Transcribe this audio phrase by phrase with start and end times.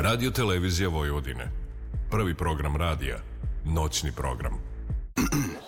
[0.00, 1.50] Radio Televizija Vojvodine.
[2.10, 3.16] Prvi program radija.
[3.64, 4.52] Noćni program.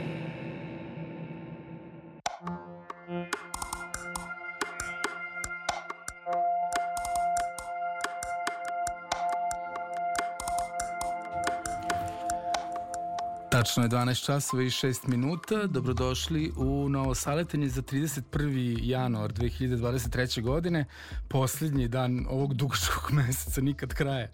[13.71, 15.67] Tačno je 12 časova i 6 minuta.
[15.67, 18.79] Dobrodošli u novo saletanje za 31.
[18.83, 20.41] januar 2023.
[20.41, 20.85] godine.
[21.27, 24.27] Posljednji dan ovog dugačkog meseca, nikad kraja.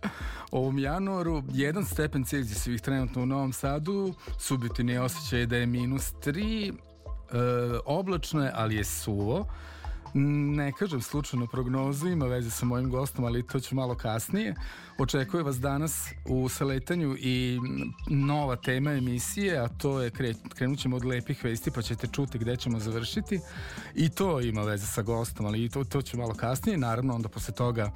[0.51, 4.13] Ovom januaru, jedan stepen Celzijevih trenutno u Novom Sadu.
[4.39, 6.73] Subjetini osjećaj da je minus 3.
[6.73, 6.77] E,
[7.85, 9.47] oblačno je, ali je suvo.
[10.19, 14.55] Ne kažem slučajno prognozu, ima veze sa mojim gostom, ali to ću malo kasnije.
[14.97, 17.59] Očekuje vas danas u saletanju i
[18.09, 22.37] nova tema emisije, a to je, kre, krenut ćemo od lepih vesti, pa ćete čuti
[22.37, 23.39] gde ćemo završiti.
[23.95, 26.77] I to ima veze sa gostom, ali to, to ću malo kasnije.
[26.77, 27.91] Naravno, onda posle toga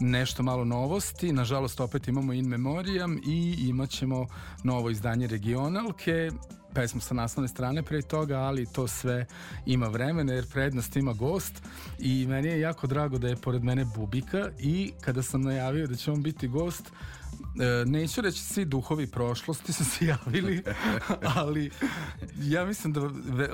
[0.00, 1.32] nešto malo novosti.
[1.32, 4.26] Nažalost, opet imamo In Memoriam i imat ćemo
[4.64, 6.30] novo izdanje regionalke
[6.74, 9.26] pesmu sa naslovne strane pre toga, ali to sve
[9.66, 11.62] ima vremena jer prednost ima gost.
[11.98, 15.94] I meni je jako drago da je pored mene Bubika i kada sam najavio da
[15.94, 16.92] će on biti gost
[17.86, 20.62] neću reći svi duhovi prošlosti su se javili,
[21.36, 21.70] ali
[22.38, 23.00] ja mislim da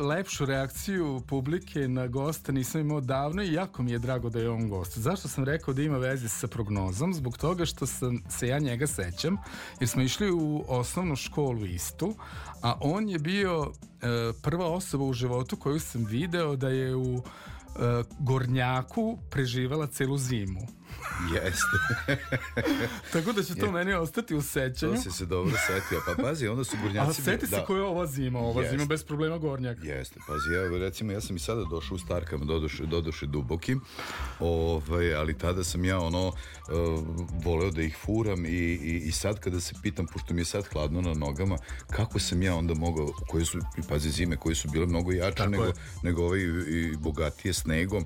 [0.01, 4.51] lepšu reakciju publike na gosta nisam imao davno i jako mi je drago da je
[4.51, 4.99] on gost.
[4.99, 7.15] Zašto sam rekao da ima veze sa prognozom?
[7.15, 9.37] Zbog toga što sam, se ja njega sećam,
[9.81, 12.15] jer smo išli u osnovnu školu istu,
[12.63, 14.07] a on je bio e,
[14.43, 17.23] prva osoba u životu koju sam video da je u
[17.77, 20.61] uh, Gornjaku preživala celu zimu.
[21.35, 21.77] Jeste.
[23.13, 23.73] Tako da će to je.
[23.73, 24.95] meni ostati u sećanju.
[24.95, 26.01] To si se dobro setio.
[26.07, 27.21] Pa pazi, onda su Gornjaci...
[27.21, 27.65] A seti se da.
[27.65, 28.39] koja je ova zima.
[28.39, 28.77] Ova Jeste.
[28.77, 29.79] zima bez problema Gornjak.
[29.83, 30.21] Jeste.
[30.27, 33.81] Pazi, ja, recimo, ja sam i sada došao u Starkama, doduše, doduše dubokim,
[34.41, 36.35] ovaj, ali tada sam ja ono uh,
[37.45, 40.65] voleo da ih furam i, i, i sad kada se pitam, pošto mi je sad
[40.67, 41.57] hladno na nogama,
[41.91, 43.59] kako sam ja onda mogao, koje su,
[43.89, 48.05] pazi, zime koje su bile mnogo jače nego, nego ove i, i bogatije snegom,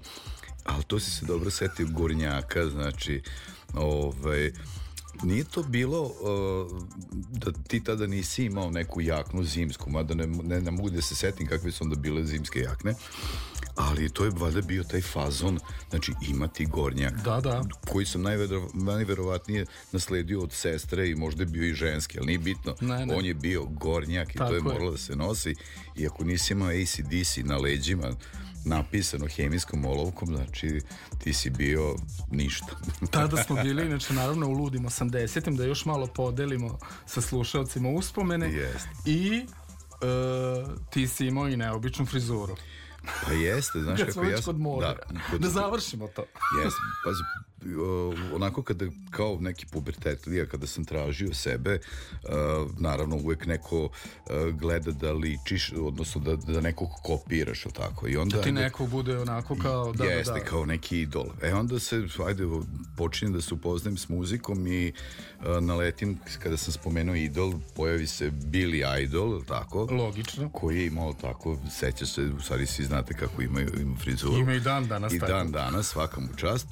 [0.66, 3.22] ali to si se dobro setio Gornjaka, znači,
[3.74, 4.52] ovaj,
[5.22, 6.82] nije to bilo uh,
[7.30, 11.14] da ti tada nisi imao neku jaknu zimsku, mada ne, ne, ne mogu da se
[11.14, 12.94] setim kakve su onda bile zimske jakne,
[13.76, 15.58] ali to je valjda bio taj fazon,
[15.90, 17.62] znači imati gornjak, da, da.
[17.88, 22.38] koji sam najvero, najverovatnije nasledio od sestre i možda je bio i ženski, ali nije
[22.38, 23.14] bitno, ne, ne.
[23.14, 25.54] on je bio gornjak i Tako to je moralo da se nosi
[25.96, 28.12] i ako nisi imao ACDC na leđima,
[28.66, 30.80] napisano hemijskom olovkom, znači
[31.18, 31.96] ti si bio
[32.30, 32.66] ništa.
[33.10, 38.52] Tada smo bili, inače naravno u ludim 80-im, da još malo podelimo sa slušalcima uspomene.
[38.52, 38.88] Jest.
[39.04, 42.56] I uh, ti si imao i neobičnu frizuru.
[43.26, 44.58] Pa jeste, znaš kako ja sam...
[44.80, 44.96] Da,
[45.30, 46.24] kod, da završimo to.
[46.64, 47.22] Jeste, pazi,
[48.34, 51.78] onako kada kao neki pubertetlija kada sam tražio sebe
[52.78, 53.88] naravno uvek neko
[54.52, 58.08] gleda da ličiš odnosno da, da nekog kopiraš ili tako?
[58.08, 60.44] I onda da ti neko bude onako kao da, jeste da, da.
[60.44, 61.26] kao neki idol.
[61.42, 62.44] E onda se ajde
[62.96, 64.92] počinjem da se upoznajem s muzikom i
[65.60, 69.88] naletim kada sam spomenuo idol pojavi se Billy Idol tako?
[69.90, 70.48] Logično.
[70.48, 74.36] Koji je imao tako seća se u stvari svi znate kako imaju ima frizuru.
[74.36, 76.66] Ima i dan danas i dan danas svaka mu čast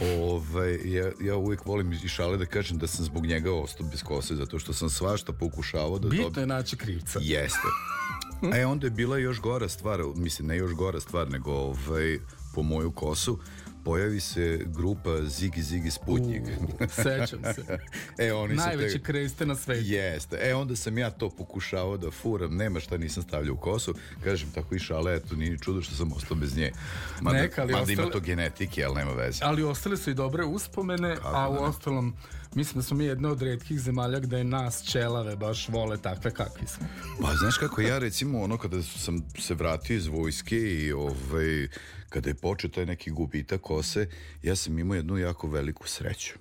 [0.00, 4.02] Ovaj, ja, ja uvijek volim i šale da kažem da sam zbog njega ostao bez
[4.02, 6.08] kose, zato što sam svašta pokušavao da...
[6.08, 7.18] Bitno je naći krivca.
[7.22, 7.68] Jeste.
[8.54, 12.18] E onda je bila još gora stvar, mislim ne još gora stvar, nego ovaj,
[12.54, 13.38] po moju kosu,
[13.84, 16.42] pojavi se grupa Zigi Zigi Sputnik.
[16.42, 17.78] Uh, sećam se.
[18.26, 19.04] e, oni Najveće te...
[19.04, 19.82] kreste na svetu.
[19.84, 20.38] Jeste.
[20.42, 23.94] E, onda sam ja to pokušavao da furam, nema šta nisam stavljao u kosu.
[24.24, 26.72] Kažem, tako i šale, eto, nije čudo što sam ostao bez nje.
[27.20, 28.02] Mada, Neka, ali mada ostale...
[28.02, 29.40] ima to genetike, ali nema veze.
[29.42, 31.60] Ali ostale su i dobre uspomene, Kako a u da?
[31.60, 32.14] ostalom,
[32.54, 36.30] mislim da smo mi jedna od redkih zemalja gde je nas čelave baš vole takve
[36.30, 36.86] kakvi smo.
[37.22, 41.68] Pa, znaš kako ja, recimo, ono, kada sam se vratio iz vojske i ovaj,
[42.12, 44.06] kada je počeo taj neki gubitak kose,
[44.42, 46.32] ja sam imao jednu jako veliku sreću.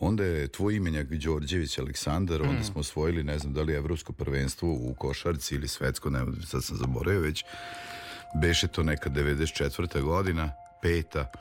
[0.00, 2.48] Onda je tvoj imenjak Đorđević Aleksandar, mm.
[2.48, 6.64] onda smo osvojili, ne znam da li evropsko prvenstvo u košarci ili svetsko, ne, sad
[6.64, 7.44] sam zaboravio već.
[8.42, 10.02] Beše to neka 94.
[10.02, 10.52] godina,
[10.82, 11.32] peta.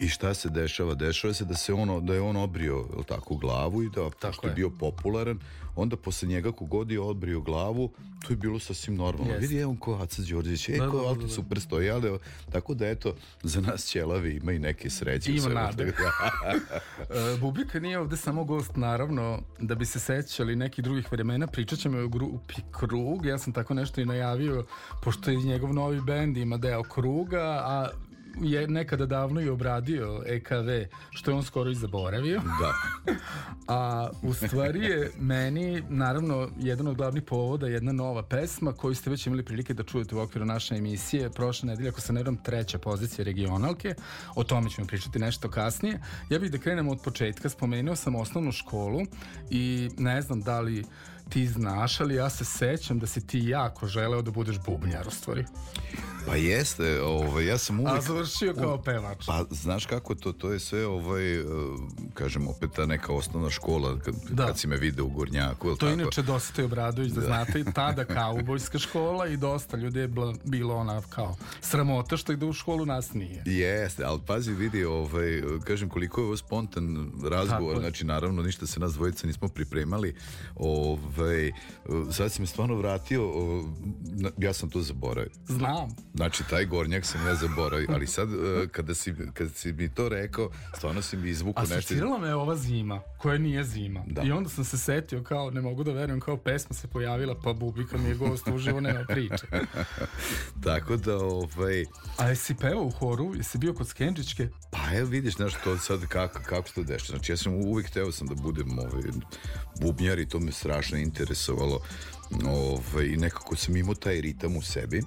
[0.00, 0.94] I šta se dešava?
[0.94, 4.46] Dešava se da se ono da je on obrio jel tako glavu i da tako
[4.46, 4.50] je.
[4.50, 4.54] je.
[4.54, 5.38] bio popularan,
[5.76, 7.90] onda posle njega kogod je odbrio glavu,
[8.26, 9.32] to je bilo sasvim normalno.
[9.32, 9.46] Jeste.
[9.46, 11.28] Vidi, evo ko Aca Đorđević, e, Da, ko da, da, Alki da.
[11.28, 12.18] super stoji, ali
[12.52, 15.32] tako da eto, za nas ćelavi ima i neke sreće.
[15.32, 15.84] Ima nade.
[17.10, 21.78] E, Bubika nije ovde samo gost, naravno, da bi se sećali nekih drugih vremena, pričat
[21.78, 24.66] ćemo o grupi Krug, ja sam tako nešto i najavio,
[25.02, 27.88] pošto je njegov novi bend ima deo Kruga, a
[28.40, 30.68] je nekada davno i obradio EKV,
[31.10, 32.40] što je on skoro i zaboravio.
[32.60, 32.74] da.
[33.68, 39.10] A u stvari je meni, naravno, jedan od glavnih povoda jedna nova pesma koju ste
[39.10, 41.30] već imali prilike da čujete u okviru naše emisije.
[41.30, 43.94] Prošle nedelje, ako se ne vjerujem, treća pozicija regionalke.
[44.34, 46.00] O tome ćemo pričati nešto kasnije.
[46.30, 47.48] Ja bih da krenemo od početka.
[47.48, 49.00] Spomenuo sam osnovnu školu
[49.50, 50.84] i ne znam da li
[51.30, 55.10] ti znaš, ali ja se sećam da si ti jako želeo da budeš bubnjar u
[55.10, 55.44] stvari.
[56.26, 57.98] Pa jeste, ovaj, ja sam uvijek...
[57.98, 59.26] A završio kao pevač.
[59.26, 61.44] Pa znaš kako to, to je sve ovaj, eh,
[62.14, 64.46] kažem opet ta neka osnovna škola kad, Da.
[64.46, 68.04] kad si me video u Gornjaku, To je inače Dositej Obradović, da znate, i tada
[68.04, 70.08] kaubojska škola i dosta ljudi je
[70.44, 73.42] bilo ona kao sramota što ide u školu, nas nije.
[73.46, 77.80] Jeste, ali pazi, vidi, ovaj, kažem koliko je ovo spontan razgovor, je.
[77.80, 80.14] znači naravno ništa se nas dvojica nismo pripremali,
[80.56, 81.19] ovaj,
[82.12, 83.32] sad si me stvarno vratio,
[84.38, 85.30] ja sam to zaboravio.
[85.46, 85.88] Znam.
[86.14, 90.08] Znači, taj gornjak sam ja zaboravio, ali sad, eh, kada si, kada si mi to
[90.08, 91.76] rekao, stvarno si mi izvukao nešto.
[91.78, 94.04] Asocirala me ova zima, koja nije zima.
[94.06, 94.22] Da.
[94.22, 97.52] I onda sam se setio kao, ne mogu da verujem, kao pesma se pojavila, pa
[97.52, 99.46] Bubika mi je gost uživo, nema priče.
[100.64, 101.84] Tako da, ovaj,
[102.18, 103.34] A jesi pevao u horu?
[103.36, 104.48] Jesi bio kod Skenđičke?
[104.70, 107.18] Pa evo vidiš, znaš, to sad kako, kako se to dešava.
[107.18, 109.02] Znači ja sam uvijek hteo sam da budem ovaj,
[109.80, 111.80] bubnjar i to me strašno interesovalo.
[112.46, 115.02] Ovaj, nekako sam imao taj ritam u sebi.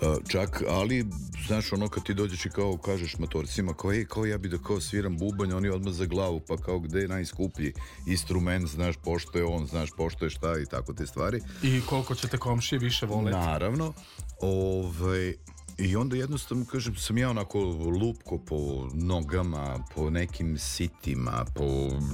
[0.00, 1.06] Uh, čak, ali,
[1.46, 4.58] znaš, ono kad ti dođeš i kao kažeš matorcima, kao, ej, kao ja bi da
[4.58, 7.72] kao sviram bubanj, oni odmah za glavu, pa kao gde je najskuplji
[8.06, 11.40] instrument, znaš, pošto je on, znaš, pošto je šta i tako te stvari.
[11.62, 13.38] I koliko ćete komšije više voleti?
[13.38, 13.92] Naravno.
[14.40, 15.34] Ovaj,
[15.82, 17.58] I onda jednostavno, kažem, sam ja onako
[18.00, 21.64] lupko po nogama, po nekim sitima, po,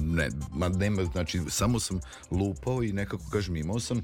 [0.01, 1.99] ne, ma nema, znači, samo sam
[2.31, 4.03] lupao i nekako, kažem, imao sam uh,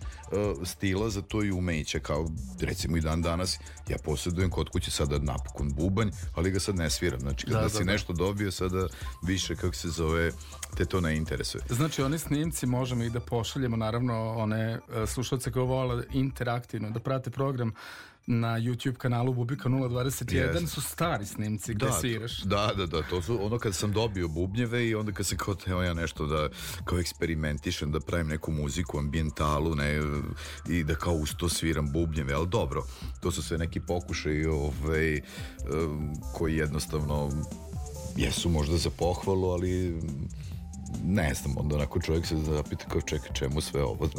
[0.68, 2.30] stila za to i umeće, kao,
[2.60, 3.60] recimo i dan danas,
[3.90, 7.64] ja posjedujem kod kuće sada napokon bubanj, ali ga sad ne sviram, znači, kada Da,
[7.64, 7.92] da, si da.
[7.92, 8.88] nešto dobio, sada
[9.24, 10.32] više, kako se zove,
[10.78, 11.64] te to ne interesuje.
[11.70, 17.00] Znači, oni snimci možemo i da pošaljemo, naravno, one e, slušalce koje vole interaktivno da
[17.00, 17.74] prate program
[18.28, 20.68] na YouTube kanalu Bubika 021 Jeste.
[20.68, 22.42] su stari snimci gde sviraš.
[22.42, 25.56] Da, da, da, to su ono kad sam dobio bubnjeve i onda kad sam kao
[25.56, 26.50] teo ja nešto da
[26.86, 30.02] kao eksperimentišem, da pravim neku muziku, ambijentalu, ne,
[30.70, 32.84] i da kao uz to sviram bubnjeve, ali dobro,
[33.20, 37.32] to su sve neki pokušaj ovaj, um, koji jednostavno
[38.18, 40.02] jesu možda za pohvalu, ali
[41.04, 44.10] ne znam, onda onako čovjek se zapita kao čekaj čemu sve ovo,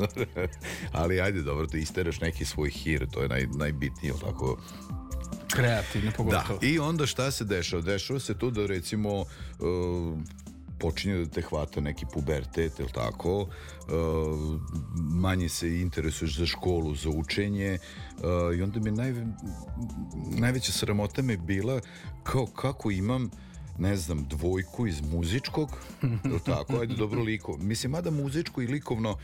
[0.93, 4.59] ali ajde dobro, da isteraš neki svoj hir, to je naj, najbitnije, tako,
[5.53, 6.59] Kreativno, da, pogotovo.
[6.63, 7.83] i onda šta se dešava?
[7.83, 9.27] Dešava se to da recimo uh,
[10.79, 13.49] počinje da te hvata neki pubertet, ili tako, uh,
[14.95, 17.79] manje se interesuješ za školu, za učenje
[18.17, 19.15] uh, i onda mi naj,
[20.39, 21.81] najveća sramota mi bila
[22.23, 23.31] kao kako imam
[23.79, 25.71] ne znam, dvojku iz muzičkog,
[26.25, 27.57] ili tako, ajde, dobro liko.
[27.57, 29.17] Mislim, mada muzičko i likovno,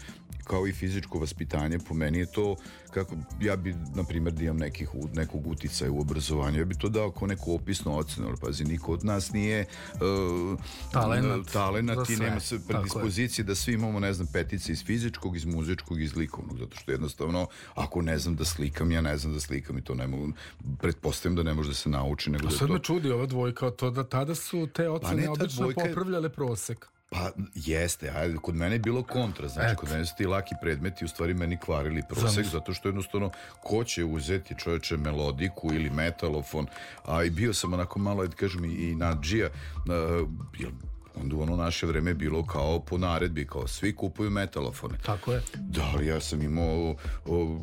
[0.44, 2.56] kao i fizičko vaspitanje, po meni je to,
[2.90, 6.88] kako, ja bi, na primjer, da imam nekih, nekog uticaja u obrazovanju, ja bi to
[6.88, 10.60] dao kao neku opisnu ocenu, ali pazi, niko od nas nije uh,
[10.92, 15.36] Talenat talenat za i nema se predispozicije da svi imamo, ne znam, petice iz fizičkog,
[15.36, 19.32] iz muzičkog, iz likovnog, zato što jednostavno, ako ne znam da slikam, ja ne znam
[19.32, 20.32] da slikam i to ne mogu,
[20.80, 22.74] pretpostavljam da ne može da se nauči, nego da je Sad to...
[22.74, 26.28] me čudi ova dvojka, to da tada su te ocene ne, ta obično dvojka popravljale
[26.28, 26.91] prosek.
[27.12, 29.80] Pa jeste, ajde, kod mene je bilo kontra, znači Eto.
[29.80, 33.30] kod mene su ti laki predmeti u stvari meni kvarili prosek, zato što jednostavno
[33.62, 36.66] ko će uzeti čovječe melodiku ili metalofon,
[37.04, 40.28] a i bio sam onako malo, ajde kažem, i, nadžija, uh,
[40.58, 40.70] jer
[41.14, 44.98] onda u ono naše vreme je bilo kao po naredbi, kao svi kupuju metalofone.
[45.02, 45.42] Tako je.
[45.54, 47.60] Da, ali ja sam imao o,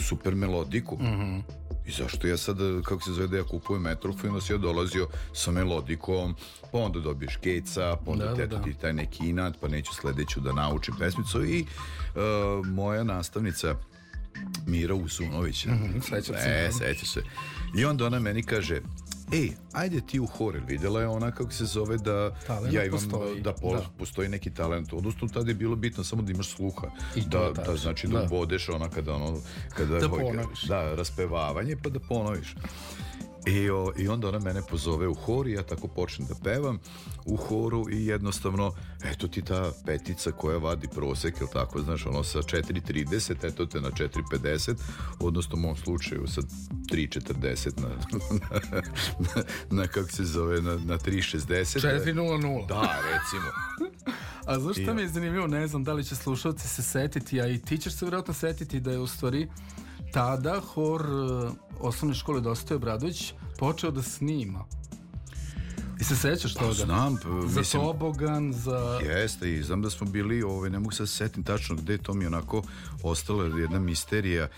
[0.00, 0.96] super melodiku.
[0.96, 1.38] Mhm.
[1.88, 5.08] I zašto ja sad, kako se zove da ja kupujem metrofon, onda si ja dolazio
[5.32, 6.34] sa melodikom,
[6.72, 8.62] pa onda dobiješ keca, pa onda Da, da, teto da.
[8.62, 13.74] ti taj neki inat, pa neću sledeću da naučim pesmicu i uh, moja nastavnica
[14.66, 15.64] Mira Usunović.
[15.66, 16.72] Mhm, sećam se, E, da.
[16.72, 17.22] sećaš se.
[17.76, 18.80] I onda ona meni kaže,
[19.32, 22.98] ej, ajde ti u hor, videla je ona kako se zove da Talenat ja imam,
[23.00, 23.82] postoji, da, po- da.
[23.98, 27.76] postoji neki talent, odnosno tada je bilo bitno samo da imaš sluha, I da, da
[27.76, 28.24] znači da, da.
[28.24, 29.40] ubodeš ona kada ono,
[29.76, 30.08] kada, Da
[30.68, 32.54] da, raspevavanje pa da ponoviš.
[33.48, 36.78] I, o, I onda ona mene pozove u hor i ja tako počnem da pevam
[37.24, 38.72] u horu i jednostavno,
[39.04, 43.80] eto ti ta petica koja vadi prosek, jel tako, znaš, ono sa 4.30, eto te
[43.80, 44.74] na 4.50,
[45.20, 48.60] odnosno u mom slučaju sa 3.40 na, na,
[49.18, 51.48] na, na, kako se zove, na, na 3.60.
[51.48, 52.68] 4.00.
[52.68, 53.50] Da, recimo.
[54.46, 57.46] A znaš šta mi je zanimljivo, ne znam da li će slušalci se setiti, a
[57.46, 59.48] i ti ćeš se vjerojatno setiti da je u stvari
[60.12, 64.64] tada hor uh, osnovne škole Dostoje Obradović počeo da snima.
[66.00, 66.72] I se sećaš toga?
[66.74, 68.98] Znam, p- Za mislim- Tobogan, za...
[69.02, 72.26] Jeste i znam da smo bili, ovaj, ne mogu se setim tačno gde to mi
[72.26, 72.62] onako
[73.02, 74.50] ostala jedna misterija uh,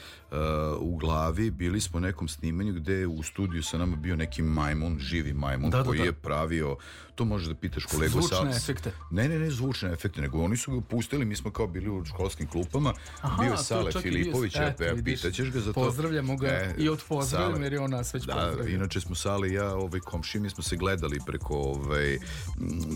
[0.78, 1.50] u glavi.
[1.50, 5.32] Bili smo u nekom snimanju gde je u studiju sa nama bio neki majmun, živi
[5.32, 6.04] majmun Da, da, koji da.
[6.04, 6.76] je pravio,
[7.14, 8.92] to možeš da pitaš kolegu Zvučne Sa- efekte.
[9.10, 12.04] Ne, ne, ne zvučne efekte, nego oni su ga pustili, mi smo kao bili u
[12.04, 15.84] školskim klupama, Aha, bio je Sale Filipović, ja, eto, ja, pitaćeš ga za to.
[15.84, 18.74] Pozdravljamo ga E, i od pozdravljam jer je on nas već Da, pozdravio.
[18.74, 22.18] inače smo Sale i ja, ovaj komši, mi smo se gledali preko ovaj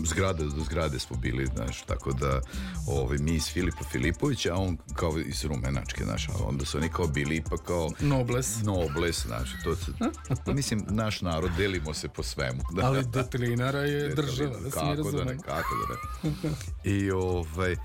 [0.05, 2.41] zgrade do zgrade smo bili, znaš, tako da
[2.89, 6.89] ovaj mi iz Filipa Filipovića, a on kao iz Rumenačke, znaš, a onda su oni
[6.89, 8.61] kao bili ipak kao Nobles.
[8.63, 9.91] nobles, znaš, to se,
[10.53, 12.61] mislim, naš narod, delimo se po svemu.
[12.75, 15.93] Da, Ali detelinara je država, da se mi kako da ne, kako da
[16.49, 16.55] ne.
[16.83, 17.75] I ovaj,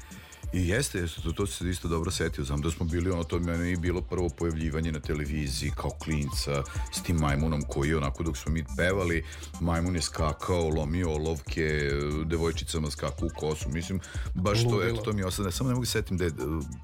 [0.52, 2.44] I jeste, jeste, to, to se isto dobro setio.
[2.44, 6.62] Znam da smo bili, ono, to meni je bilo prvo pojavljivanje na televiziji kao klinca
[6.92, 9.24] s tim majmunom koji je onako dok smo mi pevali,
[9.60, 11.90] majmun je skakao, lomio olovke,
[12.26, 13.68] devojčicama skakao u kosu.
[13.68, 14.00] Mislim,
[14.34, 14.92] baš to, Ludilo.
[14.92, 15.52] eto, to mi je ostane.
[15.52, 16.30] Samo ne mogu se setim da je,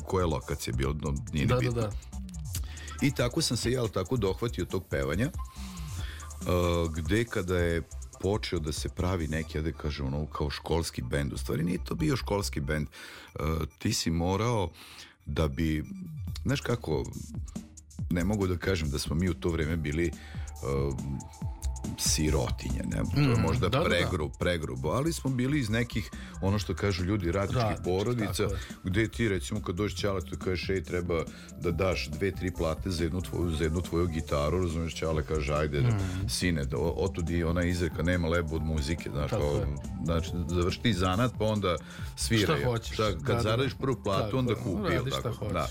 [0.05, 1.81] koja je lokacija bila, no, nije ni Da, da, bitno.
[1.83, 1.91] da.
[3.03, 7.83] I tako sam se ja tako dohvatio tog pevanja, uh, gde kada je
[8.21, 11.33] počeo da se pravi neki, ja da kažem, ono, kao školski bend.
[11.33, 12.89] U stvari nije to bio školski bend.
[12.89, 14.71] Uh, ti si morao
[15.27, 15.85] da bi,
[16.45, 17.05] znaš kako,
[18.11, 20.95] ne mogu da kažem da smo mi u to vreme bili uh,
[21.99, 23.85] sirotinje, ne, to je možda da, da, da.
[23.85, 26.11] pregru, pregrubo, ali smo bili iz nekih,
[26.41, 28.49] ono što kažu ljudi, radničkih Radničkih, porodica,
[28.85, 31.25] gde ti recimo kad dođeš Ćale tu kažeš ej treba
[31.55, 35.55] da daš dve, tri plate za jednu tvoju, za jednu tvoju gitaru, razumiješ Ćale kaže
[35.55, 35.99] ajde Mm.
[36.29, 39.65] sine, da, o- otud i ona izreka nema lebo od muzike, znaš, Tako kao,
[40.05, 41.77] znači završi ti zanat pa onda
[42.17, 42.57] sviraj.
[42.57, 42.93] Šta hoćeš.
[42.93, 43.79] Šta, kad Da, da, zaradiš da.
[43.79, 45.37] prvu platu Tako onda kupi, jel radi šta tako?
[45.37, 45.67] hoćeš, Da.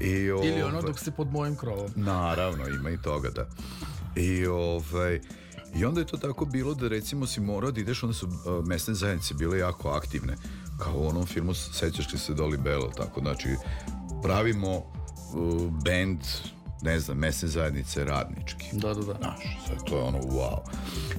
[0.00, 1.90] I, Ili ono ovaj, dok si pod mojim krovom.
[1.96, 3.46] Naravno, ima i toga, da.
[4.16, 5.20] I, ovaj,
[5.74, 8.66] I onda je to tako bilo da recimo si morao da ideš, onda su uh,
[8.66, 10.36] mesne zajednice bile jako aktivne.
[10.78, 13.48] Kao u onom filmu, sećaš li se Dolly Bell, tako, znači,
[14.22, 16.20] pravimo uh, band,
[16.82, 18.66] ne znam, mesne zajednice radnički.
[18.72, 19.14] Da, da, da.
[19.14, 20.58] Znaš, sad to je ono, wow.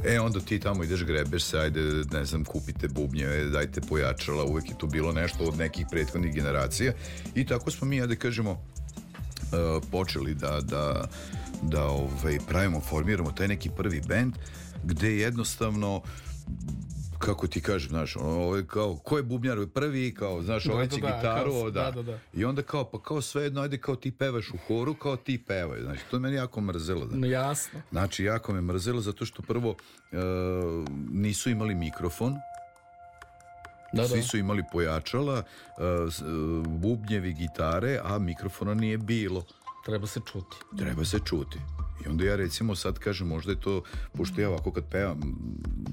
[0.05, 1.81] E, onda ti tamo ideš, grebeš se, ajde,
[2.11, 6.93] ne znam, kupite bubnjeve, dajte pojačala, uvek je tu bilo nešto od nekih prethodnih generacija.
[7.35, 11.07] I tako smo mi, ajde kažemo, uh, počeli da, da,
[11.63, 14.33] da ovaj, pravimo, formiramo taj neki prvi bend,
[14.83, 16.01] gde jednostavno
[17.19, 20.95] kako ti kažem, znaš, ono, ovaj kao, ko je bubnjar prvi, kao, znaš, ovaj da,
[20.95, 21.83] će da, gitaru, kao- da.
[21.83, 22.19] da, da, da.
[22.33, 25.81] I onda kao, pa kao svejedno, ajde kao ti pevaš u horu, kao ti pevaj,
[25.81, 27.05] znači, to je meni jako mrzelo.
[27.05, 27.15] Da.
[27.15, 27.79] No, jasno.
[27.91, 29.75] Znači, jako me mrzelo zato što prvo
[30.11, 30.15] e,
[31.11, 32.35] nisu imali mikrofon,
[33.93, 34.23] Da, svi da.
[34.23, 35.43] su imali pojačala, e,
[36.67, 39.45] bubnjevi, gitare, a mikrofona nije bilo.
[39.85, 40.57] Treba se čuti.
[40.77, 41.59] Treba se čuti.
[42.05, 45.19] I onda ja recimo sad kažem, možda je to, pošto ja ovako kad pevam,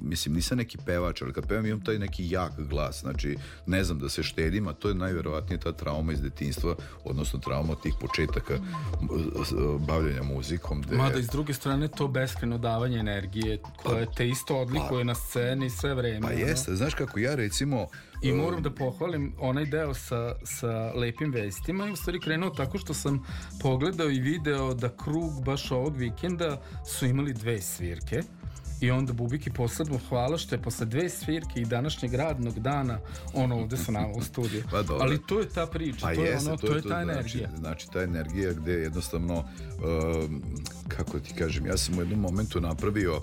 [0.03, 3.99] mislim nisam neki pevač, ali kad pevam imam taj neki jak glas, znači ne znam
[3.99, 8.59] da se štedim, a to je najverovatnije ta trauma iz detinjstva, odnosno trauma tih početaka
[9.79, 10.83] bavljenja muzikom.
[10.83, 15.71] Gde, Mada iz druge strane to beskreno davanje energije koje te isto odlikuje na sceni
[15.71, 16.21] sve vreme.
[16.21, 17.87] Pa jeste, znaš kako ja recimo...
[18.23, 22.79] I moram da pohvalim onaj deo sa, sa lepim vestima i u stvari krenuo tako
[22.79, 23.27] što sam
[23.62, 28.23] pogledao i video da krug baš ovog vikenda su imali dve svirke
[28.81, 32.99] i onda Bubiki posebno hvala što je posle dve svirke i današnjeg radnog dana
[33.35, 34.62] on ovde sa nama u studiju.
[34.71, 34.99] Pa dobro.
[35.00, 37.50] Ali to je ta priča, Pa to, je ono, to, je ta znači, energija.
[37.59, 40.43] Znači, ta energija gde jednostavno, um,
[40.89, 43.23] kako ti kažem, ja sam u jednom momentu napravio um,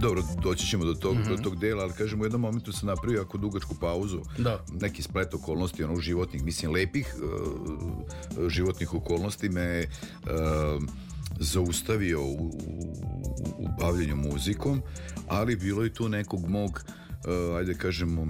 [0.00, 3.18] dobro, doći ćemo do tog, do tog dela, ali kažem, u jednom momentu sam napravio
[3.18, 4.20] jako dugačku pauzu.
[4.38, 4.64] Da.
[4.80, 10.82] Neki splet okolnosti, ono, životnih, mislim, lepih uh, životnih okolnosti me uh,
[11.40, 12.52] zaustavio u, u,
[13.58, 14.82] u bavljenju muzikom,
[15.28, 16.84] ali bilo je tu nekog mog,
[17.50, 18.26] uh, ajde kažemo,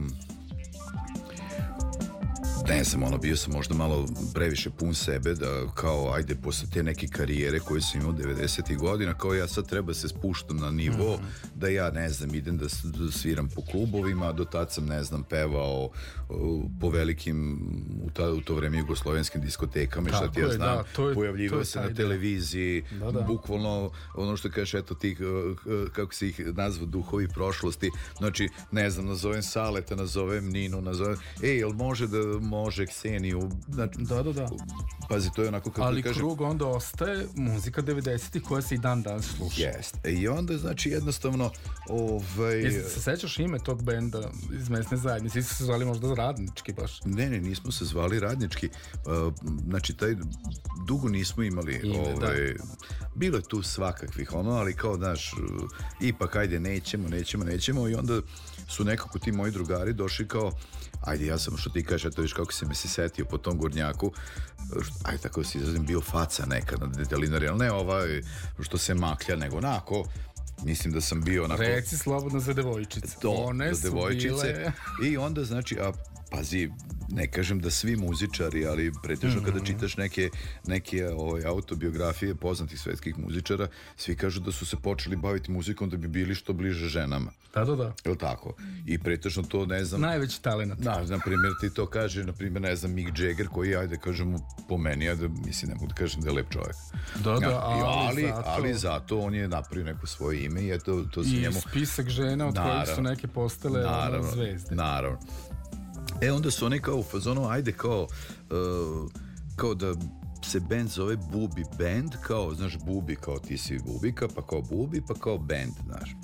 [2.66, 6.82] ne znam, ono, bio sam možda malo previše pun sebe da kao, ajde, posle te
[6.82, 8.76] neke karijere koje sam imao 90.
[8.76, 11.48] godina, kao ja sad treba se spuštam na nivo mm -hmm.
[11.54, 15.22] da ja, ne znam, idem da, da sviram po klubovima, do tad sam, ne znam,
[15.22, 15.84] pevao
[16.28, 17.60] uh, po velikim,
[18.04, 21.14] u, ta, u to vreme jugoslovenskim diskotekama i šta ti ja znam, da, to je,
[21.14, 23.20] pojavljivao se na televiziji, da, da.
[23.20, 28.90] bukvalno ono što kažeš, eto tih, uh, kako se ih nazva, duhovi prošlosti, znači, ne
[28.90, 32.18] znam, nazovem Saleta, nazovem Ninu, nazovem, ej, jel može da
[32.48, 34.48] može Kseniju, znači, da, da, da.
[35.08, 38.78] Pazi, to je onako kako Ali kažem, krug onda ostaje muzika 90-ih koja se i
[38.78, 39.62] dan dan sluša.
[39.62, 40.12] Jeste.
[40.12, 41.50] I onda, znači, jednostavno,
[41.88, 42.56] ovaj...
[42.56, 45.38] Jesi se sećaš ime tog benda iz mesne zajednice?
[45.38, 47.00] Isto se zvali možda radnički baš?
[47.04, 48.68] Ne, ne, nismo se zvali radnički.
[48.68, 49.34] Uh,
[49.68, 50.16] znači, taj
[50.86, 52.64] dugo nismo imali ime, ovaj, da.
[53.14, 55.34] bilo je tu svakakvih ono, ali kao, znaš,
[56.00, 58.20] ipak, ajde, nećemo, nećemo, nećemo i onda
[58.68, 60.52] su nekako ti moji drugari došli kao
[61.04, 63.58] ajde ja sam što ti kažeš, eto viš kako se me se setio po tom
[63.58, 64.12] gurnjaku,
[65.04, 68.22] ajde tako se izrazim, bio faca neka na detelinari, ali ne ovaj
[68.60, 70.04] što se maklja, nego onako,
[70.64, 71.62] mislim da sam bio onako...
[71.62, 73.16] Reci slobodno za devojčice.
[73.20, 74.28] To, One za devojčice.
[74.28, 74.72] Bile...
[75.10, 75.92] I onda, znači, a
[76.30, 76.70] pazi,
[77.08, 79.46] ne kažem da svi muzičari, ali pretežno mm -hmm.
[79.46, 80.30] kada čitaš neke,
[80.66, 85.96] neke ovaj, autobiografije poznatih svetskih muzičara, svi kažu da su se počeli baviti muzikom da
[85.96, 87.30] bi bili što bliže ženama.
[87.54, 88.10] Da, da, da.
[88.10, 88.54] Je tako?
[88.86, 90.00] I pretežno to, ne znam...
[90.00, 90.74] Najveći talent.
[90.80, 94.38] Da, na primjer, ti to kaže, na primjer, ne znam, Mick Jagger, koji, ajde, kažemo,
[94.68, 96.76] po meni, ajde, mislim, ne mogu da kažem da je lep čovjek.
[97.24, 98.42] Da, da, ja, ali, ali, zato...
[98.46, 101.60] ali zato on je napravio neko svoje ime i eto, to se I njemu...
[101.60, 104.74] spisak žena od naravno, kojih su neke postale naravno, zvezde.
[104.74, 105.18] Naravno.
[106.20, 109.10] E onda su oni kao u fazonu, ajde kao, uh,
[109.56, 109.94] kao da
[110.44, 115.02] se band zove Bubi Band, kao, znaš, Bubi, kao ti si Bubika, pa kao Bubi,
[115.08, 116.16] pa kao band, znaš.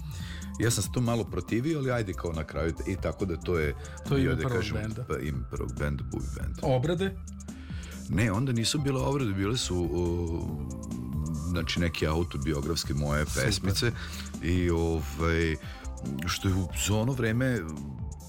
[0.61, 3.59] Ja sam se to malo protivio, ali ajde kao na kraju, i tako da to
[3.59, 3.75] je...
[4.09, 5.05] To je ime da prvog kažem, benda.
[5.09, 6.55] Pa, ime prvog benda, Bubi Band.
[6.63, 7.17] Obrade?
[8.09, 10.43] Ne, onda nisu bile obrade, bile su uh,
[11.49, 13.45] znači neke autobiografske moje Super.
[13.45, 13.93] pesmice
[14.43, 15.57] i ovaj
[16.27, 17.61] što je u ono vreme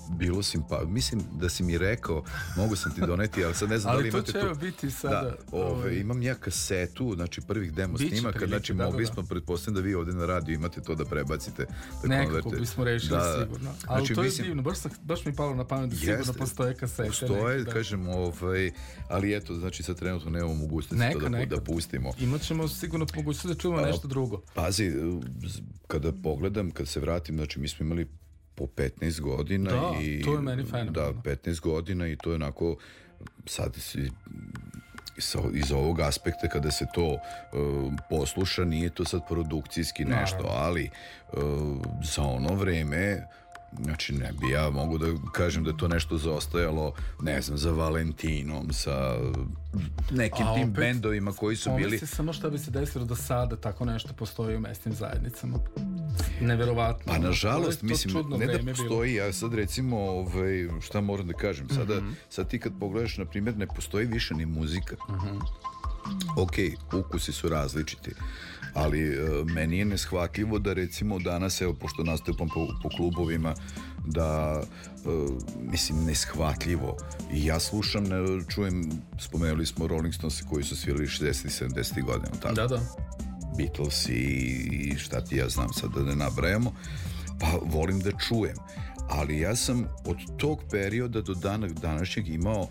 [0.09, 0.81] bilo simpa...
[0.87, 2.23] Mislim da si mi rekao,
[2.57, 4.37] mogu sam ti doneti, ali sad ne znam da li imate tu...
[4.37, 5.21] Ali to će biti sada...
[5.21, 9.03] Da, ove, ovaj, imam ja kasetu, znači prvih demo Biće snimaka, prilike, znači da, mogli
[9.03, 9.13] da, da.
[9.13, 11.65] smo, pretpostavljam da vi ovde na radiju imate to da prebacite.
[12.01, 13.71] Da Nekako bismo rešili da, sigurno.
[13.87, 16.75] Ali znači, to je mislim, divno, baš, baš mi palo na pamet da sigurno postoje
[16.75, 17.07] kasete.
[17.07, 17.71] Postoje, neke, da.
[17.71, 18.71] kažem, ovaj,
[19.09, 21.55] ali eto, znači sad trenutno nemamo mogućnosti neka, to da, neka.
[21.55, 22.11] da pustimo.
[22.19, 24.41] Imaćemo sigurno mogućnosti da čujemo nešto drugo.
[24.53, 24.91] Pazi,
[25.87, 28.07] kada pogledam, kad se vratim, znači mi smo imali
[28.55, 31.21] po 15 godina da, i to je meni fenomenalno.
[31.23, 32.75] Da, 15 godina i to je onako
[33.45, 34.09] sad si
[35.53, 37.19] iz ovog aspekta kada se to uh,
[38.09, 40.59] posluša nije to sad produkcijski nešto, Naravno.
[40.59, 40.89] ali
[41.33, 41.39] uh,
[42.15, 43.27] za ono vreme
[43.83, 47.71] Znači, ne bi ja mogu da kažem da je to nešto zaostajalo, ne znam, za
[47.71, 49.15] Valentinom, sa
[50.11, 51.99] nekim tim bendovima koji su bili...
[51.99, 55.57] se samo šta bi se desilo da sada tako nešto postoji u mesnim zajednicama.
[56.41, 57.13] Neverovatno.
[57.13, 59.25] Pa nažalost, mislim, ne da postoji, bilo.
[59.25, 62.13] ja sad recimo, ovaj, šta moram da kažem, sada, mm -hmm.
[62.29, 64.95] sad ti kad pogledaš, na primjer, ne postoji više ni muzika.
[65.09, 65.41] Mm -hmm.
[66.37, 66.53] Ok,
[66.93, 68.11] ukusi su različiti,
[68.75, 73.55] ali uh, meni je neshvatljivo da recimo danas, evo, pošto nastupam po, po klubovima,
[74.05, 74.61] da
[75.05, 75.31] uh,
[75.71, 76.97] mislim neshvatljivo.
[77.33, 78.17] I ja slušam ne,
[78.49, 82.55] čujem spomenuli smo Rolling Stones koji su svirali 60 i 70 godina tako?
[82.55, 82.79] da da.
[83.57, 86.73] Beatles i, i šta ti ja znam sad da ne nabrajamo.
[87.39, 88.55] Pa volim da čujem.
[89.09, 92.67] Ali ja sam od tog perioda do dana današnjeg imao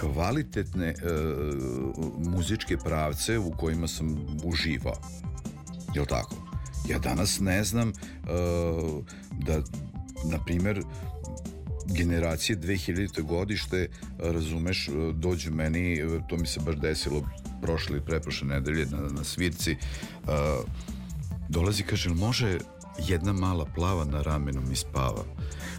[0.00, 4.94] kvalitetne uh, muzičke pravce u kojima sam uživao
[5.94, 6.34] Jel tako?
[6.88, 9.04] Ja danas ne znam uh,
[9.38, 9.62] da,
[10.24, 10.82] na primer,
[11.86, 13.22] generacije 2000.
[13.22, 17.22] godište, razumeš, dođu meni, to mi se baš desilo
[17.62, 19.76] prošle ili preprošle nedelje na, na svirci,
[20.22, 20.28] uh,
[21.48, 22.58] dolazi, kaže, može
[23.06, 25.24] jedna mala plava na ramenu mi spava.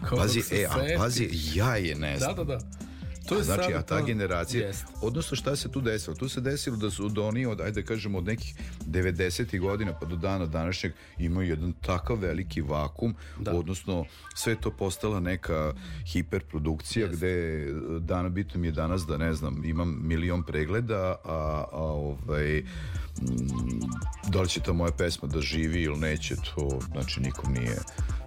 [0.10, 2.36] Kao pazi, e, a pazi, ja je ne znam.
[2.36, 2.89] Da, da, da.
[3.26, 4.86] To je znači, a ta generacija, jest.
[5.02, 6.16] odnosno šta se tu desilo?
[6.16, 8.56] Tu se desilo da su da oni od, ajde da kažemo, od nekih
[8.88, 9.60] 90.
[9.60, 13.56] godina pa do dana današnjeg imaju jedan takav veliki vakum, da.
[13.56, 14.06] odnosno
[14.36, 15.74] sve to postala neka
[16.06, 17.18] hiperprodukcija jest.
[17.18, 17.66] gde
[18.00, 22.64] dan, bitno mi je danas da ne znam, imam milion pregleda, a, a ovaj
[24.28, 27.78] da li će ta moja pesma da živi ili neće, to znači nikom nije,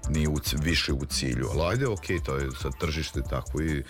[0.08, 1.48] nije u, više u cilju.
[1.52, 3.82] Ali ajde, ok, to je sad tržište tako i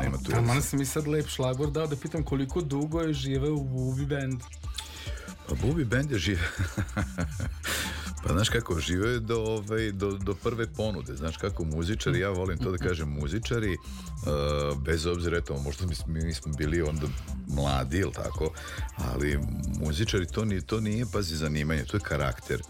[0.00, 0.30] nema tu.
[0.30, 4.06] Tamo sam mi sad lep šlagor dao da pitam koliko dugo je žive u Bubi
[4.06, 4.40] Band.
[5.48, 6.48] Pa Bubi Band je žive...
[8.22, 12.58] Pa znaš kako, žive do, ovaj, do, do prve ponude, znaš kako muzičari, ja volim
[12.58, 17.06] to da kažem muzičari, uh, bez obzira, eto, možda mi, mi smo bili onda
[17.48, 18.50] mladi, ili tako,
[18.96, 19.38] ali
[19.80, 22.62] muzičari to, nije, to nije, pazi, zanimanje, to je karakter.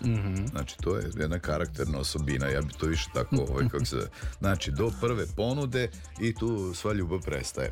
[0.50, 4.70] Znači, to je jedna karakterna osobina, ja bi to više tako, ovaj, kako se, znači,
[4.70, 7.70] do prve ponude i tu sva ljubav prestaje.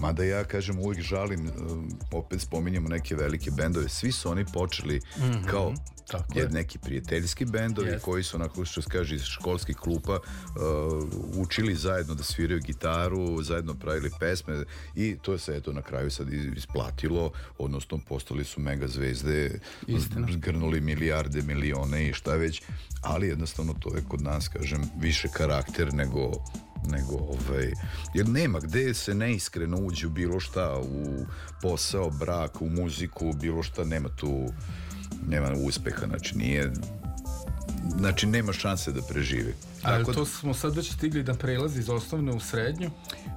[0.00, 5.00] Mada ja, kažem, uvijek žalim, um, opet spominjemo neke velike bendove, svi su oni počeli
[5.50, 5.74] kao
[6.10, 6.48] Tako je.
[6.48, 6.78] neki
[7.10, 8.04] prijateljski bendovi Jest.
[8.04, 13.42] koji su onako što se kaže iz školskih klupa uh, učili zajedno da sviraju gitaru,
[13.42, 18.88] zajedno pravili pesme i to se eto na kraju sad isplatilo, odnosno postali su mega
[18.88, 20.26] zvezde, Istina.
[20.32, 22.62] zgrnuli milijarde, milione i šta već,
[23.02, 26.32] ali jednostavno to je kod nas, kažem, više karakter nego
[26.88, 27.72] nego ovaj,
[28.14, 31.26] jer nema gde se neiskreno uđe u bilo šta u
[31.62, 34.48] posao, brak, u muziku, bilo šta, nema tu
[35.28, 36.72] nema uspeha, znači nije
[37.98, 39.54] znači nema šanse da preživi.
[39.82, 42.90] Ali Tako to smo sad već stigli da prelazi iz osnovne u srednju.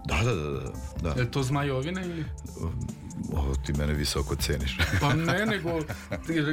[0.05, 1.21] da, da, da, da, da.
[1.21, 2.25] Je to zmajovina ili?
[3.29, 4.77] Ovo ti mene visoko ceniš.
[5.01, 5.79] Pa ne, nego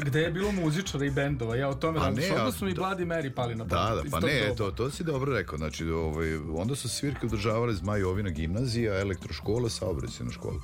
[0.00, 3.04] gde je bilo muzičara i bendova, ja o tome Pa ne, Onda su mi Bladi
[3.04, 4.54] Meri pali na Da, da, pa ne, doba.
[4.56, 5.59] to, to si dobro rekao.
[5.59, 10.61] Znači, ovaj, onda su svirke održavale Zmajovina gimnazija, elektroškola, saobraćajna škola.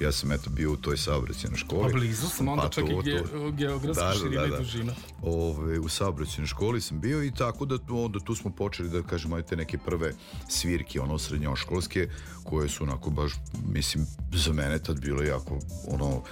[0.00, 1.82] Ja sam eto bio u toj saobraćajnoj školi.
[1.82, 4.50] Pa blizu sam onda čak i to- ge, to- geografska Da, da, širina da, i
[4.50, 4.56] da.
[4.58, 4.92] dužina.
[5.22, 9.36] Ove, u saobraćajnoj školi sam bio i tako da onda tu smo počeli da kažemo
[9.36, 10.12] ajte neke prve
[10.48, 12.08] svirke ono srednjoškolske
[12.44, 13.32] koje su onako baš
[13.66, 15.49] mislim za mene tad bilo jako
[15.88, 16.22] ono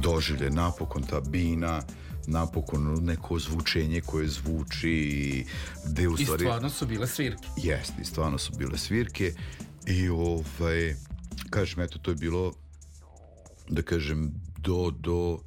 [0.00, 1.82] doživlje napokon ta bina
[2.26, 5.44] napokon neko zvučenje koje zvuči i
[5.86, 7.48] gde u I stvari stvarno su bile svirke.
[7.56, 9.32] Jeste, i stvarno su bile svirke
[9.86, 10.94] i ovaj,
[11.50, 12.52] kažem, eto, to je bilo,
[13.68, 15.38] da kažem, do, do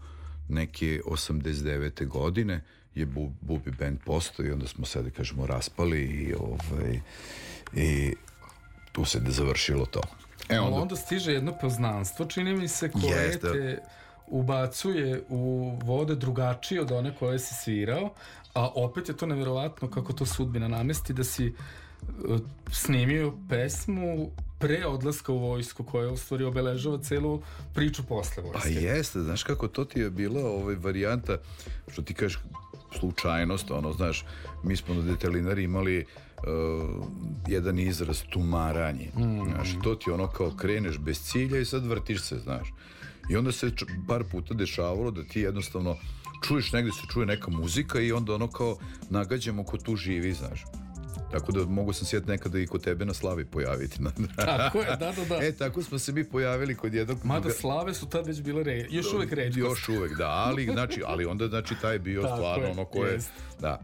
[0.48, 2.08] neke 89.
[2.08, 2.64] godine
[2.96, 7.00] je Bu- Bubi Band postao i onda smo se, da kažemo, raspali i, ovaj,
[7.74, 8.14] i
[8.92, 10.02] tu se da završilo to.
[10.50, 13.52] E, onda, onda stiže jedno poznanstvo, čini mi se, koje Jeste.
[13.52, 13.82] te
[14.28, 18.14] ubacuje u vode drugačije od one koje si svirao,
[18.54, 21.54] a opet je to nevjerovatno kako to sudbina namesti da si
[22.28, 22.40] uh,
[22.72, 27.42] snimio pesmu pre odlaska u vojsku koja u stvari obeležava celu
[27.74, 28.70] priču posle Pa vojske.
[28.74, 31.38] jeste, znaš kako to ti je bila ovaj varijanta,
[31.92, 32.40] što ti kažeš
[33.00, 34.26] slučajnost, ono, znaš,
[34.64, 36.06] mi smo na detelinari imali
[36.48, 37.06] uh,
[37.48, 39.10] jedan izraz tumaranje.
[39.52, 42.74] Znaš, to ti ono kao kreneš bez cilja i sad vrtiš se, znaš.
[43.30, 43.72] I onda se
[44.08, 45.96] par puta dešavalo da ti jednostavno
[46.48, 48.78] čuješ negde se čuje neka muzika i onda ono kao
[49.10, 50.64] nagađamo ko tu živi, znaš.
[51.32, 54.00] Tako da mogu sam sjeti nekada i kod tebe na slavi pojaviti.
[54.36, 55.40] Tako je, da, da, da.
[55.46, 57.18] E, tako smo se mi pojavili kod jednog...
[57.24, 58.86] Mada slave su tad već bile re...
[58.90, 59.58] još uvek redkost.
[59.58, 63.32] Još uvek, da, ali, znači, ali onda, znači, taj bio stvarno ono ko je, jest.
[63.60, 63.82] da.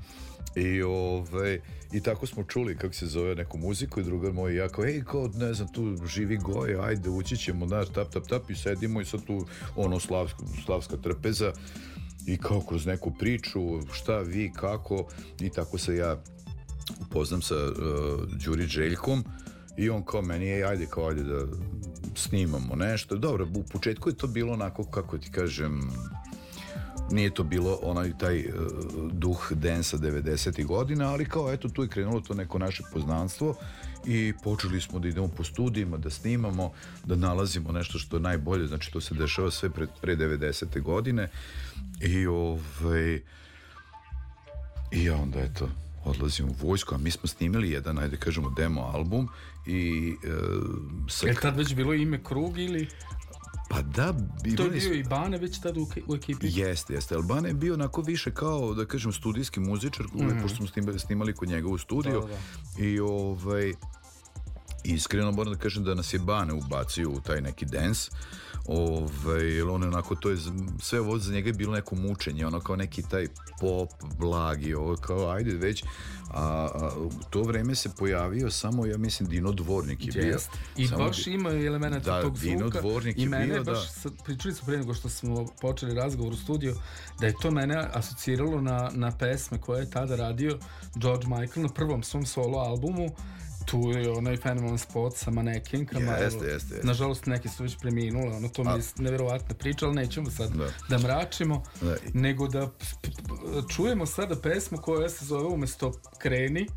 [0.55, 1.59] I, ove,
[1.91, 5.03] I tako smo čuli kako se zove neku muziku i drugar moj ja kao, ej,
[5.03, 9.01] kao, ne znam, tu živi goje, ajde, ući ćemo, znaš, tap, tap, tap, i sedimo
[9.01, 11.51] i sad tu, ono, slavska, slavska trpeza
[12.25, 13.59] i kao kroz neku priču,
[13.93, 15.07] šta vi, kako,
[15.39, 16.21] i tako se ja
[17.01, 17.73] upoznam sa uh,
[18.45, 19.23] Đuri Željkom
[19.77, 21.45] i on kao meni, ej, ajde, kao, ajde da
[22.15, 23.15] snimamo nešto.
[23.15, 25.91] Dobro, u početku je to bilo onako, kako ti kažem,
[27.11, 28.53] nije to bilo onaj taj uh,
[29.11, 30.65] duh densa 90.
[30.65, 33.55] godina, ali kao eto tu je krenulo to neko naše poznanstvo
[34.05, 36.71] i počeli smo da idemo po studijima, da snimamo,
[37.05, 40.81] da nalazimo nešto što je najbolje, znači to se dešava sve pre, pre 90.
[40.81, 41.27] godine
[42.01, 43.21] i ovaj
[44.91, 45.69] i ja onda eto
[46.05, 49.27] odlazim u vojsku, a mi smo snimili jedan, ajde kažemo, demo album
[49.67, 50.29] i e,
[51.09, 52.87] sa, Je tad već bilo ime Krug ili...
[53.69, 54.13] pa da,
[54.57, 56.47] To je bio i Bane već tad u, u ekipi?
[56.49, 57.15] Jeste, jeste.
[57.15, 60.41] Albana je bio onako više kao, da kažem, studijski muzičar, mm.
[60.41, 62.21] pošto smo snimali, snimali kod njega u studiju.
[62.21, 63.73] Da, da, I ovaj,
[64.83, 68.11] iskreno moram da kažem da nas je Bane ubacio u taj neki dance.
[68.65, 70.37] Ovaj, jer on je onako, to je,
[70.81, 73.27] sve ovo za njega je bilo neko mučenje, ono kao neki taj
[73.59, 73.89] pop,
[74.19, 79.29] blagi, ovo kao, ajde već, a, a u to vreme se pojavio samo, ja mislim,
[79.29, 80.31] Dino Dvornik je bio.
[80.31, 80.49] Jest.
[80.77, 82.81] I Samo baš ima elemenata Da, tog Dino zvuka.
[82.81, 84.09] Dvornik I je mene bio, baš, da.
[84.25, 86.75] pričali smo pre nego što smo počeli razgovor u studiju,
[87.19, 90.59] da je to mene asociralo na, na pesme koje je tada radio
[90.95, 93.09] George Michael na prvom svom solo albumu.
[93.71, 96.11] Tu je onaj fenomenalan spot sa manekinkama.
[96.11, 96.87] Jeste, jeste, jeste.
[96.87, 100.67] Nažalost, neki su već preminule, ono, to mi je nevjerovatna priča, ali nećemo sad da,
[100.89, 100.97] Da.
[100.97, 101.95] mračimo, Da.
[102.13, 102.69] nego da
[103.75, 106.67] čujemo sada pesmu koja se zove umesto Kreni,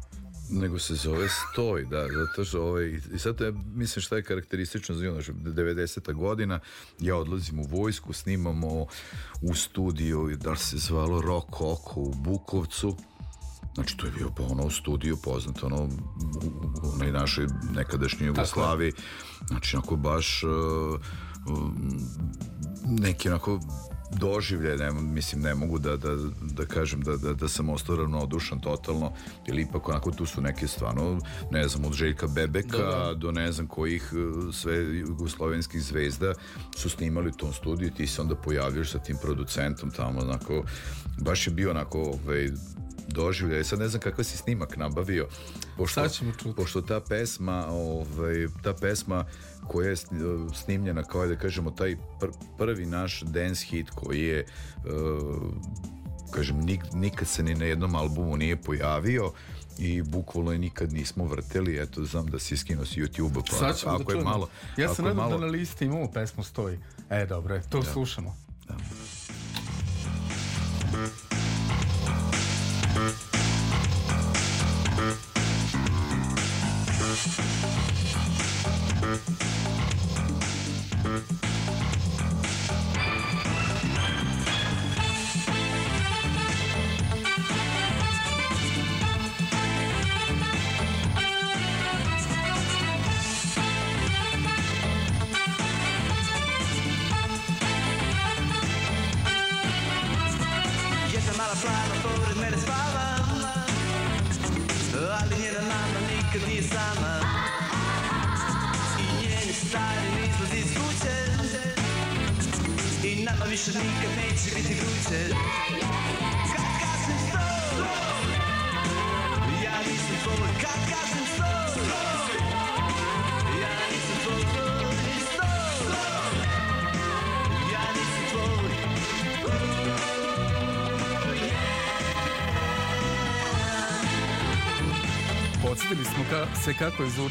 [0.51, 4.95] nego se zove Stoj, da, zato što ovaj, i sad je, mislim šta je karakteristično
[4.95, 6.13] za ono, što 90.
[6.13, 6.61] godina,
[7.01, 8.87] ja odlazim u vojsku, snimamo
[9.43, 12.97] u studiju, da li se zvalo Rock Oko u Bukovcu,
[13.75, 15.89] Znači, to je bio po ono studio poznat, ono, u,
[16.83, 18.93] u onoj našoj nekadašnjoj Jugoslavi.
[19.49, 21.01] Znači, onako baš uh,
[22.85, 23.61] neki onako
[24.17, 28.61] doživlje, ne, mislim, ne mogu da, da, da kažem da, da, da sam ostao ravnodušan
[28.61, 29.13] totalno,
[29.47, 31.19] ili ipak onako tu su neke stvarno,
[31.51, 36.35] ne znam, od Željka Bebeka Da, do ne znam kojih uh, sve jugoslovenskih zvezda
[36.77, 40.65] su snimali u tom studiju i ti se onda pojavljaš sa tim producentom tamo, onako,
[41.19, 42.51] baš je bio onako, ovaj,
[43.09, 43.65] doživljaj.
[43.65, 45.29] Sad ne znam kakav si snimak nabavio.
[45.77, 46.57] Pošto, Sad ćemo čuti.
[46.57, 49.25] pošto ta pesma, ovaj, ta pesma
[49.69, 54.47] koja je sn- snimljena kao da kažemo taj pr- prvi naš dance hit koji je
[54.77, 55.43] uh,
[56.31, 59.33] kažem nik, nikad se ni na jednom albumu nije pojavio
[59.79, 63.79] i bukvalno je nikad nismo vrteli eto znam da si skinuo s YouTube-a pa Sad
[63.79, 64.31] ćemo da ako je čujemo.
[64.31, 66.79] malo Ja je nadam malo, da na listi imamo pesmu stoji.
[67.11, 68.37] E, dobro, je, to slušamo.
[68.69, 68.83] Jedna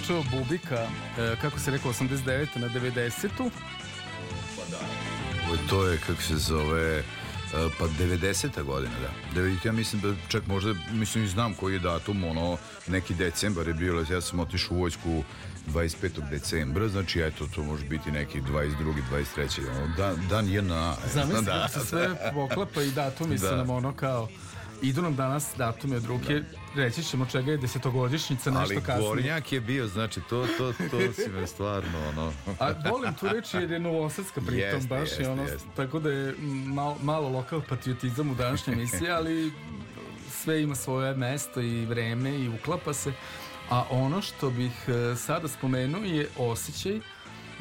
[0.01, 0.87] je zvučao Bubika,
[1.17, 2.47] e, kako se rekao, 89.
[2.55, 3.29] na 90.
[3.39, 3.49] Ovo,
[5.69, 7.03] To je, kako se zove, e,
[7.79, 8.63] pa 90.
[8.63, 9.41] godina, da.
[9.41, 13.67] 90, ja mislim da čak možda, mislim i znam koji je datum, ono, neki decembar
[13.67, 15.23] je bilo, ja sam otišao u vojsku
[15.67, 16.29] 25.
[16.29, 18.93] decembra, znači eto, to može biti neki 22.
[19.35, 19.69] 23.
[19.69, 20.95] Ono, dan, dan JNA.
[21.05, 23.55] e, Zamisli da, kako se sve poklapa i datumi Da.
[23.55, 24.27] nam ono kao
[24.81, 26.41] idu nam danas datumi od ruke,
[26.75, 29.07] reći ćemo čega je desetogodišnjica, nešto Ali kasnije.
[29.07, 32.33] Gornjak je bio, znači to, to, to si me stvarno, ono...
[32.59, 35.67] A volim tu reći jer je novosadska pritom, Jeste, baš je ono, jeste.
[35.75, 39.51] tako da je mal, malo lokal patriotizam u današnjoj emisiji, ali
[40.29, 43.13] sve ima svoje mesto i vreme i uklapa se.
[43.69, 46.99] A ono što bih e, sada spomenuo je osjećaj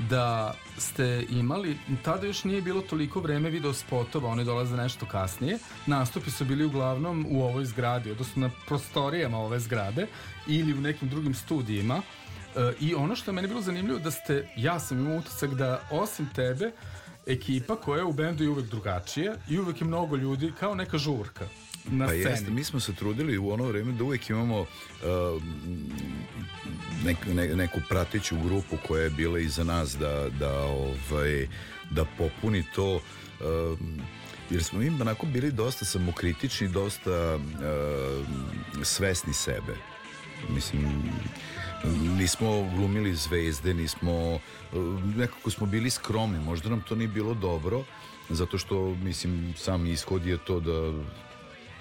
[0.08, 5.58] da ste imali, tada još nije bilo toliko vreme video spotova, oni dolaze nešto kasnije.
[5.86, 10.06] Nastupi su bili uglavnom u ovoj zgradi, odnosno na prostorijama ove zgrade
[10.46, 12.02] ili u nekim drugim studijima.
[12.56, 15.80] E, I ono što je meni bilo zanimljivo da ste, ja sam imao utisak da
[15.90, 16.72] osim tebe,
[17.26, 20.98] ekipa koja je u bendu je uvek drugačija i uvek je mnogo ljudi kao neka
[20.98, 21.44] žurka
[21.84, 22.30] na Pa sceni.
[22.30, 25.42] jeste, mi smo se trudili u ono vreme da uvijek imamo uh,
[27.04, 31.48] nek, ne, neku pratiću grupu koja je bila iza nas da, da, ovaj,
[31.90, 33.78] da popuni to uh,
[34.50, 38.26] jer smo mi onako bili dosta samokritični, dosta uh,
[38.82, 39.76] svesni sebe.
[40.48, 41.12] Mislim,
[42.18, 44.40] nismo glumili zvezde, nismo, uh,
[45.16, 47.84] nekako smo bili skromni, možda nam to nije bilo dobro,
[48.30, 50.92] zato što, mislim, sam ishod je to da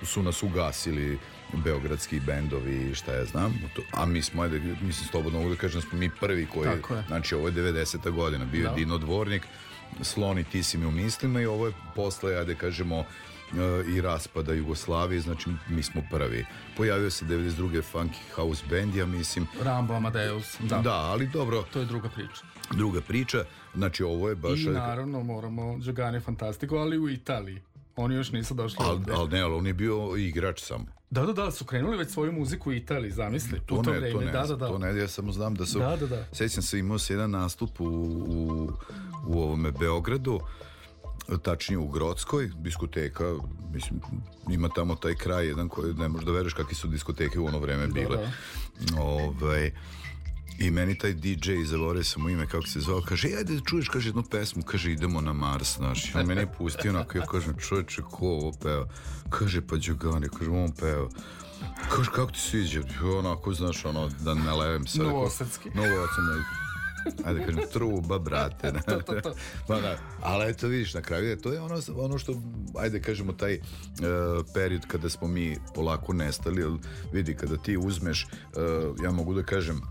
[0.05, 1.19] su nas ugasili
[1.53, 3.53] beogradski bendovi šta ja znam
[3.91, 6.81] a mi smo ajde mislim slobodno mogu da kažem da smo mi prvi koji je.
[7.07, 8.11] znači ovo je 90.
[8.11, 8.75] godina bio je Da.
[8.75, 9.47] Dino Dvornik
[10.01, 13.05] Sloni ti si mi u mislima i ovo je posle ajde kažemo e,
[13.95, 16.45] i raspada Jugoslavije, znači mi smo prvi.
[16.77, 17.81] Pojavio se 92.
[17.93, 19.47] Funky House Band, ja mislim.
[19.61, 20.77] Rambo Amadeus, da.
[20.77, 22.41] Da, ali dobro, To je druga priča.
[22.71, 23.45] druga priča.
[23.75, 24.59] Znači ovo je baš...
[24.59, 27.61] I naravno moramo Giogani Fantastico, ali u Italiji.
[28.01, 29.13] Oni još nisu došli Ali ovde.
[29.13, 30.85] al ne, ali on je bio igrač samo.
[31.09, 33.59] Da, da, da, su krenuli već svoju muziku u Italiji, zamisli.
[33.65, 34.67] To u to ne, vreme, to ne, da, da, da.
[34.67, 35.79] to ne, ja samo znam da su...
[35.79, 36.25] Da, da, da.
[36.33, 38.71] Sjećam se, imao se jedan nastup u, u,
[39.27, 40.39] u ovome Beogradu,
[41.37, 43.33] tačnije u Grodskoj, diskoteka,
[43.73, 44.01] mislim,
[44.49, 47.59] ima tamo taj kraj jedan koji ne možeš da veruješ kakve su diskoteke u ono
[47.59, 48.17] vreme bile.
[48.17, 49.01] da.
[49.01, 49.71] Ovaj,
[50.57, 53.61] I meni taj DJ, zaboravio sam mu ime kako se zvao, kaže, "E, ajde da
[53.65, 56.05] čuješ, kaže, jednu pesmu, kaže, idemo na Mars, znaš.
[56.05, 58.87] I on meni je pustio, onako, ja kažem, čovječe, ko ovo peva?
[59.29, 61.09] Kaže, pa Đugani, kaže, on peva.
[61.89, 62.81] Kaže, kako ti sviđa?
[63.19, 65.03] Onako, znaš, ono, da ne levim se.
[65.03, 65.69] Novosadski.
[65.69, 66.21] Novosadski.
[67.25, 68.71] ajde kažem, truba, brate.
[68.85, 69.33] To, to, to.
[69.67, 72.41] Pa da, ali eto vidiš, na kraju to je ono, ono što,
[72.77, 73.61] ajde kažemo, taj uh,
[74.53, 76.79] period kada smo mi polako nestali,
[77.13, 79.81] vidi, kada ti uzmeš, uh, ja mogu da kažem,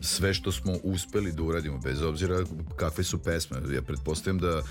[0.00, 2.44] sve što smo uspeli da uradimo, bez obzira
[2.76, 3.56] kakve su pesme.
[3.74, 4.64] Ja pretpostavljam da uh,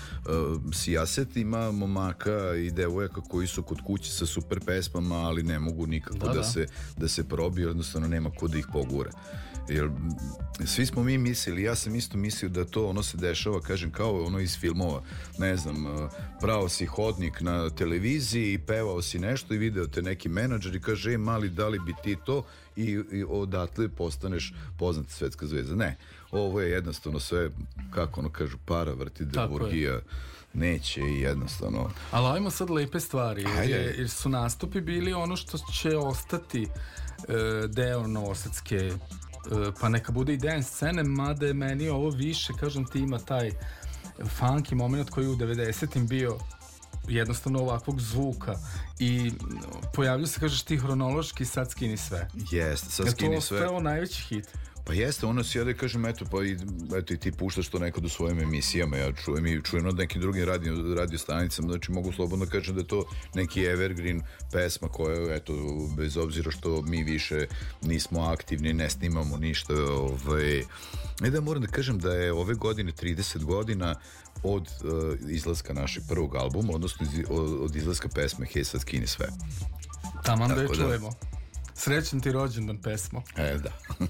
[0.72, 5.86] Sijaset ima momaka i devojaka koji su kod kuće sa super pesmama, ali ne mogu
[5.86, 6.44] nikako da, Da, da, da.
[6.44, 9.10] se, da se probiju, jednostavno nema ko da ih pogura.
[9.68, 9.90] Jer
[10.66, 14.24] svi smo mi mislili, ja sam isto mislio da to ono se dešava, kažem, kao
[14.24, 15.02] ono iz filmova,
[15.38, 20.02] ne znam, uh, pravo si hodnik na televiziji i pevao si nešto i video te
[20.02, 22.44] neki menadžer i kaže, e, mali, da li bi ti to?
[22.76, 25.74] I, i odatle postaneš poznata svetska zvezda.
[25.74, 25.96] Ne,
[26.30, 27.50] ovo je jednostavno sve,
[27.90, 30.00] kako ono kažu, para vrti deburgija,
[30.54, 31.90] neće i jednostavno...
[32.10, 33.72] Ali ajmo sad lepe stvari, jer, Ajde.
[33.72, 38.92] je, jer su nastupi bili ono što će ostati e, deo novosadske e,
[39.80, 43.50] pa neka bude i dance scene, mada je meni ovo više, kažem ti, ima taj
[44.18, 46.38] funky moment koji je u 90-im bio
[47.08, 48.54] jednostavno ovakvog zvuka
[48.98, 49.32] i
[49.94, 52.28] pojavlju se, kažeš ti, hronološki sad skini sve.
[52.50, 53.58] Jeste, sa Je to skini sve...
[53.58, 54.48] ostao najveći hit?
[54.84, 56.56] Pa jeste, ono si ja da kažem, eto, pa i,
[56.98, 60.20] eto, i ti puštaš to nekad u svojim emisijama, ja čujem i čujem od nekim
[60.20, 65.34] drugim radio, radio stanicama, znači mogu slobodno kažem da je to neki evergreen pesma koja,
[65.34, 65.52] eto,
[65.96, 67.46] bez obzira što mi više
[67.82, 70.62] nismo aktivni, ne snimamo ništa, ovaj,
[71.20, 73.94] ne da moram da kažem da je ove godine 30 godina
[74.42, 79.06] od uh, izlaska našeg prvog albuma, odnosno iz, od, od izlaska pesme Hej sad skini
[79.06, 79.26] sve.
[80.24, 80.74] Taman da je da.
[80.74, 81.10] čujemo.
[81.74, 83.22] Srećan ti rođendan pesmo.
[83.36, 83.72] E, da.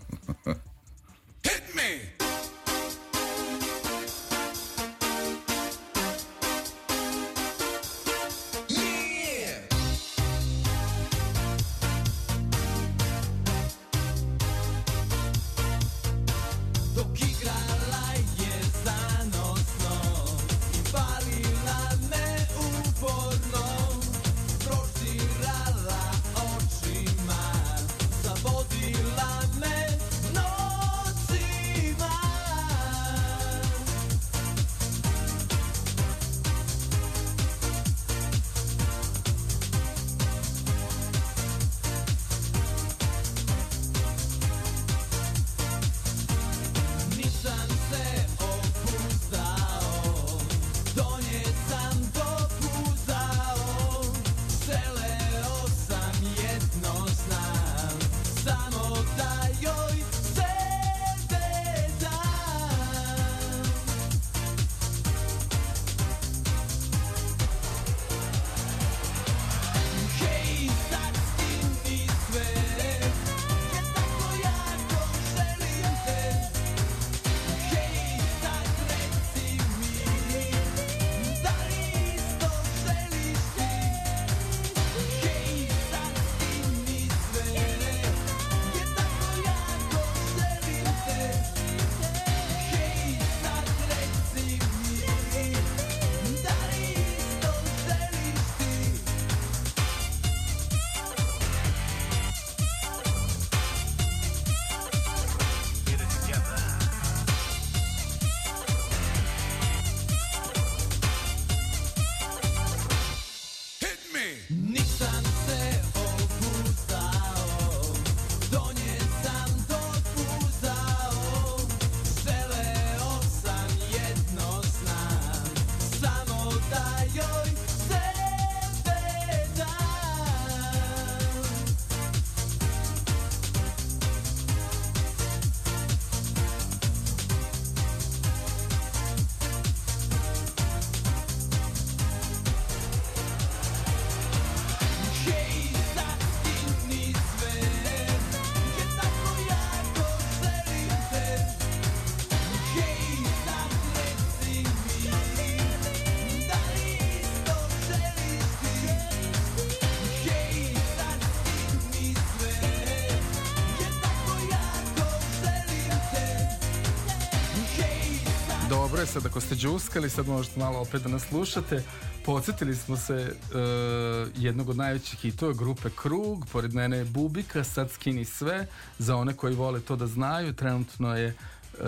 [170.02, 171.82] je sad, možete malo opet da nas slušate.
[172.24, 177.90] Podsjetili smo se uh, jednog od najvećih hitova grupe Krug, pored mene je Bubika, sad
[177.90, 178.66] skini sve,
[178.98, 181.86] za one koji vole to da znaju, trenutno je uh,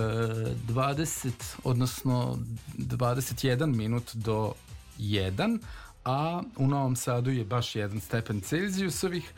[0.68, 1.30] 20,
[1.64, 2.38] odnosno
[2.78, 4.52] 21 minut do
[4.98, 5.58] 1,
[6.04, 9.32] a u Novom Sadu je baš jedan stepen Celzijusovih.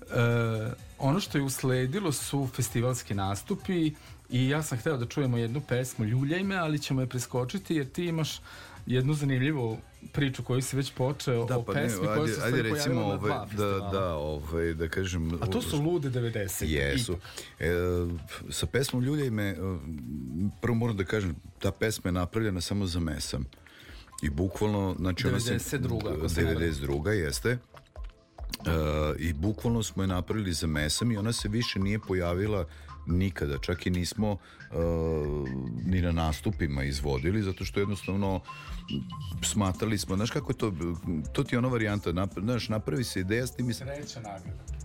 [0.00, 3.92] Uh, ono što je usledilo su festivalski nastupi
[4.30, 7.86] i ja sam hteo da čujemo jednu pesmu Ljuljaj me, ali ćemo je preskočiti jer
[7.86, 8.40] ti imaš
[8.86, 9.78] jednu zanimljivu
[10.12, 13.18] priču koju si već počeo o pesmi koja se Da, ajde, recimo, pojavila na ovaj,
[13.18, 15.38] dva da, da, ovaj, da kažem...
[15.42, 16.64] A to su lude 90.
[16.64, 17.16] Jesu.
[17.60, 17.70] E,
[18.50, 19.56] sa pesmom Ljuljaj me, e,
[20.60, 23.46] prvo moram da kažem, ta pesma je napravljena samo za mesam.
[24.22, 25.78] I bukvalno, znači ona se...
[25.78, 26.62] 92., ako se ne varam.
[26.62, 27.08] 92.
[27.08, 27.58] jeste.
[28.60, 28.66] Uh,
[29.18, 32.66] I bukvalno smo je napravili za mesam i ona se više nije pojavila
[33.06, 34.38] nikada, čak i nismo uh,
[35.86, 38.40] ni na nastupima izvodili, zato što jednostavno
[39.42, 40.72] smatrali smo, znaš kako je to,
[41.32, 44.83] to ti je ona varijanta, nap, znaš, napravi se ideja s tim i Treća nagrada.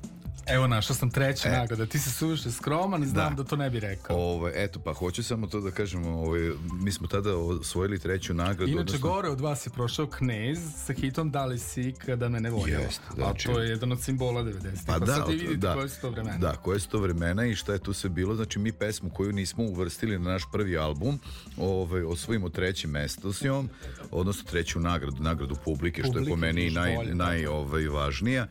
[0.50, 1.52] Evo našao sam treću E.
[1.52, 1.86] nagrada.
[1.86, 3.50] Ti si suviše skroman i znam da, Da.
[3.50, 4.18] to ne bi rekao.
[4.18, 8.64] Ovaj, eto, pa hoću samo to da kažem, ovaj, mi smo tada osvojili treću nagradu.
[8.64, 12.40] Inače, odnosno- gore od vas je prošao Knez sa hitom Da li si kada me
[12.40, 12.82] ne voljela.
[12.82, 14.86] Jeste, znači- A to je jedan od simbola 90.
[14.88, 16.38] Pa, Pa, da, sad od- vidite da, koje su to vremena.
[16.38, 18.36] Da, koje su to vremena i šta je tu sve bilo.
[18.36, 21.20] Znači, mi pesmu koju nismo uvrstili na naš prvi album,
[21.58, 23.70] ovaj, osvojimo treće mesto s njom,
[24.12, 28.48] odnosno treću nagradu, nagradu publike, što je po Publike, meni naj, volje, naj ovaj, važnija.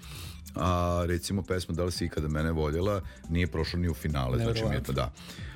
[0.55, 4.53] A recimo pesma Da li si ikada mene voljela nije prošla ni u finale, znači
[4.53, 4.95] mi je Neverovatno.
[4.95, 5.13] da.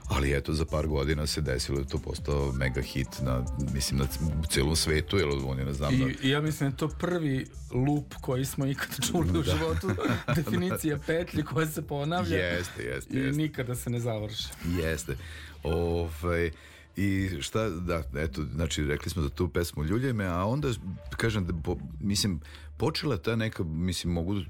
[0.09, 4.07] Ali eto, za par godina se desilo da to postao mega hit na, mislim, na
[4.51, 6.89] celom svetu, jer on je, ne znam, da, I, I ja mislim da je to
[6.89, 9.91] prvi lup koji smo ikad čuli u životu.
[10.37, 13.43] Definicija petlje koja se ponavlja Jeste, jeste, i jeste.
[13.43, 14.49] nikada se ne završi.
[14.79, 15.17] Jeste.
[15.63, 16.51] Ovaj,
[16.97, 20.69] I šta, da, eto, znači, rekli smo za tu pesmu Ljulje me, a onda,
[21.17, 22.41] kažem, da, po, mislim,
[22.83, 24.41] počela ta neka, mislim, mogu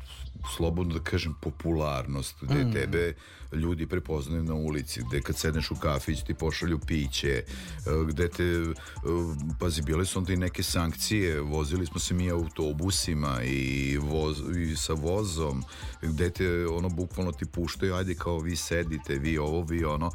[0.56, 2.72] slobodno da kažem, popularnost, gde Mm.
[2.72, 3.14] tebe
[3.52, 7.44] ljudi prepoznaju na ulici, gde kad sedneš u kafić ti pošalju piće, e,
[8.08, 8.72] gde te, e,
[9.60, 14.76] pazi, bile su onda i neke sankcije, vozili smo se mi autobusima i, voz, i
[14.76, 15.64] sa vozom,
[16.02, 20.10] gde te, ono, bukvalno ti puštaju, ajde kao vi sedite, vi ovo, vi ono,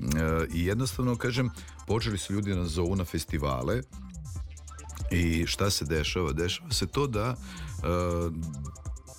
[0.00, 1.50] E, i jednostavno kažem
[1.86, 3.82] počeli su ljudi da nas zovu na festivale
[5.10, 6.32] i šta se dešava?
[6.32, 7.36] Dešava se to da e,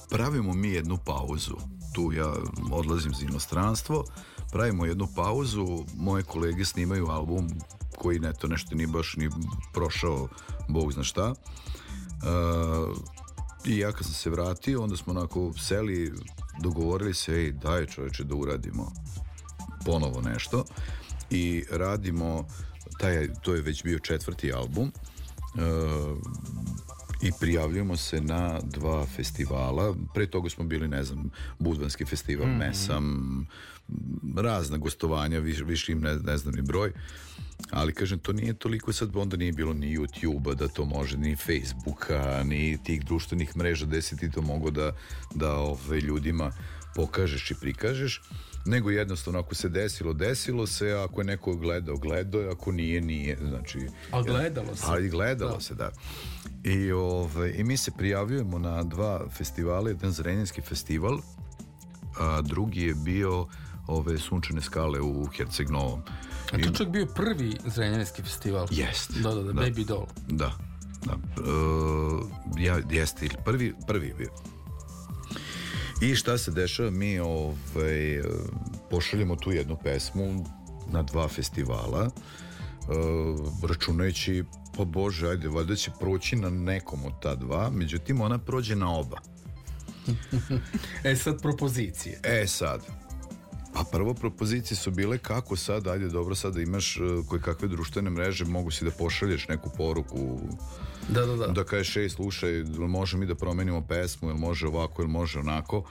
[0.09, 1.55] pravimo mi jednu pauzu.
[1.93, 2.33] Tu ja
[2.71, 4.03] odlazim za inostranstvo
[4.51, 7.49] pravimo jednu pauzu moje kolege snimaju album
[7.97, 9.29] koji neto nešto nije baš ni
[9.73, 10.27] prošao
[10.69, 11.33] bog zna šta.
[11.33, 11.36] E,
[13.65, 16.13] i ja kad sam se vratio onda smo onako seli
[16.61, 18.91] dogovorili se ej daj čoveče da uradimo
[19.86, 20.65] ponovo nešto.
[21.29, 22.47] I radimo
[22.99, 24.91] taj, to je već bio četvrti album
[27.22, 29.95] i prijavljujemo se na dva festivala.
[30.14, 31.30] Pre toga smo bili, ne znam,
[31.60, 33.47] Budvanski festival, Mesam,
[34.38, 36.91] razna gostovanja, više, više im ne, ne znam ni broj.
[37.72, 41.36] Ali kažem, to nije toliko sad, onda nije bilo ni YouTube-a da to može, ni
[41.36, 44.91] Facebooka, ni tih društvenih mreža gde si ti to mogo da,
[45.36, 46.51] da ove, ljudima
[46.95, 48.22] pokažeš i prikažeš
[48.66, 53.01] nego jednostavno ako se desilo, desilo se, ako je neko gledao, gledao, je, ako nije,
[53.01, 53.80] nije, znači...
[54.11, 54.84] A gledalo se.
[54.88, 55.91] Ali gledalo se, da.
[56.63, 61.20] I, ovaj, I mi se prijavljujemo na dva festivala, jedan Zrenjanski festival,
[62.20, 63.47] a drugi je bio
[63.88, 66.01] ove sunčane skale u Herceg Novom.
[66.51, 68.68] A to čak bio prvi Zrenjanski festival.
[68.72, 69.11] Jest.
[69.24, 69.61] Da, da, da, Da.
[69.61, 70.05] Baby Doll.
[70.28, 70.51] Da,
[71.05, 71.13] da.
[71.13, 74.55] E, ja, jeste, prvi, prvi je bio.
[76.02, 76.91] I šta se dešava?
[76.91, 78.22] Mi ovaj,
[78.89, 80.46] pošaljemo tu jednu pesmu
[80.91, 82.10] na dva festivala, e,
[83.68, 84.43] računajući,
[84.78, 88.96] pa bože, ajde, valjda će proći na nekom od ta dva, međutim ona prođe na
[88.96, 89.18] oba.
[91.04, 92.20] E sad propozicije.
[92.24, 92.82] E sad,
[93.76, 97.67] pa prvo propozicije su bile kako sad, ajde dobro sad da imaš uh, koje kakve
[97.67, 100.39] društvene mreže, mogu si da pošalješ neku poruku
[101.09, 101.47] Da, da, da.
[101.47, 105.84] da kažeš ej slušaj, može mi da promenimo pesmu, jel može ovako, jel može onako.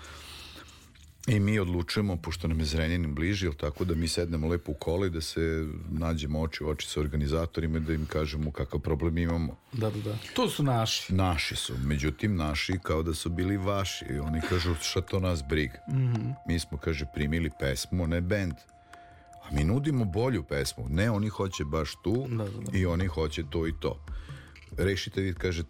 [1.27, 4.75] I mi odlučujemo, pošto nam je Zrenjanin bliži, jel tako da mi sednemo lepo u
[4.75, 8.81] kola i da se nađemo oči u oči sa organizatorima i da im kažemo kakav
[8.81, 9.57] problem imamo.
[9.73, 10.19] Da, da, da.
[10.35, 11.15] To su naši.
[11.15, 14.05] Naši su, međutim naši kao da su bili vaši.
[14.11, 15.79] I oni kažu šta to nas briga.
[16.49, 18.55] Mi smo, kaže, primili pesmu, ne bend.
[19.45, 20.87] A mi nudimo bolju pesmu.
[20.89, 22.79] Ne, oni hoće baš tu Da, da, da.
[22.79, 24.05] i oni hoće to i to.
[24.77, 25.63] Rešite vi, kaže,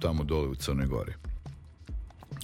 [0.00, 1.12] tamo dole u Crnoj Gori.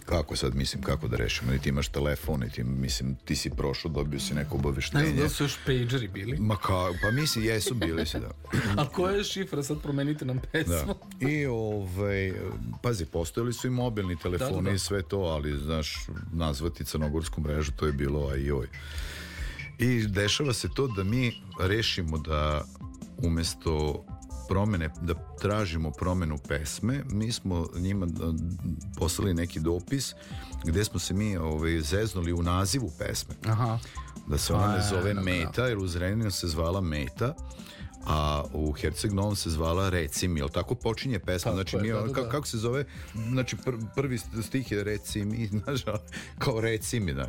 [0.06, 1.52] Kako sad, mislim, kako da rešimo?
[1.52, 5.28] Niti imaš telefon, niti, mislim, ti si prošao, dobio si neko Ne znam da obaveštenje.
[5.28, 6.36] su još pageri bili.
[6.38, 8.30] Ma ka, pa mislim, jesu bili se, da.
[8.82, 9.62] A koja je šifra?
[9.62, 10.74] Sad promenite nam pesmu.
[10.74, 11.28] Da.
[11.28, 12.32] I ovaj,
[12.82, 14.74] pazi, postojali su i mobilni telefoni Da, da, da.
[14.74, 18.68] i sve to, ali znaš, nazvati crnogorsku mrežu, to je bilo aj joj.
[19.78, 22.64] I dešava se to da mi rešimo da
[23.18, 24.04] umesto
[24.48, 28.34] promene, da tražimo promenu pesme, mi smo njima uh,
[28.98, 30.14] poslali neki dopis
[30.64, 33.34] gde smo se mi ovaj, zeznuli u nazivu pesme.
[33.46, 33.78] Aha.
[34.26, 35.20] Da se ona ne zove da, da.
[35.20, 37.34] Meta, jer u Zrenjaninu se zvala Meta,
[38.06, 41.50] a u Herceg Novom se zvala Reci mi, jel tako počinje pesma?
[41.50, 42.28] Tako znači, je, mi, da, da, ka- da.
[42.28, 42.84] kako se zove?
[43.28, 45.80] Znači, pr- prvi stih je Reci mi, znaš,
[46.38, 47.28] kao Reci mi, da.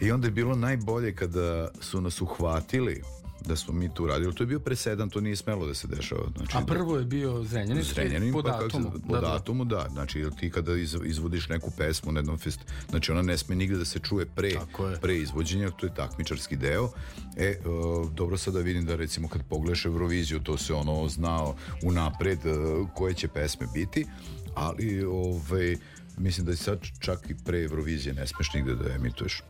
[0.00, 3.02] I onda je bilo najbolje kada su nas uhvatili
[3.46, 4.34] da smo mi tu radili.
[4.34, 6.22] To je bio presedan, to nije smelo da se dešava.
[6.36, 8.92] Znači, A prvo je bio Zrenjanin, Zrenjanin, po pa se- datumu.
[9.08, 9.88] po datumu, da.
[9.92, 13.54] Znači, jer ti kada iz, izvodiš neku pesmu na jednom fest, znači ona ne sme
[13.56, 14.52] nigde da se čuje pre,
[15.00, 16.90] pre izvođenja, to je takmičarski deo.
[17.36, 22.38] E, uh, dobro sada vidim da recimo kad pogledaš Euroviziju, to se ono znao unapred
[22.46, 24.06] uh, koje će pesme biti,
[24.54, 25.76] ali ovaj,
[26.18, 29.42] mislim da je sad čak i pre Eurovizije ne smeš nigde da emituješ.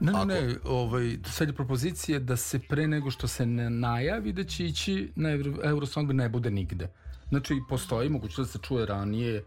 [0.00, 4.32] Ne, ne, ne, ovaj, sad je propozicija da se pre nego što se ne najavi
[4.32, 6.88] da će ići na Euro, Eurosong ne bude nigde.
[7.28, 9.44] Znači, postoji mogućnost da se čuje ranije,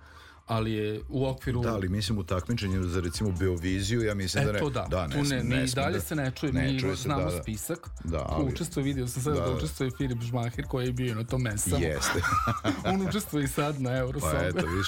[0.51, 1.61] ali je u okviru...
[1.61, 4.59] Da, ali mislim u takmičenju za recimo Beoviziju, ja mislim da E, ne...
[4.59, 6.79] to da, da tu ne, sme- ni sme dalje da- se ne čuje, ne mi
[6.79, 7.41] čuje znamo da, da.
[7.41, 7.89] spisak.
[8.03, 9.53] Da, Ko ali- učestvuje, vidio sam sad da, Da, da.
[9.53, 11.83] učestvuje Filip Žmahir koji je bio na tom mesamu.
[11.83, 12.21] Jeste.
[12.85, 14.35] On učestvuje i sad na Eurosongu.
[14.35, 14.87] Pa eto, viš,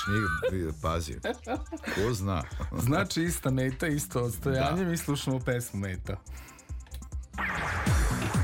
[0.52, 1.14] nije, pazi,
[1.86, 2.44] ko zna.
[2.86, 4.90] Znači, ista meta, isto odstojanje, Da.
[4.90, 6.18] mi slušamo pesmu meta.
[7.38, 8.43] Reci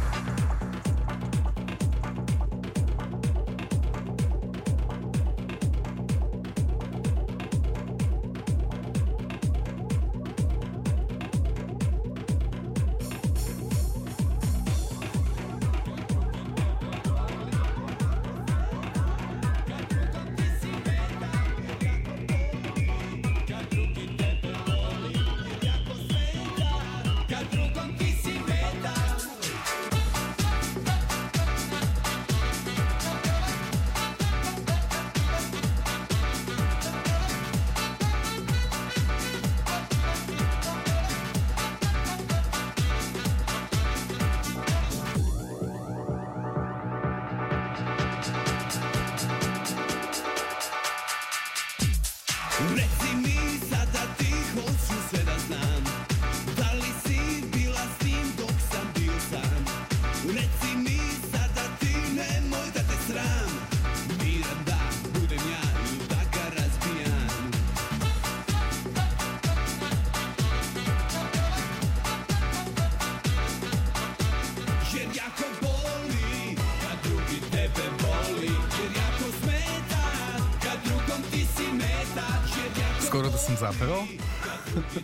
[83.10, 84.03] Skoro da sam zapevao.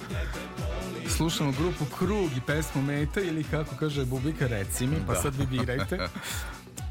[1.18, 5.45] Slušamo grupu Krug i pesmu Meta ili kako kaže Bubika Reci mi, pa sad vi
[5.45, 5.99] birajte.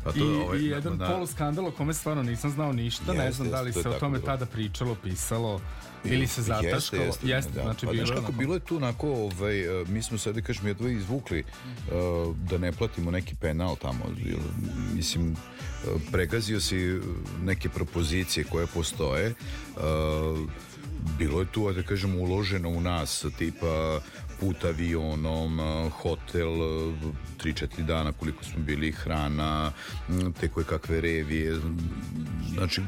[0.05, 3.33] Pa I, ovaj, I jedan da, poluskandal o kome stvarno nisam znao ništa, ne Jeste,
[3.33, 4.27] znam da li jeste, to se o tome bilo.
[4.27, 5.61] tada pričalo, pisalo
[6.05, 7.03] ili se zataškalo.
[7.03, 7.63] Jeste, jeste, da.
[7.63, 10.67] znači pa, bilo kako, bilo je tu onako, ovaj, e, mi smo sad, da kažem,
[10.67, 11.45] jedva izvukli e,
[12.51, 14.05] da ne platimo neki penal tamo.
[14.95, 15.37] Mislim, e,
[16.13, 17.01] pregazio si
[17.43, 19.27] neke propozicije koje postoje.
[19.27, 19.35] E,
[21.19, 24.01] bilo je tu, da kažem, uloženo u nas, tipa
[24.41, 26.51] put avionom, e, hotel,
[27.43, 29.73] 3-4 dana koliko smo bili, hrana,
[30.09, 31.61] m, te koje kakve revije.
[32.55, 32.83] Znači,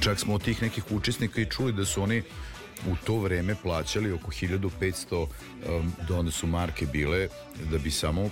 [0.00, 2.22] čak smo od tih nekih učesnika i čuli da su oni
[2.86, 7.28] u to vreme plaćali oko 1500 um, da onda su marke bile
[7.70, 8.30] da bi samo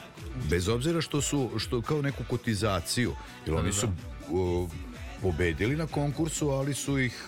[0.51, 3.13] bez obzira što su što kao neku kotizaciju
[3.47, 3.87] jer oni su
[4.31, 4.71] uh,
[5.17, 7.25] pobedili na konkursu ali su ih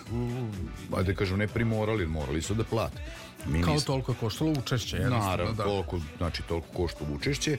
[0.91, 3.01] ajde da kažem ne primorali morali su da plate
[3.47, 5.63] mi Kao toliko je koštalo učešće, jednostavno, Naravno, da.
[5.63, 7.57] toliko, znači toliko košta učešće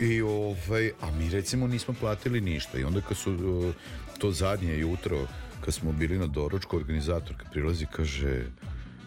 [0.00, 3.74] i ovaj, a mi recimo nismo platili ništa i onda kad su uh,
[4.18, 5.26] to zadnje jutro
[5.60, 8.44] kad smo bili na doručku organizator kad prilazi kaže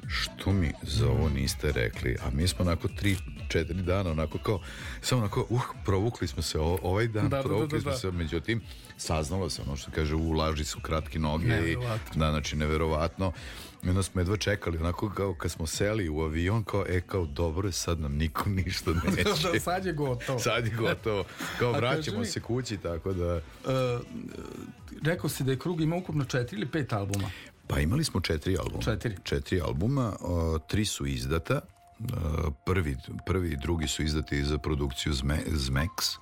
[0.07, 3.17] što mi za ovo niste rekli a mi smo onako tri
[3.49, 4.59] četiri dana onako kao
[5.01, 7.91] samo onako uh provukli smo se o- ovaj dan Da, da, da, provukli da, smo
[7.91, 7.97] da.
[7.97, 8.61] se međutim
[9.01, 12.15] saznalo se ono što kaže u laži su kratke noge i Neverovatno.
[12.15, 13.31] da, znači neverovatno
[13.83, 17.25] i onda smo jedva čekali onako kao kad smo seli u avion kao e kao
[17.25, 19.23] dobro je sad nam niko ništa neće
[19.53, 20.39] da, sad je gotovo.
[20.47, 21.23] sad je gotovo
[21.59, 23.71] kao vraćamo mi- se kući tako da Uh,
[25.03, 27.29] rekao si da je Krug ima ukupno četiri ili pet albuma.
[27.67, 29.15] pa imali smo četiri albuma Četiri.
[29.23, 31.59] četiri albuma o, tri su izdata
[32.01, 32.07] Uh,
[32.65, 36.17] prvi, prvi i drugi su izdati za produkciju Zme, Zmex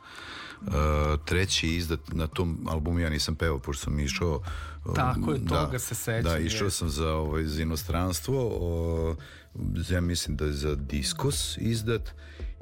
[1.26, 4.41] treći izdat na tom albumu ja nisam pevao pošto sam išao
[4.86, 9.18] uh, Tako je, toga se sećam, da išao sam za, ovaj, za inostranstvo uh,
[9.89, 12.10] ja mislim da je za Diskos izdat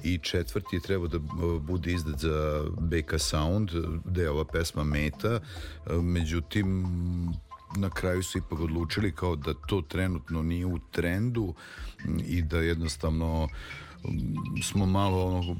[0.03, 3.71] i četvrti je trebao da uh, bude izdat za BK Sound
[4.05, 5.39] gde je ova pesma Meta.
[5.89, 6.85] Međutim
[7.75, 11.53] na kraju su ipak odlučili kao da to trenutno nije u trendu
[12.27, 13.47] i da jednostavno
[14.63, 15.55] smo malo ono,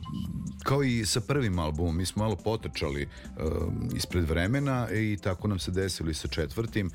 [0.63, 5.59] kao i sa prvim albumom mi smo malo potrčali um, ispred vremena i tako nam
[5.59, 6.91] se desilo i sa četvrtim.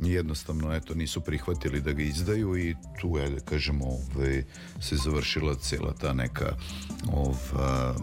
[0.00, 4.42] Jednostavno eto nisu prihvatili da ga izdaju i tu je da kažemo ovaj,
[4.80, 6.56] se završila cela ta neka
[7.12, 7.94] ova,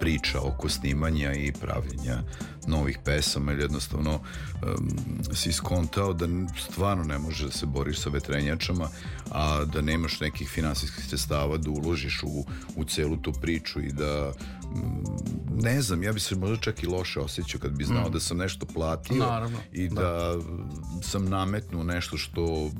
[0.00, 2.22] priča oko snimanja i pravljenja
[2.66, 4.90] novih pesama ili jednostavno um,
[5.34, 6.26] si skontao da
[6.58, 8.88] stvarno ne može da se boriš sa vetrenjačama
[9.30, 12.44] a da nemaš nekih finansijskih sredstava da uložiš u,
[12.76, 14.32] u celu tu priču i da
[14.64, 18.20] mm, ne znam, ja bi se možda čak i loše osjećao kad bi znao da
[18.20, 20.38] sam nešto platio Naravno, i da,
[21.02, 22.70] sam nametnuo nešto što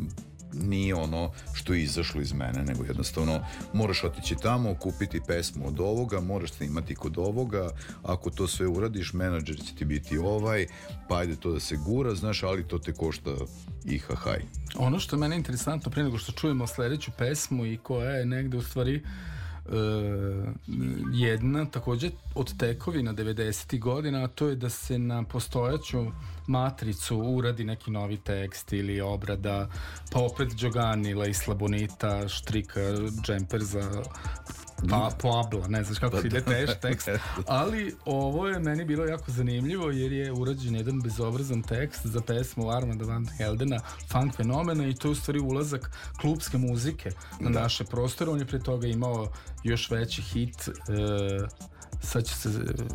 [0.53, 3.40] nije ono što je izašlo iz mene, nego jednostavno
[3.72, 7.70] moraš otići tamo, kupiti pesmu od ovoga, moraš snimati kod ovoga,
[8.03, 10.66] ako to sve uradiš, menadžer će ti biti ovaj,
[11.09, 13.30] pa ajde to da se gura, znaš, ali to te košta
[13.84, 14.42] i hahaj.
[14.76, 18.57] Ono što je meni interesantno pre nego što čujemo sledeću pesmu i koja je negde
[18.57, 19.30] u stvari e,
[21.12, 23.78] jedna takođe od tekovina 90.
[23.78, 26.06] godina, a to je da se na postojaću
[26.46, 29.68] matricu uradi neki novi tekst ili obrada,
[30.12, 32.80] pa opet Đoganila i Slabonita, štrika,
[33.26, 34.02] džemper za
[34.89, 37.09] pa, Pabla, ne znaš kako se ide teš tekst,
[37.47, 42.70] ali ovo je meni bilo jako zanimljivo jer je urađen jedan bezobrazan tekst za pesmu
[42.70, 43.81] Armanda Van Heldena,
[44.12, 47.11] Funk fenomena i to je u stvari ulazak klubske muzike
[47.41, 49.28] na naše prostore, on je pre toga imao
[49.64, 50.72] još veći hit e,
[52.01, 52.48] sad ću se,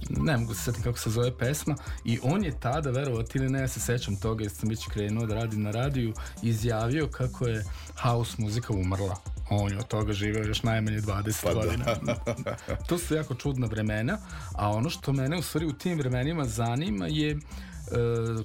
[0.10, 1.76] ne mogu se setim kako se zove pesma
[2.06, 5.26] i on je tada, verovati ili ne, ja se sećam toga jer sam već krenuo
[5.26, 7.66] da radim na radiju, izjavio kako je
[8.02, 9.16] house muzika umrla.
[9.50, 11.60] On je od toga živeo još najmanje 20 Pa da.
[11.60, 11.86] godina.
[12.88, 14.18] to su jako čudna vremena,
[14.56, 17.40] a ono što mene u stvari u tim vremenima zanima je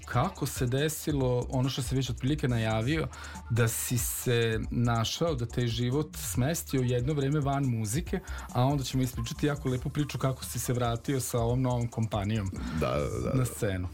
[0.07, 3.09] kako se desilo ono što se već otprilike najavio
[3.51, 8.21] da si se našao da te život smestio jedno vreme van muzike
[8.53, 12.51] a onda ćemo ispričati jako lepu priču kako si se vratio sa ovom novom kompanijom
[12.81, 13.39] Da, da, da.
[13.39, 13.89] na scenu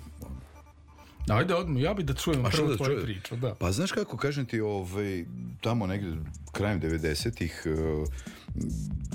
[1.29, 3.55] Ajde, odmah, ja bi da čujem A šta prvo da tvoju priču, da.
[3.55, 5.25] Pa znaš kako, kažem ti, ovaj,
[5.61, 6.17] tamo negde
[6.53, 8.09] krajem 90-ih uh,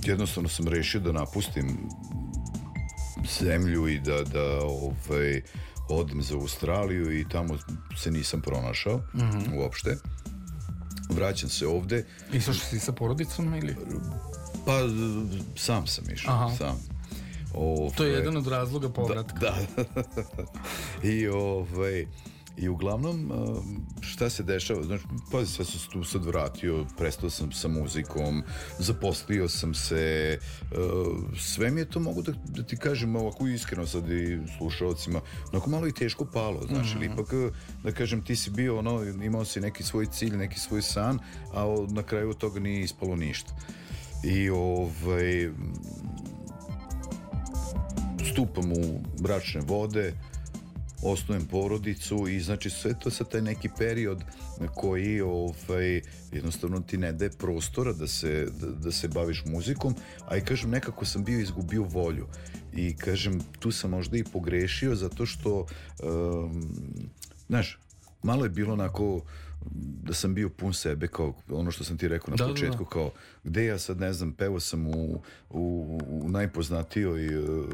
[0.03, 1.77] jednostavno sam rešio da napustim
[3.39, 5.41] zemlju i da, da ovaj,
[5.91, 7.57] odem za Australiju i tamo
[7.95, 9.53] se nisam pronašao Mhm.
[9.55, 9.97] uopšte.
[11.09, 13.75] Vraćam se ovde, Išao si sa porodicom ili?
[14.65, 14.79] pa
[15.57, 16.55] sam sam išao, Aha.
[16.55, 16.79] sam.
[17.53, 19.39] Ovaj, To je jedan od razloga povratka.
[19.39, 19.55] Da.
[21.09, 22.05] I ovaj
[22.61, 24.83] I uglavnom, um, šta se dešava?
[24.83, 28.43] Znači, pazi, sad sam se tu sad vratio, prestao sam sa muzikom,
[28.79, 30.37] zaposlio sam se,
[30.71, 35.21] uh, sve mi je to mogu da, da ti kažem ovako iskreno sad i slušalcima,
[35.51, 37.53] onako malo i teško palo, znaš, ili ipak, uh,
[37.83, 41.19] da kažem, ti si bio, ono, imao si neki svoj cilj, neki svoj san,
[41.53, 43.53] a na kraju od toga nije ispalo ništa.
[44.23, 45.49] I ovaj,
[48.31, 50.13] stupam u bračne vode,
[51.03, 54.23] osnujem porodicu i znači sve to sa taj neki period
[54.75, 59.95] koji ovaj, jednostavno ti ne daje prostora da se, da, da se baviš muzikom,
[60.27, 62.27] a i kažem nekako sam bio izgubio volju.
[62.73, 65.65] I kažem tu sam možda i pogrešio zato što
[66.03, 66.69] um,
[67.47, 67.79] znaš,
[68.23, 69.21] malo je bilo onako
[70.03, 72.53] da sam bio pun sebe kao ono što sam ti rekao na Da, da, da.
[72.53, 73.11] početku kao
[73.43, 77.65] gde ja sad ne znam pevao sam u, u, u najpoznatijoj uh,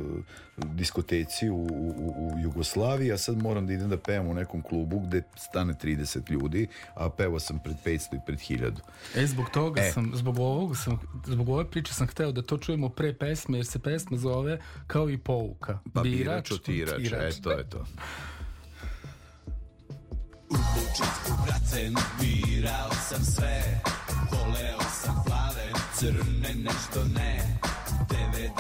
[0.57, 4.99] diskoteci u, u, u Jugoslaviji a sad moram da idem da pevam u nekom klubu
[4.99, 8.71] gde stane 30 ljudi a pevao sam pred 500 i pred 1000
[9.15, 9.91] E, zbog toga E.
[9.91, 13.65] sam, zbog ovog sam, zbog ove priče sam hteo da to čujemo pre pesme, jer
[13.65, 15.79] se pesma zove kao i pouka.
[15.93, 17.85] pa birač, otirač, e to je to
[20.49, 23.81] U početku, brate, birao sam sve
[24.31, 27.59] Voleo sam plave, crne, nešto ne
[28.09, 28.51] 90,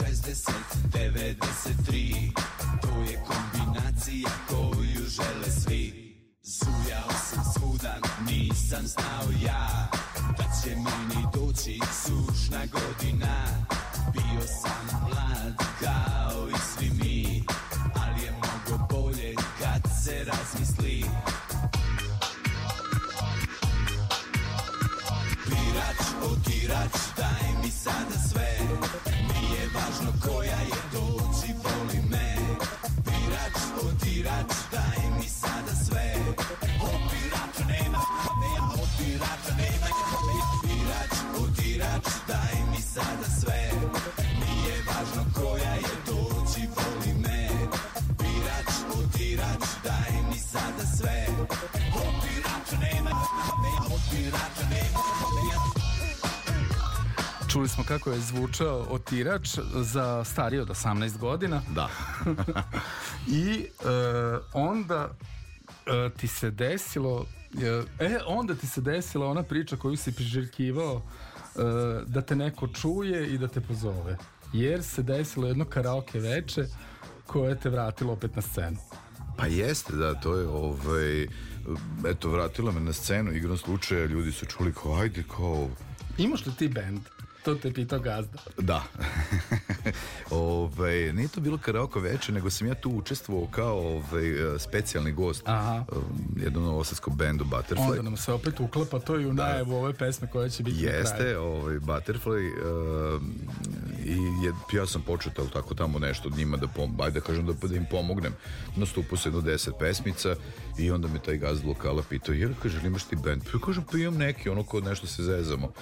[0.00, 0.50] 60,
[0.92, 2.32] 93
[2.82, 9.90] To je kombinacija koju žele svi Zujao sam svuda, nisam znao ja
[10.38, 13.61] Da će mi ni doći sušna godina
[57.52, 61.88] Čuli smo kako je zvučao otirač za stariji od 18 godina Da.
[63.42, 63.68] i e,
[64.52, 65.10] onda
[65.86, 67.26] e, ti se desilo
[67.98, 71.60] e, e, onda ti se desila ona priča koju si priželjkivao e,
[72.06, 74.16] da te neko čuje i da te pozove.
[74.52, 76.66] Jer se desilo jedno karaoke veče
[77.26, 78.78] koje te vratilo opet na scenu.
[79.36, 81.22] Pa jeste, da, to je ovaj,
[82.08, 85.68] eto, vratila me na scenu, igrom slučaja, ljudi su čuli kao, ajde, kao,
[86.18, 87.00] Imaš li ti band?
[87.44, 88.38] To te pitao gazda.
[88.58, 88.82] Da.
[90.30, 94.24] ovaj, nije to bilo karaoke veče, nego sam ja tu učestvovao kao ovaj,
[94.58, 95.84] specijalni gost Aha.
[95.92, 96.02] um,
[96.36, 97.90] jednom novosadskog bendu Butterfly.
[97.90, 100.82] Onda nam se opet uklapa to i u najavu ove pesme koje će biti na
[100.88, 100.98] kraju.
[100.98, 102.52] Jeste, ovaj, Butterfly
[103.16, 103.34] um,
[104.04, 107.26] i je, ja sam počeo tal- tako tamo nešto od njima da pom, ajde da
[107.26, 108.32] kažem da, da im pomognem.
[108.76, 110.36] Nastupu se jedno deset pesmica
[110.78, 113.42] i onda me taj gazd lokala pitao, jer kaže, imaš ti band?
[113.42, 115.72] Pa ja kažem, pa imam neki, ono kod nešto se zezamo.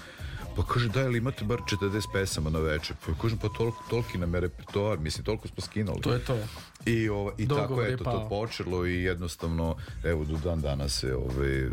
[0.56, 2.96] Pa kaže, da, ili imate bar 40 pesama na večer?
[3.06, 6.00] Pa kažem, pa toliko, toliki nam je repertoar, mislim, toliko smo skinuli.
[6.00, 6.38] To je to.
[6.86, 10.60] I, ova, i tako Dogovor je je to, to počelo i jednostavno, evo, do dan
[10.60, 11.68] danas se, ovaj,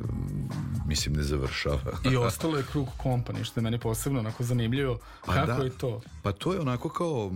[0.88, 1.80] mislim, ne završava.
[2.11, 4.99] I ostalo je krug kompani, što je meni posebno onako zanimljivo.
[5.21, 5.63] Kako da.
[5.63, 6.01] je to?
[6.23, 7.32] Pa to je onako kao,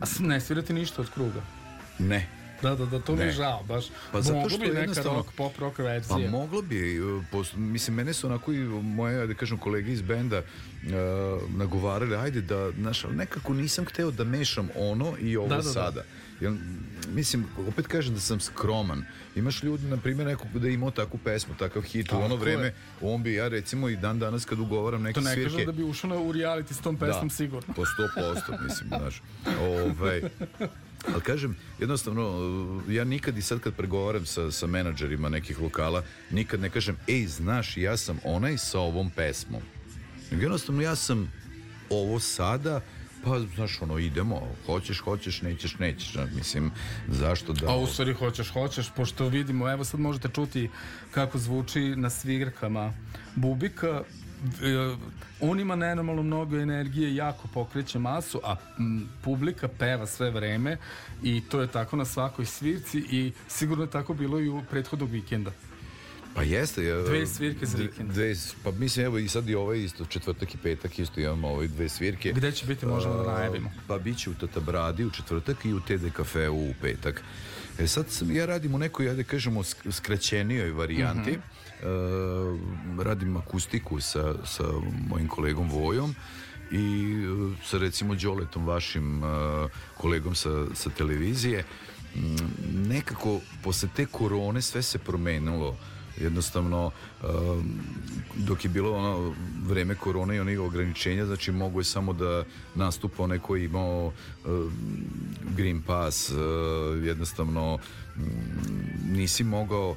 [0.00, 1.42] A s- ne svirati ništa od kruga.
[1.98, 2.28] ne,
[2.64, 3.84] Da, da, da, to mi je žao, baš.
[4.12, 6.30] Pa zato što bi neka rock, pop rock Pa verzija.
[6.30, 10.38] moglo bi, uh, pos- mislim, mene su onako i moje, da kažem, kolege iz benda
[10.38, 10.92] uh,
[11.50, 15.68] nagovarali, ajde da, znaš, nekako nisam hteo da mešam ono i ovo Da, da, da.
[15.70, 16.02] sada.
[16.40, 16.52] Jer,
[17.08, 19.04] mislim, opet kažem da sam skroman.
[19.36, 22.36] Imaš ljudi, na primjer, nekog da je imao takvu pesmu, takav hit u ono Tako
[22.36, 22.74] vreme, je.
[23.02, 25.50] on bi ja recimo i dan danas kad ugovaram neke To ne svirke...
[25.50, 27.74] kažem da bi ušao na, u reality s tom pesmom sigurno.
[27.74, 27.82] Po
[28.16, 29.22] 100%, mislim, znaš.
[29.70, 30.22] Ovaj,
[31.12, 36.60] ali kažem, jednostavno, ja nikad i sad kad pregovaram sa, sa menadžerima nekih lokala, nikad
[36.60, 39.62] ne kažem, ej, znaš, ja sam onaj sa ovom pesmom.
[40.30, 41.32] Jednostavno, ja sam
[41.90, 42.80] ovo sada,
[43.24, 46.14] pa, znaš, ono, idemo, hoćeš, hoćeš, nećeš, nećeš.
[46.34, 46.70] Mislim,
[47.08, 47.70] zašto da...
[47.70, 50.70] A u stvari hoćeš, hoćeš, pošto vidimo, evo sad možete čuti
[51.10, 52.92] kako zvuči na svirkama
[53.34, 54.02] Bubika.
[54.44, 54.96] E,
[55.40, 60.76] on ima nenormalno mnogo energije, jako pokreće masu, a m, publika peva sve vreme
[61.22, 65.10] i to je tako na svakoj svirci i sigurno je tako bilo i u prethodnog
[65.10, 65.52] vikenda.
[66.34, 66.84] Pa jeste.
[66.84, 68.10] Ja, Dve svirke za vikend.
[68.10, 68.34] Dve,
[68.64, 71.88] pa mislim, evo i sad i ovaj isto, četvrtak i petak isto imamo ove dve
[71.88, 72.32] svirke.
[72.32, 73.70] Gde će biti, možemo da najavimo.
[73.86, 77.22] Pa bit će u Tatabradi u četvrtak i u TD kafeu u petak.
[77.78, 81.30] E sad sam, ja radim u nekoj, ajde kažemo, sk- skraćenijoj varijanti.
[81.30, 81.40] Mhm.
[81.40, 81.53] E,
[83.02, 84.64] radim akustiku sa, sa
[85.08, 86.14] mojim kolegom Vojom
[86.70, 89.26] i e, sa recimo Đoletom, vašim e,
[89.96, 91.64] kolegom sa, sa televizije.
[92.14, 95.76] Mm, Nekako, posle te korone sve se promenilo
[96.20, 96.90] jednostavno
[97.22, 97.80] um,
[98.36, 99.34] dok je bilo ono
[99.66, 102.44] vreme korone i onih ograničenja znači mogu je samo da
[102.74, 104.12] nastupa onaj koji je imao
[105.56, 106.30] green pass
[107.04, 107.78] jednostavno
[108.16, 108.22] mm,
[109.12, 109.96] nisi mogao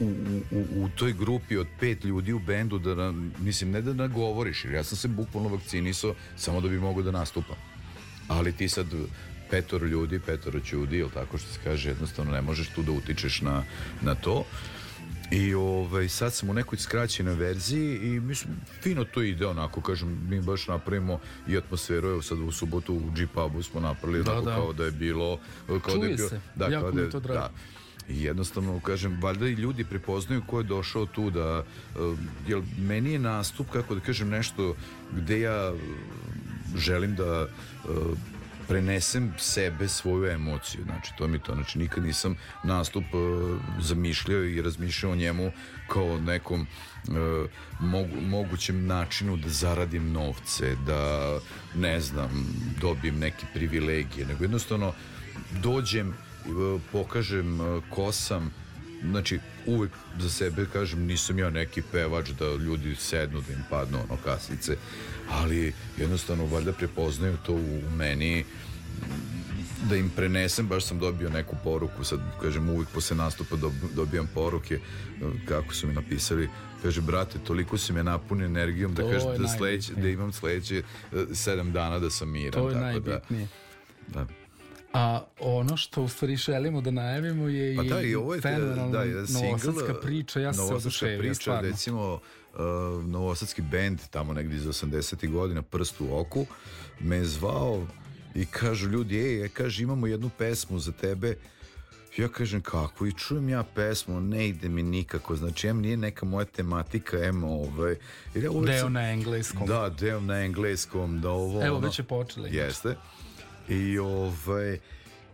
[0.00, 0.04] u,
[0.50, 4.64] u, u, toj grupi od pet ljudi u bendu da na, mislim ne da nagovoriš
[4.64, 7.56] jer ja sam se bukvalno vakcinisao samo da bi mogao da nastupam
[8.28, 8.86] ali ti sad
[9.50, 13.40] petoro ljudi, petoro ćudi, ili tako što se kaže, jednostavno ne možeš tu da utičeš
[13.40, 13.62] na,
[14.02, 14.44] na to.
[15.30, 20.26] I ovaj, sad sam u nekoj skraćenoj verziji i mislim, fino to ide onako, kažem,
[20.28, 21.18] mi baš napravimo
[21.48, 24.56] i atmosferu, evo sad u subotu u G-pubu smo napravili Da, onako da.
[24.56, 26.40] kao da je bilo, kao da je Čuje bio, se.
[26.54, 27.40] da, Jako kao da je to drago.
[27.40, 27.50] da,
[28.08, 33.12] i jednostavno, kažem, valjda i ljudi prepoznaju ko je došao tu da, uh, jer meni
[33.12, 34.74] je nastup, kako da kažem, nešto
[35.12, 35.80] gde ja uh,
[36.76, 38.18] želim da uh,
[38.68, 40.84] prenesem sebe, svoju emociju.
[40.84, 41.54] Znači, to mi to.
[41.54, 45.52] Znači, nikad nisam nastup uh, zamišljao i razmišljao o njemu
[45.88, 47.16] kao nekom uh,
[47.80, 51.38] mogu, mogućem načinu da zaradim novce, da,
[51.74, 52.46] ne znam,
[52.80, 54.92] dobijem neke privilegije, nego jednostavno
[55.62, 56.14] dođem,
[56.92, 58.50] pokažem uh, ko sam,
[59.02, 63.98] znači uvek za sebe kažem nisam ja neki pevač da ljudi sednu da im padnu
[64.10, 64.76] ono kasice
[65.30, 68.44] ali jednostavno valjda prepoznaju to u meni
[69.88, 74.28] da im prenesem, baš sam dobio neku poruku, sad kažem uvijek posle nastupa dob- dobijam
[74.34, 74.80] poruke
[75.48, 76.48] kako su mi napisali,
[76.82, 80.32] kaže brate toliko si me napunio energijom da To kaže je da, sledeće, da imam
[80.32, 80.82] sledeće
[81.32, 82.62] sedam dana da sam miran.
[82.62, 83.48] To je tako najbitnije.
[84.08, 84.43] Da, da.
[84.94, 88.40] A ono što u stvari želimo da najavimo je Pa i da, i ovo je
[88.40, 91.70] fenomenalna da, single, novosadska priča, ja sam se oduševio, priča, stvarno.
[91.70, 92.60] recimo uh,
[93.04, 95.30] novosadski bend tamo negdje iz 80.
[95.30, 96.46] godina Prst u oku
[97.00, 97.86] me zvao
[98.34, 101.36] i kažu ljudi, ej, kaže imamo jednu pesmu za tebe
[102.16, 106.26] Ja kažem kako i čujem ja pesmu, ne ide mi nikako, znači em nije neka
[106.26, 107.96] moja tematika, em ovaj...
[108.34, 109.66] Jer ja uvek Deo sam- na engleskom.
[109.66, 111.66] Da, deo na engleskom, da ovo...
[111.66, 112.48] Evo, ono- već je počela.
[112.48, 112.64] inače.
[112.64, 112.96] Jeste.
[113.68, 114.78] I ovaj...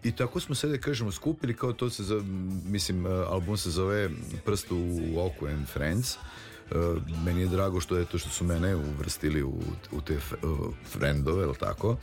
[0.03, 2.23] I tako smo sve da kažemo skupili kao to se zove,
[2.65, 4.11] mislim album se zove
[4.45, 6.17] Prst u oku and Friends.
[6.17, 9.63] Uh, meni je drago što je to što su mene uvrstili u,
[9.93, 11.97] u te uh, friendove, ili tako?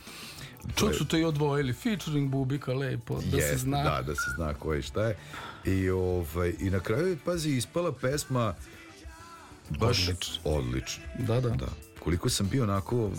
[0.76, 3.82] Čak su to i odvojili, featuring Bubika, lepo, da se Jeste, zna.
[3.82, 5.16] Da, da se zna ko je šta je.
[5.64, 8.54] I, ovaj, I na kraju je, pazi, ispala pesma
[9.70, 10.40] baš Odlično.
[10.44, 11.04] odlično.
[11.18, 11.48] Da, da.
[11.50, 11.68] Da.
[12.04, 13.10] Koliko sam bio onako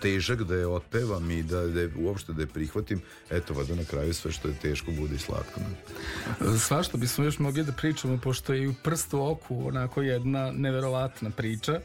[0.00, 3.84] težak da je otpevam i da, da je, uopšte da je prihvatim, eto, vada na
[3.84, 5.60] kraju sve što je teško bude i slatko.
[5.60, 6.58] ne?
[6.58, 10.52] Svašta bismo još mogli da pričamo, pošto je i u prstu u oku onako jedna
[10.52, 11.80] neverovatna priča.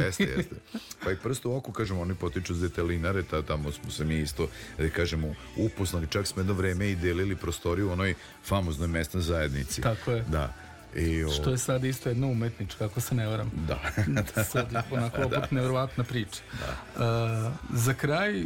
[0.00, 0.56] Jeste, jeste.
[1.04, 4.18] Pa i prst u oku, kažemo, oni potiču s detelinare, ta, tamo smo se mi
[4.18, 8.14] isto, da kažemo, upoznali, čak smo jedno vreme i delili prostoriju u onoj
[8.44, 9.82] famoznoj mesnoj zajednici.
[9.82, 10.24] Tako je.
[10.28, 10.54] Da.
[10.96, 13.50] I, o, Što je sad isto jedna umetnička, ako se ne varam.
[13.68, 14.44] Da.
[14.52, 16.40] sad onako opet nevjerovatna priča.
[16.96, 17.02] Uh,
[17.74, 18.44] za kraj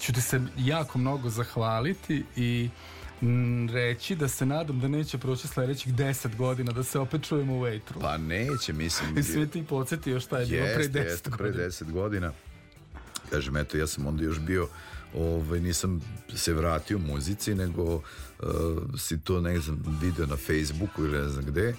[0.00, 2.68] ću ti se jako mnogo zahvaliti i
[3.72, 7.60] reći da se nadam da neće proći sledećih 10 godina da se opet čujemo u
[7.60, 8.00] Vejtru.
[8.00, 9.18] Pa neće, mislim.
[9.18, 11.64] I sve ti podsjetio šta je bilo pre 10 jeste, pre godina.
[11.64, 12.32] 10 godina.
[13.30, 14.68] Kažem, eto, ja sam onda još bio,
[15.14, 16.00] ovaj, nisam
[16.34, 18.02] se vratio muzici, nego
[18.98, 21.74] si to, ne znam, video na Facebooku ili ne znam gde.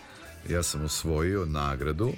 [0.50, 2.14] Ja sam osvojio nagradu uh,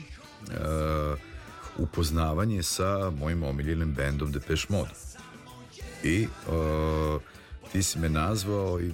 [1.77, 4.91] upoznavanje sa mojim omiljenim bendom Depeche Mode.
[6.03, 7.21] I uh,
[7.71, 8.91] ti si me nazvao i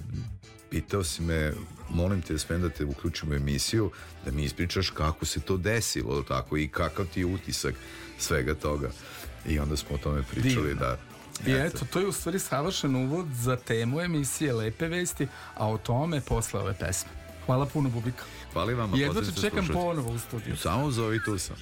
[0.70, 1.52] pitao si me,
[1.90, 3.90] molim te, smem da te uključim u emisiju,
[4.24, 7.74] da mi ispričaš kako se to desilo, tako, i kakav ti je utisak
[8.18, 8.90] svega toga.
[9.48, 10.80] I onda smo o tome pričali, Divno.
[10.80, 10.98] da...
[11.46, 15.78] I eto, to je u stvari savršen uvod za temu emisije Lepe vesti, a o
[15.78, 17.10] tome posle ove pesme.
[17.46, 18.24] Hvala puno, Bubika.
[18.52, 18.96] Hvala i vama.
[18.96, 19.72] Jedva te čekam slušalce.
[19.72, 20.56] ponovo u studiju.
[20.56, 21.56] Samo zovi tu sam.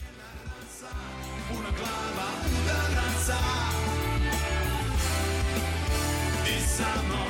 [6.48, 7.20] I samo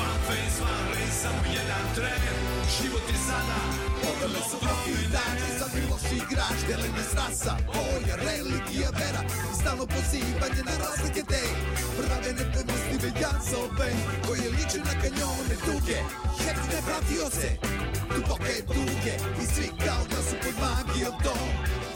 [0.00, 2.20] one face, one race, samo jedan tren
[2.82, 3.80] Život je sada
[4.50, 10.74] su mnogi dani za miloš igrač Delene strasa, boja, religija, vera I stalno pozivanje na
[10.84, 11.42] razlike te
[11.96, 13.90] Prave nepodnostive jazove
[14.26, 15.98] Koje liče na kanjone duge
[16.44, 17.48] Jeftine pratioce
[18.14, 21.48] Duboke duge I svi kao da su pod magijom dom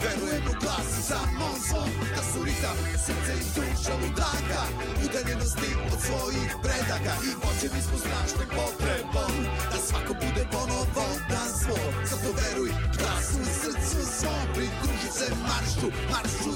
[0.02, 4.62] Verujem u glas samo zvom Da su ritam, srce i duša ludaka
[5.04, 9.34] Udaljenosti od svojih predaka I vođeni smo strašnim potrebom.
[9.70, 15.88] Da svako bude ponovo dan svoj Zato veruj glasu u srcu svom Pridruži se maršu,
[16.12, 16.52] maršu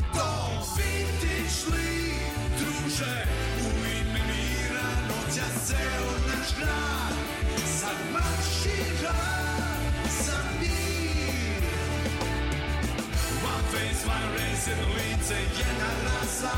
[14.69, 16.51] one jedno lice, jedna rasa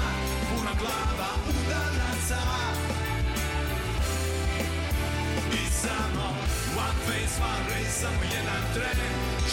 [0.49, 2.41] Puna glava udaraca.
[5.53, 6.29] I samo
[6.77, 8.99] One face, one race, samo jedan tren.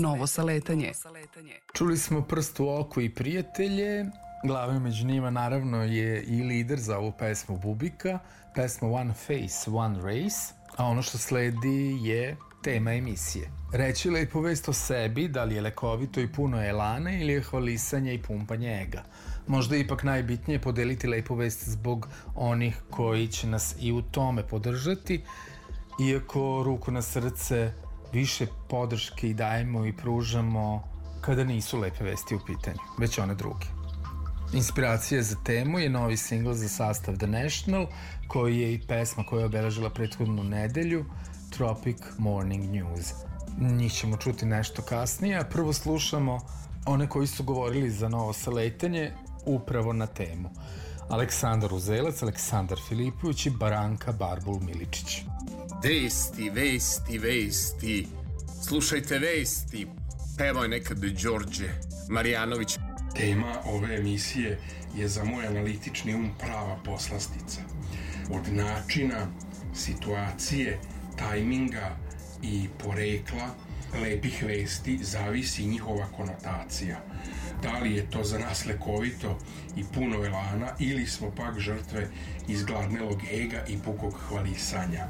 [0.00, 0.92] Novo saletanje.
[1.74, 4.06] Čuli smo prst u oku i prijatelje.
[4.44, 8.18] Glavio među njima naravno je i lider za ovu pesmu Bubika,
[8.54, 13.50] pesma One Face, One Race, a ono što sledi je tema emisije.
[13.72, 18.14] Reći lepo vest o sebi, da li je lekovito i puno elana ili je hvalisanje
[18.14, 19.02] i pumpanje ega.
[19.46, 24.46] Možda je ipak najbitnije podeliti lepo vest zbog onih koji će nas i u tome
[24.46, 25.24] podržati,
[26.00, 27.72] iako ruku na srce
[28.12, 30.82] više podrške i dajemo i pružamo
[31.20, 33.66] kada nisu lepe vesti u pitanju, već one druge.
[34.52, 37.86] Inspiracija za temu je novi singl za sastav The National,
[38.28, 41.04] koji je i pesma koja je obeležila prethodnu nedelju,
[41.50, 43.12] Tropic Morning News.
[43.60, 46.38] Njih ćemo čuti nešto kasnije, a prvo slušamo
[46.86, 49.12] one koji su govorili za novo saletanje
[49.46, 50.50] upravo na temu.
[51.08, 55.22] Aleksandar Uzelac, Aleksandar Filipović i Baranka Barbul Miličić.
[55.82, 58.08] Vesti, vesti, vesti.
[58.68, 59.86] Slušajte vesti.
[60.38, 61.68] Pevao je nekad Đorđe
[62.08, 62.78] Marjanović.
[63.16, 64.58] Tema ove emisije
[64.96, 67.60] je za moj analitični um prava poslastica.
[68.30, 69.26] Od načina,
[69.74, 70.78] situacije,
[71.16, 71.96] tajminga
[72.42, 73.54] i porekla
[74.02, 77.00] lepih vesti zavisi njihova konotacija.
[77.62, 79.38] Da li je to za nas lekovito
[79.76, 82.08] i puno elana ili smo pak žrtve
[82.48, 85.08] izgladnelog ega i pukog hvalisanja.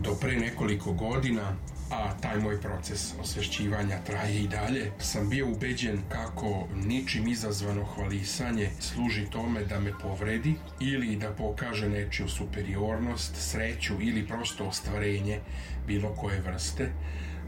[0.00, 1.56] Do pre nekoliko godina
[1.92, 8.70] a taj moj proces osvešćivanja traje i dalje, sam bio ubeđen kako ničim izazvano hvalisanje
[8.80, 15.40] služi tome da me povredi ili da pokaže nečiju superiornost, sreću ili prosto ostvarenje
[15.86, 16.92] bilo koje vrste,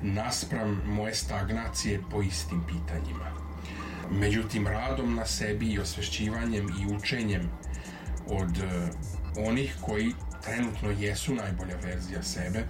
[0.02, 3.30] naspram moje stagnacije po istim pitanjima.
[4.10, 7.50] Međutim, radom na sebi i osvešćivanjem i učenjem
[8.26, 8.90] od eh,
[9.48, 10.12] onih koji
[10.44, 12.64] trenutno jesu najbolja verzija sebe,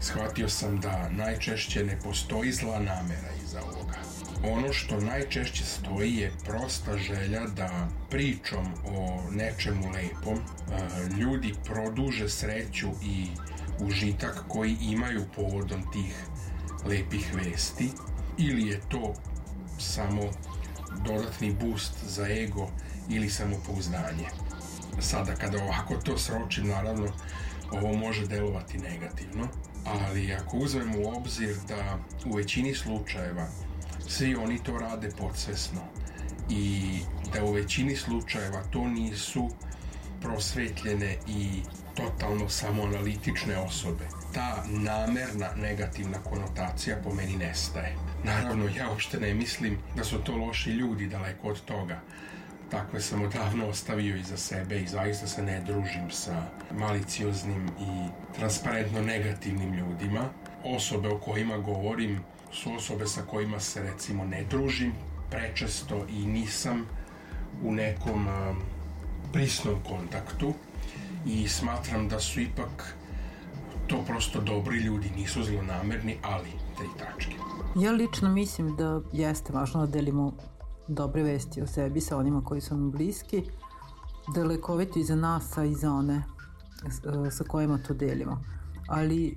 [0.00, 3.98] shvatio sam da najčešće ne postoji zla namera iza ovoga.
[4.44, 10.42] Ono što najčešće stoji je prosta želja da pričom o nečemu lepom e,
[11.20, 13.26] ljudi produže sreću i
[13.80, 16.14] užitak koji imaju povodom tih
[16.84, 17.90] lepih vesti
[18.38, 19.14] ili je to
[19.78, 20.22] samo
[21.04, 22.70] dodatni boost za ego
[23.08, 24.39] ili samopouzdanje.
[25.00, 27.06] Sada kada ovako to sročim, naravno,
[27.72, 29.48] ovo može delovati negativno,
[29.84, 33.46] ali ako uzmemo u obzir da u većini slučajeva
[34.08, 35.80] svi oni to rade podsvesno
[36.50, 36.98] i
[37.34, 39.50] da u većini slučajeva to nisu
[40.20, 41.62] prosvetljene i
[41.94, 44.04] totalno samoanalitične osobe.
[44.34, 47.96] Ta namerna negativna konotacija po meni nestaje.
[48.24, 52.00] Naravno, ja uopšte ne mislim da su to loši ljudi daleko od toga,
[52.70, 56.42] takve sam odavno ostavio iza sebe i zaista se ne družim sa
[56.78, 60.20] malicioznim i transparentno negativnim ljudima.
[60.64, 62.20] Osobe o kojima govorim
[62.52, 64.92] su osobe sa kojima se recimo ne družim
[65.30, 66.86] prečesto i nisam
[67.62, 68.26] u nekom
[69.32, 70.54] prisnom kontaktu
[71.26, 72.94] i smatram da su ipak
[73.86, 77.36] to prosto dobri ljudi, nisu zlonamerni, ali tri tačke.
[77.76, 80.32] Ja lično mislim da jeste važno da delimo
[80.90, 83.42] dobre vesti o sebi sa onima koji su nam bliski,
[84.34, 86.22] da je lekovito i za nas, a i za one
[87.26, 88.42] e, sa kojima to delimo.
[88.88, 89.36] Ali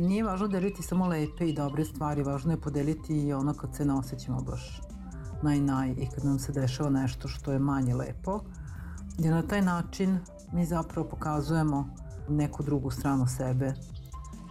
[0.00, 3.84] nije važno deliti samo lepe i dobre stvari, važno je podeliti i ono kad se
[3.84, 4.80] ne osjećamo baš
[5.42, 8.40] naj naj i kad nam se dešava nešto što je manje lepo.
[9.18, 10.18] Jer na taj način
[10.52, 11.88] mi zapravo pokazujemo
[12.28, 13.74] neku drugu stranu sebe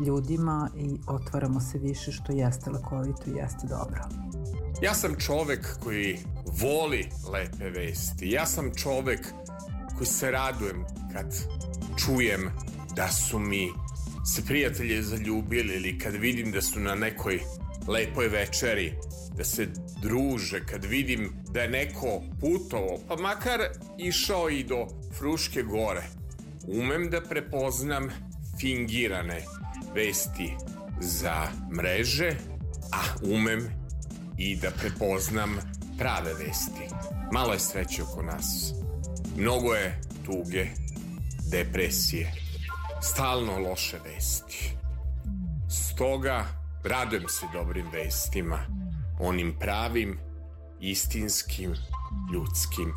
[0.05, 4.03] ljudima i otvaramo se više što jeste lekovito i jeste dobro.
[4.81, 6.19] Ja sam čovek koji
[6.61, 8.31] voli lepe vesti.
[8.31, 9.19] Ja sam čovek
[9.97, 11.35] koji se radujem kad
[12.05, 12.49] čujem
[12.95, 13.69] da su mi
[14.25, 17.39] se prijatelje zaljubili ili kad vidim da su na nekoj
[17.87, 18.93] lepoj večeri,
[19.37, 19.67] da se
[20.01, 23.59] druže, kad vidim da je neko putovo, pa makar
[23.97, 26.03] išao i do Fruške gore.
[26.67, 28.09] Umem da prepoznam
[28.59, 29.41] fingirane
[29.95, 30.53] vesti
[31.01, 32.35] za mreže,
[32.91, 33.82] a umem
[34.37, 35.57] i da prepoznam
[35.97, 36.95] prave vesti.
[37.31, 38.73] Malo je sreće oko nas.
[39.37, 40.67] Mnogo je tuge,
[41.51, 42.33] depresije,
[43.01, 44.75] stalno loše vesti.
[45.69, 46.45] Stoga
[46.83, 48.59] radujem se dobrim vestima,
[49.19, 50.19] onim pravim,
[50.79, 51.73] istinskim,
[52.33, 52.93] ljudskim.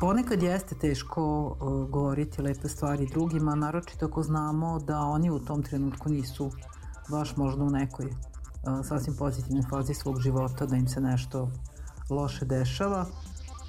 [0.00, 5.62] Ponekad jeste teško uh, govoriti lepe stvari drugima, naročito ako znamo da oni u tom
[5.62, 6.52] trenutku nisu
[7.10, 8.06] baš možda u nekoj
[8.84, 11.50] sasvim pozitivnoj fazi svog života, da im se nešto
[12.10, 13.06] loše dešava,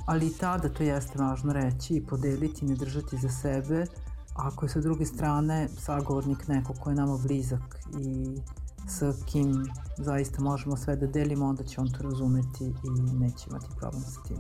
[0.06, 3.86] ali i tada to jeste važno reći i podeliti, ne držati za sebe,
[4.36, 8.38] ako je sa druge strane sagovornik neko ko je nama blizak i
[8.88, 9.66] sa kim
[9.98, 14.22] zaista možemo sve da delimo, onda će on to razumeti i neće imati problem sa
[14.28, 14.38] tim.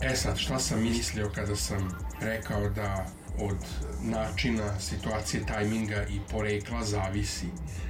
[0.00, 1.88] E sad, šta sam mislio kada sam
[2.20, 3.06] rekao da
[3.40, 3.56] od
[4.02, 7.46] načina, situacije, tajminga i porekla zavisi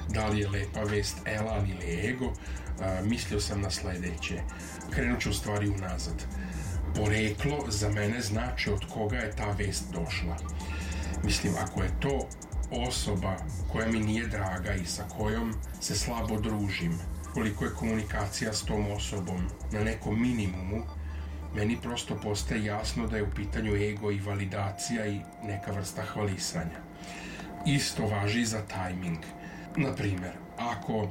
[0.08, 2.32] da li je lepa vest elan ili ego,
[2.80, 4.40] a, mislio sam na sledeće.
[4.90, 6.24] Krenut ću stvari unazad.
[6.94, 10.36] Poreklo za mene znači od koga je ta vest došla.
[11.24, 12.28] Mislim, ako je to
[12.70, 13.36] osoba
[13.72, 16.98] koja mi nije draga i sa kojom se slabo družim,
[17.34, 20.82] koliko je komunikacija s tom osobom na nekom minimumu,
[21.54, 26.80] meni prosto postaje jasno da je u pitanju ego i validacija i neka vrsta hvalisanja.
[27.66, 29.18] Isto važi za tajming.
[29.76, 31.08] Na primer, ako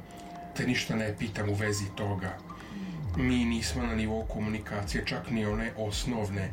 [0.55, 2.37] te ništa ne pitam u vezi toga,
[3.17, 6.51] mi nismo na nivou komunikacije, čak ni one osnovne,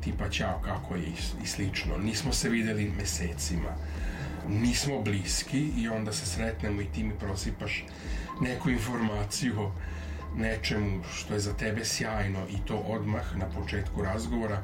[0.00, 1.12] tipa ćao kako je
[1.42, 1.98] i slično.
[1.98, 3.76] Nismo se videli mesecima.
[4.48, 7.84] Nismo bliski i onda se sretnemo i ti mi prosipaš
[8.40, 9.70] neku informaciju
[10.36, 14.62] nečemu što je za tebe sjajno i to odmah na početku razgovora,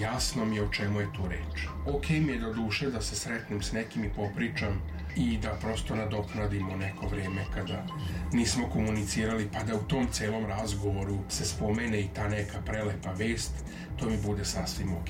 [0.00, 1.66] jasno mi je o čemu je tu reč.
[1.86, 4.82] Ok mi je do duše da se sretnem s nekim i popričam
[5.16, 7.86] i da prosto nadoknadimo neko vreme kada
[8.32, 13.52] nismo komunicirali pa da u tom celom razgovoru se spomene i ta neka prelepa vest,
[13.96, 15.08] to mi bude sasvim ok.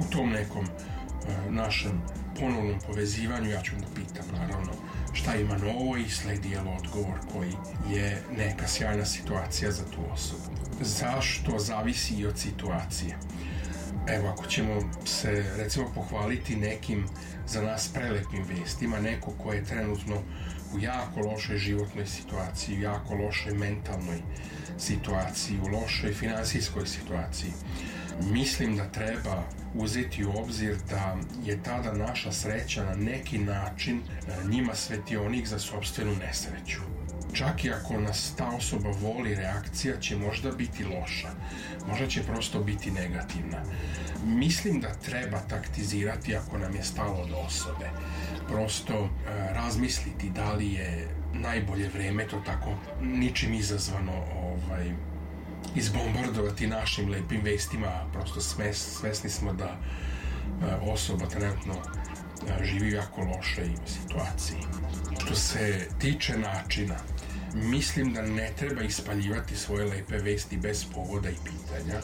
[0.00, 2.02] U tom nekom uh, našem
[2.40, 4.72] ponovnom povezivanju ja ću da pitam naravno
[5.12, 7.52] šta ima novo i sledi odgovor koji
[7.90, 10.42] je neka sjajna situacija za tu osobu.
[10.80, 13.18] Zašto zavisi i od situacije.
[14.08, 17.06] Evo, ako ćemo se recimo pohvaliti nekim
[17.46, 20.16] za nas prelepim vestima, neko ko je trenutno
[20.74, 24.18] u jako lošoj životnoj situaciji, u jako lošoj mentalnoj
[24.78, 27.52] situaciji, u lošoj finansijskoj situaciji,
[28.22, 29.42] mislim da treba
[29.74, 35.58] uzeti u obzir da je tada naša sreća na neki način e, njima svetionik za
[35.58, 36.80] sobstvenu nesreću.
[37.32, 41.28] Čak i ako nas ta osoba voli, reakcija će možda biti loša.
[41.88, 43.62] Možda će prosto biti negativna.
[44.24, 47.90] Mislim da treba taktizirati ako nam je stalo od osobe.
[48.48, 49.08] Prosto e,
[49.54, 52.70] razmisliti da li je najbolje vreme to tako
[53.02, 54.12] ničim izazvano
[54.42, 54.92] ovaj,
[55.74, 59.76] izbombardovati našim lepim vestima, prosto smes, svesni smo da e,
[60.92, 64.58] osoba trenutno e, živi u jako lošoj situaciji.
[65.24, 66.96] Što se tiče načina,
[67.54, 72.00] mislim da ne treba ispaljivati svoje lepe vesti bez povoda i pitanja.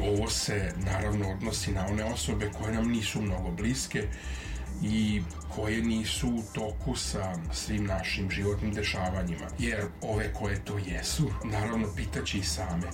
[0.00, 4.08] Ovo se naravno odnosi na one osobe koje nam nisu mnogo bliske
[4.82, 5.22] i
[5.54, 9.46] koje nisu u toku sa svim našim životnim dešavanjima.
[9.58, 12.86] Jer ove koje to jesu, naravno pitaće i same.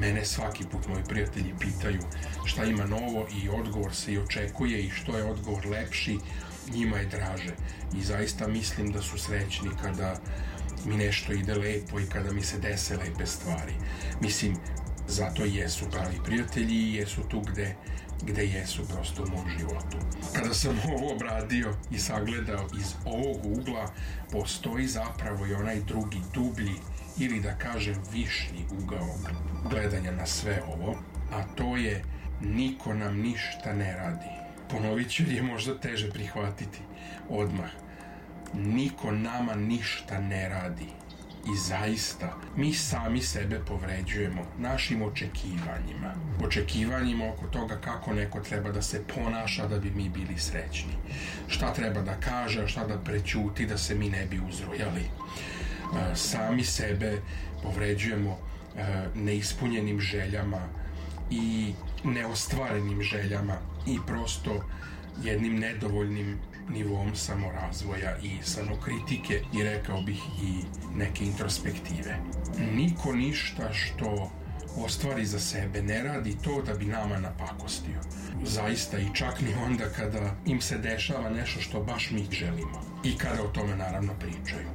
[0.00, 2.00] Mene svaki put moji prijatelji pitaju
[2.44, 6.18] šta ima novo i odgovor se i očekuje i što je odgovor lepši,
[6.72, 7.54] njima je draže.
[7.96, 10.20] I zaista mislim da su srećni kada
[10.84, 13.72] mi nešto ide lepo i kada mi se dese lepe stvari.
[14.20, 14.56] Mislim,
[15.08, 17.76] zato jesu pravi prijatelji i jesu tu gde
[18.22, 19.96] gde jesu prosto u mom životu.
[20.34, 23.90] Kada sam ovo obradio i sagledao iz ovog ugla,
[24.32, 26.74] postoji zapravo i onaj drugi dublji
[27.18, 29.14] ili da kažem višnji ugao
[29.70, 30.96] gledanja na sve ovo,
[31.32, 32.04] a to je
[32.40, 34.30] niko nam ništa ne radi.
[34.70, 36.78] Ponovit ću je možda teže prihvatiti
[37.28, 37.70] odmah.
[38.54, 40.99] Niko nama ništa ne radi
[41.52, 46.14] I zaista, mi sami sebe povređujemo našim očekivanjima.
[46.44, 50.92] Očekivanjima oko toga kako neko treba da se ponaša da bi mi bili srećni.
[51.48, 55.00] Šta treba da kaže, šta da prećuti da se mi ne bi uzrujali.
[55.00, 57.22] E, sami sebe
[57.62, 58.38] povređujemo
[58.76, 60.68] e, neispunjenim željama
[61.30, 61.72] i
[62.04, 64.64] neostvarenim željama i prosto
[65.22, 66.38] jednim nedovoljnim
[66.72, 70.64] nivom samorazvoja i samokritike i rekao bih i
[70.96, 72.16] neke introspektive.
[72.74, 74.30] Niko ništa što
[74.76, 78.00] ostvari za sebe, ne radi to da bi nama napakostio.
[78.44, 82.82] Zaista i čak ni onda kada im se dešava nešto što baš mi želimo.
[83.04, 84.68] I kada o tome naravno pričaju.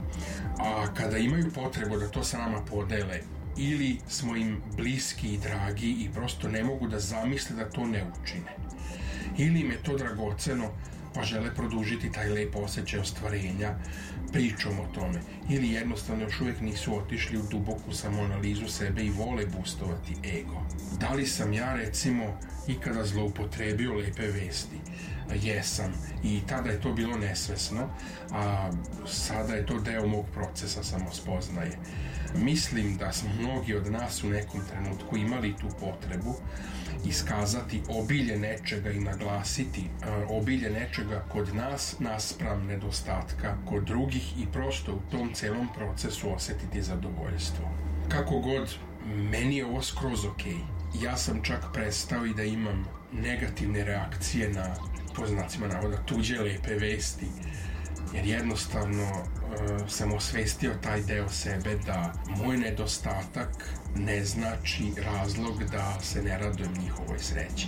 [0.60, 3.22] A kada imaju potrebu da to sa nama podele,
[3.58, 8.06] ili smo im bliski i dragi i prosto ne mogu da zamisle da to ne
[8.22, 8.56] učine.
[9.38, 10.72] Ili im je to dragoceno
[11.16, 13.76] pa žele produžiti taj lep osjećaj ostvarenja
[14.34, 19.46] pričom o tome ili jednostavno još uvijek nisu otišli u duboku samoanalizu sebe i vole
[19.46, 20.62] boostovati ego.
[21.00, 24.78] Da li sam ja recimo ikada zloupotrebio lepe vesti?
[25.42, 25.94] Jesam
[26.24, 27.90] i tada je to bilo nesvesno,
[28.32, 28.72] a
[29.08, 31.78] sada je to deo mog procesa samospoznaje.
[32.36, 36.36] Mislim da smo mnogi od nas u nekom trenutku imali tu potrebu
[37.06, 44.46] iskazati obilje nečega i naglasiti uh, obilje nečega kod nas naspram nedostatka kod drugih i
[44.52, 47.70] prosto u tom celom procesu osetiti zadovoljstvo.
[48.10, 48.76] Kako god,
[49.06, 50.42] meni je ovo skroz ok.
[51.04, 54.76] Ja sam čak prestao i da imam negativne reakcije na
[55.16, 57.26] poznacima navoda tuđe lepe vesti
[58.14, 65.98] jer jednostavno uh, sam osvestio taj deo sebe da moj nedostatak ne znači razlog da
[66.04, 67.68] se ne radujem njihovoj sreći.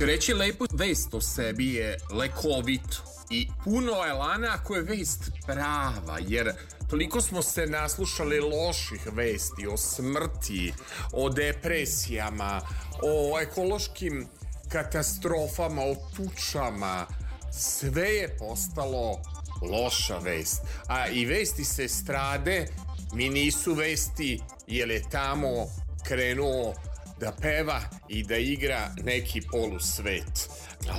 [0.00, 6.18] Reći lepu vest o sebi je lekovito i puno je lana ako je vest prava,
[6.26, 6.52] jer
[6.90, 10.72] toliko smo se naslušali loših vesti o smrti,
[11.12, 12.60] o depresijama,
[13.02, 14.26] o ekološkim
[14.68, 17.06] katastrofama, o tučama,
[17.52, 19.22] sve je postalo
[19.62, 20.62] loša vest.
[20.86, 22.66] A i vesti se strade
[23.12, 25.66] mi nisu vesti jer je tamo
[26.06, 26.74] krenuo
[27.20, 30.50] da peva i da igra neki polusvet.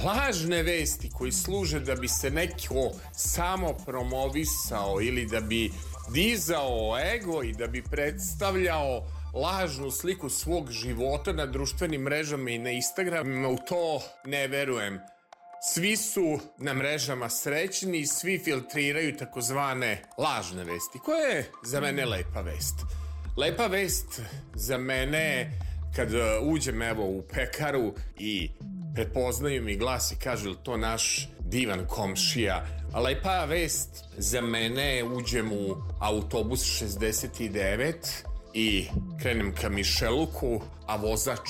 [0.05, 5.71] Lažne vesti koji služe da bi se neko samo promovisao ili da bi
[6.13, 12.69] dizao ego i da bi predstavljao lažnu sliku svog života na društvenim mrežama i na
[12.69, 14.99] Instagramima, u to ne verujem.
[15.61, 20.99] Svi su na mrežama srećni svi filtriraju takozvane lažne vesti.
[21.05, 22.75] Koja je za mene lepa vest?
[23.37, 24.21] Lepa vest
[24.55, 25.51] za mene
[25.95, 28.51] kad uh, uđem evo u pekaru i
[28.95, 32.65] prepoznaju mi glas i kažu to naš divan komšija.
[33.03, 37.93] Lepa vest za mene uđem u autobus 69
[38.53, 38.87] i
[39.21, 41.49] krenem ka Mišeluku, a vozač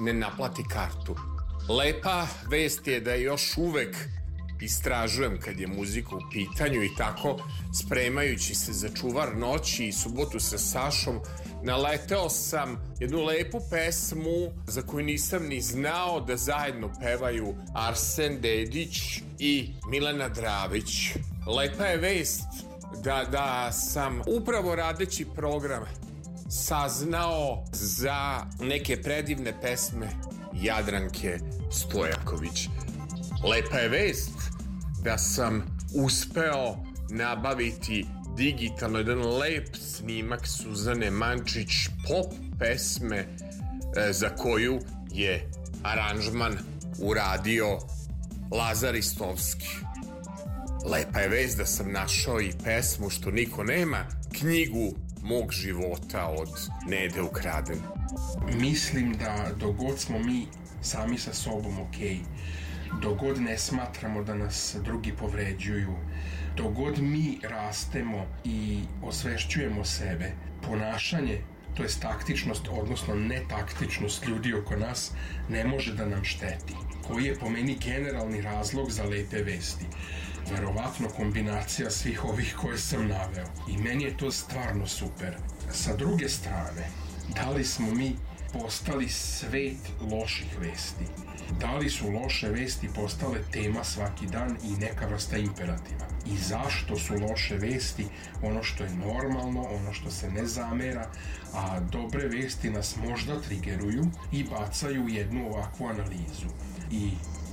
[0.00, 1.16] ne naplati kartu.
[1.68, 3.96] Lepa vest je da još uvek
[4.60, 7.38] istražujem kad je muzika u pitanju i tako
[7.84, 11.20] spremajući se za čuvar noći i subotu sa Sašom
[11.62, 18.98] naleteo sam jednu lepu pesmu za koju nisam ni znao da zajedno pevaju Arsen Dedić
[19.38, 21.10] i Milena Dravić.
[21.46, 22.44] Lepa je vest
[23.04, 25.84] da, da sam upravo radeći program
[26.50, 30.08] saznao za neke predivne pesme
[30.62, 31.38] Jadranke
[31.70, 32.68] Stojaković.
[33.44, 34.30] Lepa je vest
[35.02, 35.62] da sam
[35.94, 36.76] uspeo
[37.10, 43.26] nabaviti digitalno jedan lep snimak Suzane Mančić pop pesme e,
[44.12, 44.80] za koju
[45.10, 45.50] je
[45.82, 46.58] aranžman
[46.98, 47.78] uradio
[48.50, 49.68] Lazar Istovski.
[50.84, 54.92] Lepa je vest da sam našao i pesmu što niko nema, knjigu
[55.22, 56.48] mog života od
[56.88, 57.78] Nede ukraden.
[58.60, 60.46] Mislim da dogod smo mi
[60.82, 61.96] sami sa sobom ok,
[63.02, 65.94] dogod ne smatramo da nas drugi povređuju,
[66.56, 70.32] dogod mi rastemo i osvešćujemo sebe,
[70.62, 71.40] ponašanje
[71.74, 75.12] to je taktičnost, odnosno netaktičnost ljudi oko nas,
[75.48, 76.74] ne može da nam šteti.
[77.06, 79.86] Koji je po meni generalni razlog za lepe vesti?
[80.50, 83.46] verovatno kombinacija svih ovih koje sam naveo.
[83.68, 85.36] I meni je to stvarno super.
[85.72, 86.88] Sa druge strane,
[87.34, 88.16] da li smo mi
[88.52, 91.04] postali svet loših vesti?
[91.60, 96.06] Da li su loše vesti postale tema svaki dan i neka vrsta imperativa?
[96.26, 98.06] I zašto su loše vesti
[98.42, 101.10] ono što je normalno, ono što se ne zamera,
[101.54, 106.48] a dobre vesti nas možda trigeruju i bacaju jednu ovakvu analizu.
[106.90, 107.10] I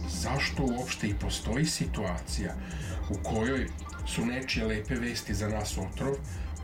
[0.10, 2.56] zašto uopšte i postoji situacija
[3.10, 3.68] u kojoj
[4.08, 6.16] su nečije lepe vesti za nas otrov,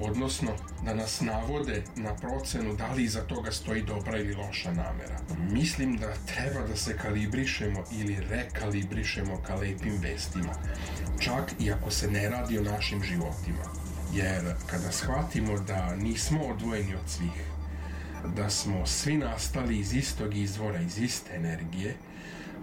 [0.02, 0.52] odnosno
[0.86, 5.20] da nas navode na procenu da li iza toga stoji dobra ili loša namera.
[5.52, 10.54] Mislim da treba da se kalibrišemo ili rekalibrišemo ka lepim vestima,
[11.20, 13.64] čak i ako se ne radi o našim životima.
[14.14, 17.46] Jer kada shvatimo da nismo odvojeni od svih,
[18.36, 21.96] da smo svi nastali iz istog izvora, iz iste energije,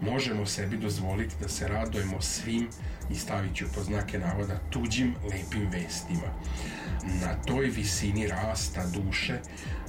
[0.01, 2.69] možemo sebi dozvoliti da se radujemo svim
[3.11, 6.33] i stavit ću po znake navoda tuđim lepim vestima.
[7.05, 9.41] Na toj visini rasta duše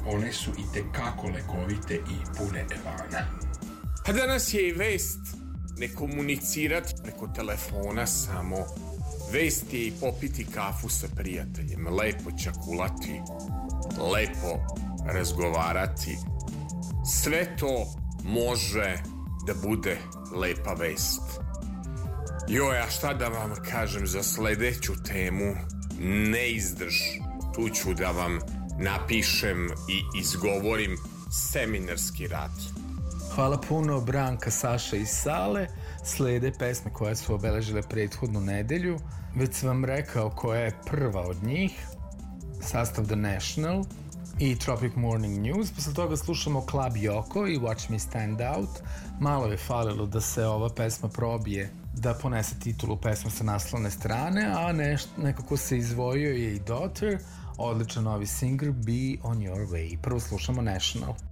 [0.05, 3.25] one su i tekako lekovite i pune evana.
[4.05, 5.19] Pa danas je i vest
[5.77, 8.57] ne komunicirati preko telefona samo.
[9.31, 13.21] Vest je i popiti kafu sa prijateljem, lepo čakulati,
[14.13, 14.75] lepo
[15.05, 16.17] razgovarati.
[17.05, 17.85] Sve to
[18.23, 18.97] može
[19.47, 19.97] da bude
[20.35, 21.21] lepa vest.
[22.47, 25.55] Joj, a šta da vam kažem za sledeću temu?
[26.01, 26.95] Ne izdrž.
[27.55, 28.39] Tu ću da vam
[28.79, 30.97] napišem i izgovorim
[31.31, 32.51] seminarski rad.
[33.35, 35.67] Hvala puno Branka, Saša i Sale.
[36.03, 38.99] Slede pesme koje su obeležile prethodnu nedelju.
[39.35, 41.71] Već sam vam rekao koja je prva od njih.
[42.61, 43.83] Sastav The National
[44.39, 45.71] i Tropic Morning News.
[45.71, 48.69] Posle toga slušamo Club Yoko i Watch Me Stand Out.
[49.19, 51.69] Malo je falilo da se ova pesma probije
[51.99, 57.19] da ponese titulu pesma sa naslovne strane, a neš, nekako se izvojio je i Daughter,
[57.57, 59.97] odličan novi singer Be On Your Way.
[60.01, 61.28] Prvo slušamo National.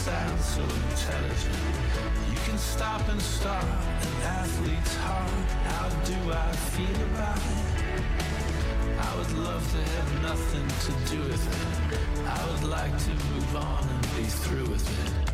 [0.00, 1.58] sound so intelligent.
[2.30, 5.50] You can stop and start an athlete's heart.
[5.68, 8.00] How do I feel about it?
[8.98, 12.26] I would love to have nothing to do with it.
[12.26, 15.29] I would like to move on and be through with it.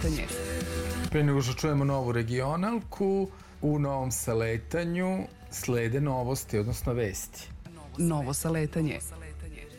[0.00, 0.26] Saletanje.
[1.10, 3.28] Pre nego što čujemo novu regionalku,
[3.62, 5.18] u novom saletanju
[5.50, 7.48] slede novosti, odnosno vesti.
[7.98, 8.98] Novo saletanje.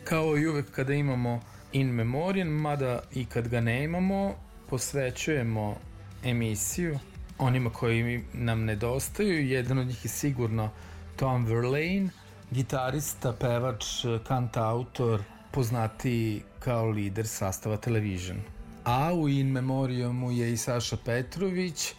[0.04, 1.40] Kao i uvek kada imamo
[1.72, 4.34] in memoriam, mada i kad ga ne imamo,
[4.70, 5.76] posvećujemo
[6.24, 6.98] emisiju
[7.38, 9.48] onima koji nam nedostaju.
[9.48, 10.70] Jedan od njih je sigurno
[11.16, 12.10] Tom Verlaine,
[12.50, 13.84] gitarista, pevač,
[14.26, 18.38] kantautor, poznati kao lider sastava Television.
[18.84, 21.94] A u In Memoriamu je i Saša Petrović,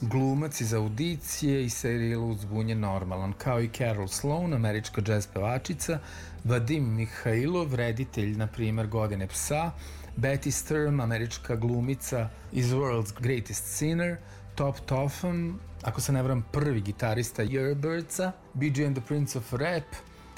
[0.00, 5.98] glumac iz audicije i serijela Uzbunjen normalan, kao i Carol Sloan, američka jazz pevačica,
[6.44, 9.70] Vadim Mihajlov, reditelj, na primer, Godine psa,
[10.16, 14.16] Betty Sturm, američka glumica iz World's Greatest Sinner,
[14.54, 19.84] Top Topham, ako se ne vram, prvi gitarista Yardbirdsa, BJ and the Prince of Rap,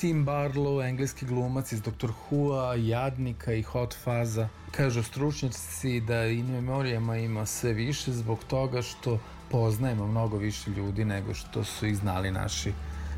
[0.02, 2.10] Tim Barlow, engleski glumac iz Dr.
[2.30, 4.48] Who-a, Jadnika i Hot Faza.
[4.70, 9.20] Kažu stručnjaci da in memorijama ima sve više zbog toga što
[9.50, 12.72] poznajemo mnogo više ljudi nego što su ih znali naši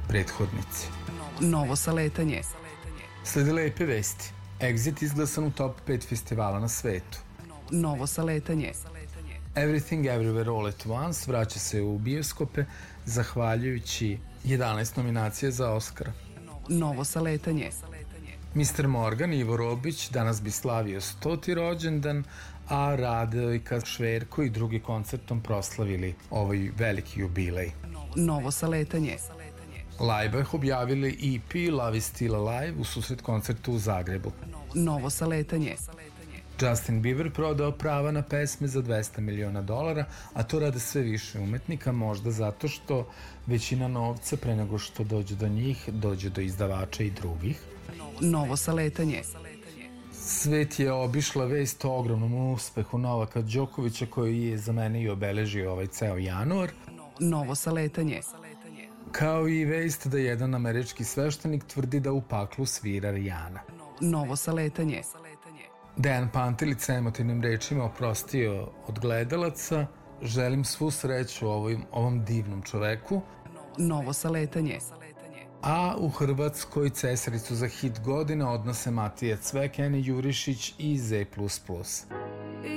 [0.09, 0.87] prethodnici.
[1.41, 2.43] Novo saletanje.
[3.25, 4.31] Slede lepe vesti.
[4.61, 7.19] Exit izglasan u top 5 festivala na svetu.
[7.71, 8.73] Novo saletanje.
[9.55, 12.65] Everything Everywhere All at Once vraća se u bioskope
[13.05, 16.13] zahvaljujući 11 nominacija za Oscara.
[16.69, 17.71] Novo saletanje.
[18.55, 18.87] Mr.
[18.87, 21.55] Morgan Ivo Robić danas bi slavio 100.
[21.55, 22.25] rođendan,
[22.69, 27.73] a Radojka Šverko i drugi koncertom proslavili ovaj veliki jubilej.
[28.17, 29.17] Novo saletanje.
[30.01, 34.33] Laibach objavili EP Love is Still Alive u susret koncertu u Zagrebu.
[34.75, 35.77] Novo saletanje.
[36.71, 40.05] Justin Bieber prodao prava na pesme za 200 miliona dolara,
[40.35, 43.07] a to rade sve više umetnika, možda zato što
[43.47, 47.61] većina novca pre nego što dođe do njih, dođe do izdavača i drugih.
[48.21, 49.23] Novo saletanje.
[50.13, 55.73] Svet je obišla vest o ogromnom uspehu Novaka Đokovića koji je za mene i obeležio
[55.73, 56.71] ovaj ceo januar,
[57.21, 58.21] Novo saletanje.
[59.13, 63.61] kao i vest da jedan američki sveštenik tvrdi da u paklu svira Rijana.
[64.01, 65.03] Novo saletanje.
[65.97, 69.87] Dejan Pantelić sa emotivnim rečima oprostio od gledalaca.
[70.23, 73.21] Želim svu sreću ovim, ovom divnom čoveku.
[73.79, 74.79] Novo saletanje.
[75.63, 81.27] A u Hrvatskoj cesaricu za hit godine odnose Matija Cvek, Eni Jurišić i Z++.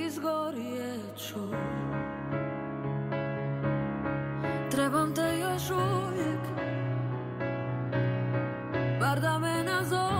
[0.06, 1.40] izgorijeću
[4.70, 6.40] Trebam te još uvijek
[9.00, 10.17] Bar da me nazoveš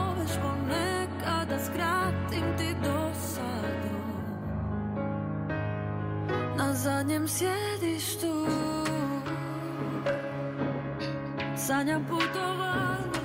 [6.78, 8.46] zadnjem sjedištu
[11.56, 13.20] Sanjam putovanje.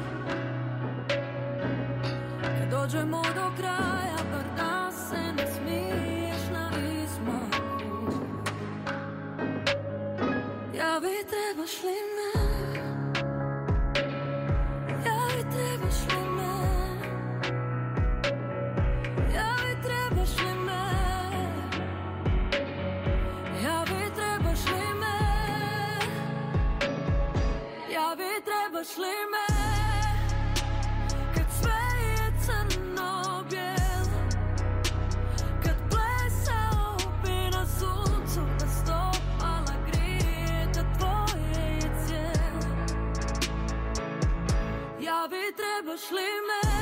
[2.41, 6.71] Kad dođemo do kraja Bar da se ne smiješ na
[7.03, 8.25] izmaku.
[10.77, 12.42] Ja bi trebaš li me
[28.84, 29.47] bi trebaš li me
[31.35, 31.80] Kad sve
[32.10, 34.19] je crno bijelo
[35.64, 42.76] Kad plesao bi na suncu Da stopala grije Da tvoje je cijelo.
[44.99, 46.72] Ja bi trebaš li me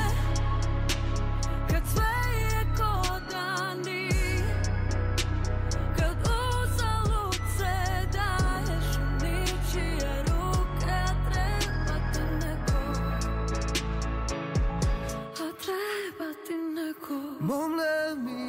[17.42, 18.41] 梦了你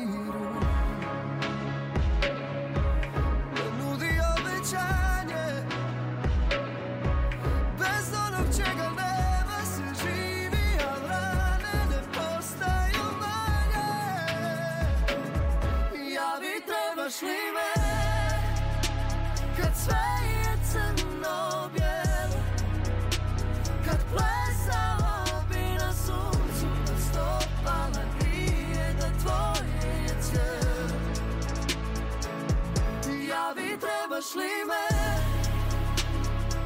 [34.13, 34.85] trebaš li me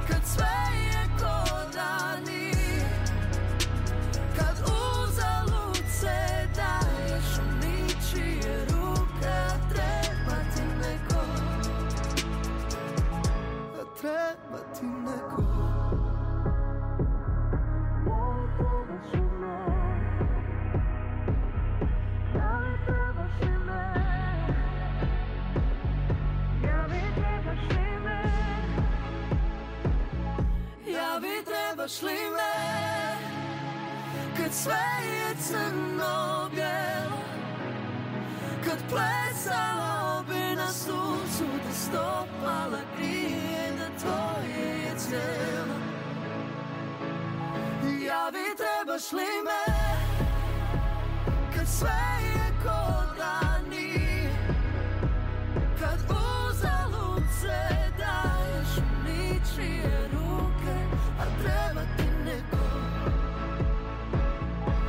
[0.07, 0.57] Kad sve
[0.91, 2.51] je ko dani
[4.35, 9.37] Kad uzalud se daješ u ničije ruke
[9.69, 11.21] Treba ti neko.
[14.01, 15.36] Treba ti neko.
[31.77, 32.53] Trebaš li me?
[34.37, 37.21] Kad sve je crno bijelo
[38.65, 45.77] Kad plesalo bi na suncu Da stopala grije da tvoje je cijelo
[48.05, 49.73] Javi trebaš li me?
[51.55, 52.16] Kad sve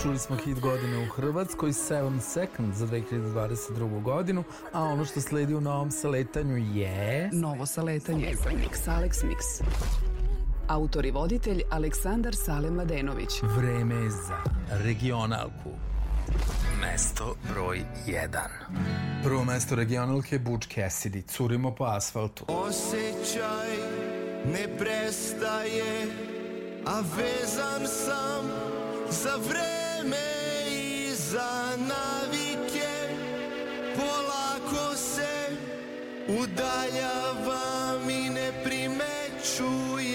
[0.08, 4.02] Čuli smo hit godine u Hrvatskoj, Seven Second za 2022.
[4.02, 7.30] godinu, a ono što sledi u novom saletanju je...
[7.32, 8.34] Novo saletanje.
[8.44, 9.62] Mix Alex Mix.
[10.68, 13.42] Autor i voditelj Aleksandar Sale Mladenović.
[13.42, 14.38] Vreme je za
[14.70, 15.70] regionalku.
[16.80, 18.38] Mesto broj 1.
[19.22, 21.36] Prvo mesto regionalke je Butch Cassidy.
[21.36, 22.44] Curimo po asfaltu.
[22.48, 23.76] Osjećaj
[24.52, 26.06] ne prestaje,
[26.86, 28.44] a vezan sam
[29.10, 29.77] za vreme
[30.70, 32.88] i za navike.
[33.96, 35.56] Polako se
[36.28, 40.07] udaljavam i ne primećuje.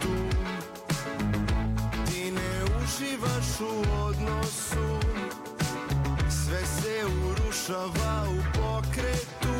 [0.00, 0.38] Tu.
[2.06, 5.00] Ti ne uživaš u odnosu.
[6.30, 9.59] Sve se urušava u pokretu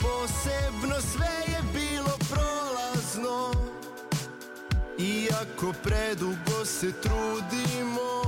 [0.00, 3.52] posebno Sve je bilo prolazno.
[4.98, 8.22] Iako predugo se trudimo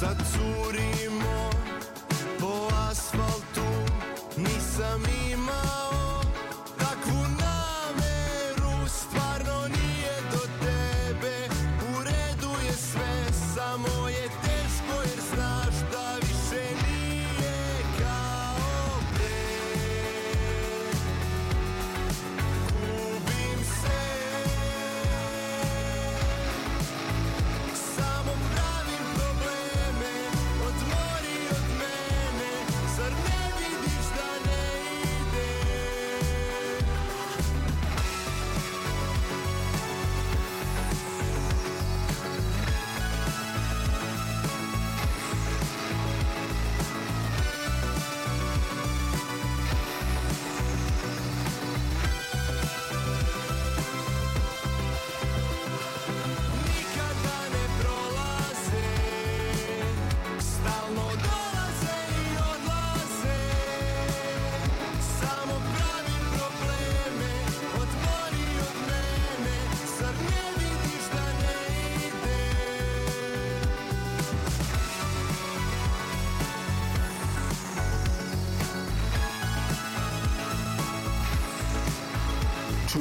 [0.00, 1.50] Sad curimo
[2.40, 3.68] po asfaltu
[4.36, 5.27] Nisam imao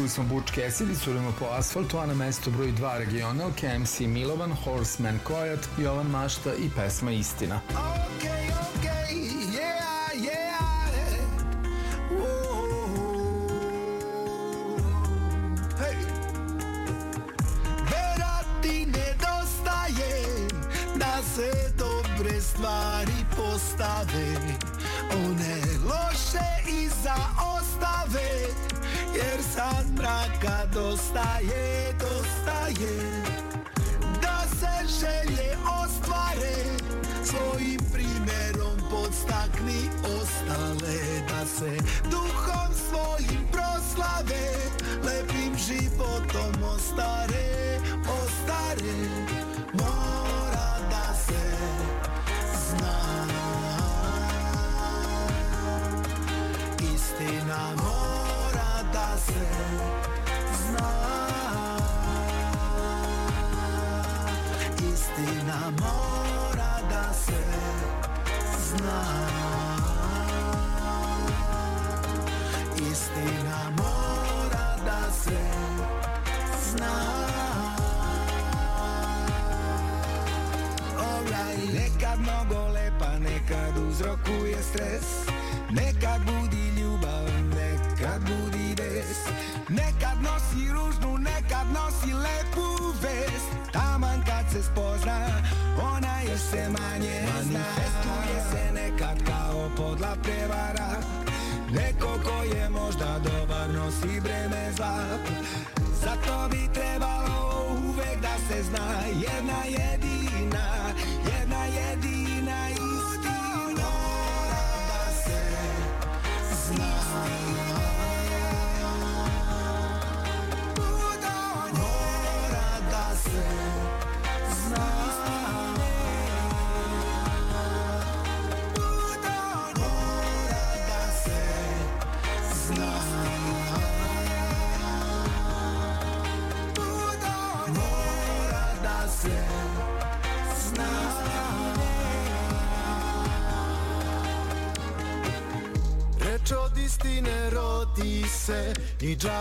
[0.08, 5.20] Čuli smo Cassidy, curimo po asfaltu, a na mesto broj 2 regionalke MC Milovan, Horseman
[5.28, 7.62] Coyote, Jovan Mašta i pesma Istina.
[7.70, 7.97] Okay,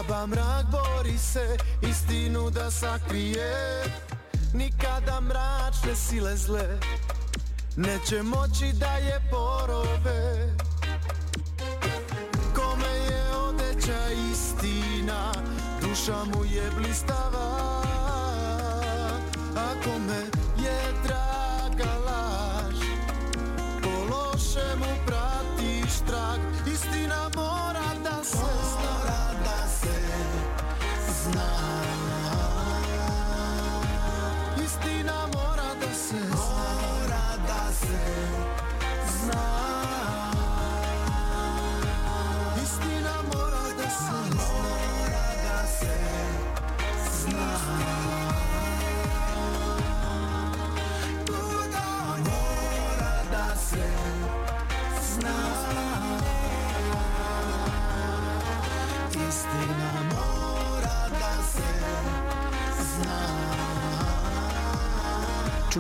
[0.07, 3.85] I džaba mrak bori se Istinu da sakrije.
[4.55, 6.79] Nikada mračne sile zle
[7.77, 10.55] Neće moći da je porove.
[12.55, 15.33] Kome je odeća istina
[15.81, 17.66] Duša mu je blistava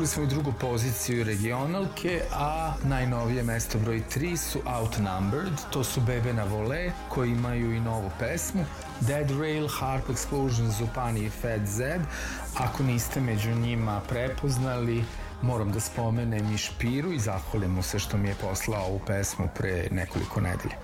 [0.07, 6.01] Čuli smo i drugu poziciju regionalke, a najnovije mesto broj 3 su Outnumbered, to su
[6.01, 8.65] Bebe na vole, koji imaju i novu pesmu,
[9.01, 12.01] Dead Rail, Harp Explosion, Zupani i Fat Zed.
[12.57, 15.05] Ako niste među njima prepoznali,
[15.43, 19.49] moram da spomenem i Špiru i zahvalim mu se što mi je poslao ovu pesmu
[19.55, 20.77] pre nekoliko nedelja.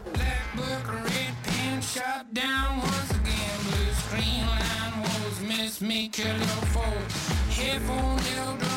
[5.80, 8.71] Me, kill your foe.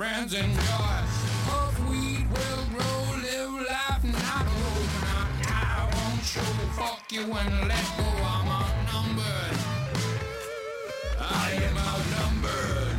[0.00, 0.98] Friends, enjoy.
[1.44, 6.40] Puff weed, will grow, live life, not roll, not I won't show.
[6.72, 9.58] Fuck you and let go, I'm outnumbered.
[11.20, 12.96] I am outnumbered.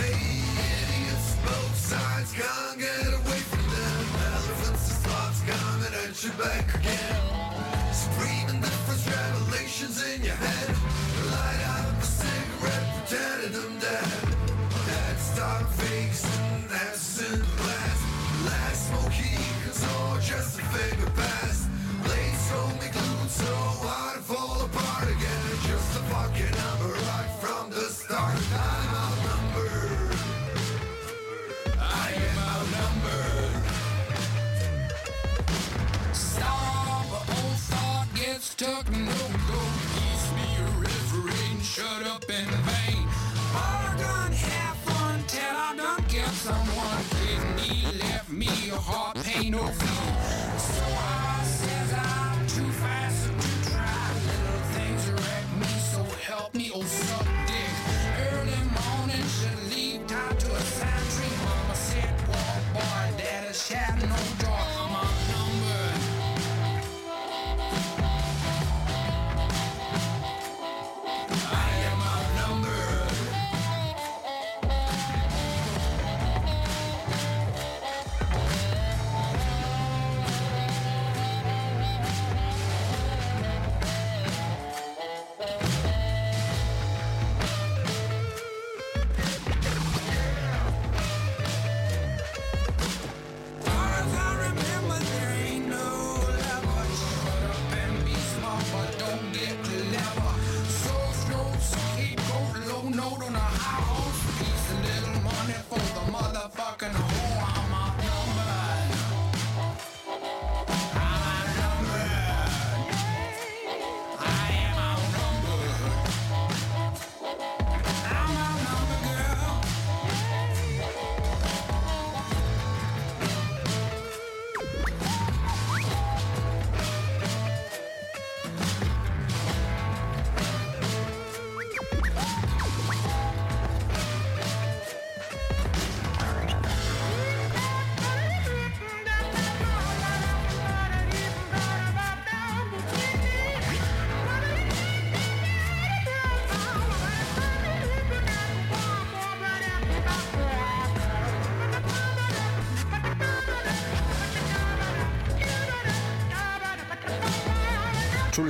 [0.00, 0.16] Hey,
[0.64, 4.04] idiots, both sides, can't get away from them.
[4.32, 7.92] Elephants and sloths coming at you back again.
[7.92, 11.09] Screaming different revelations in your head.
[48.80, 50.49] Heart pain, no feel.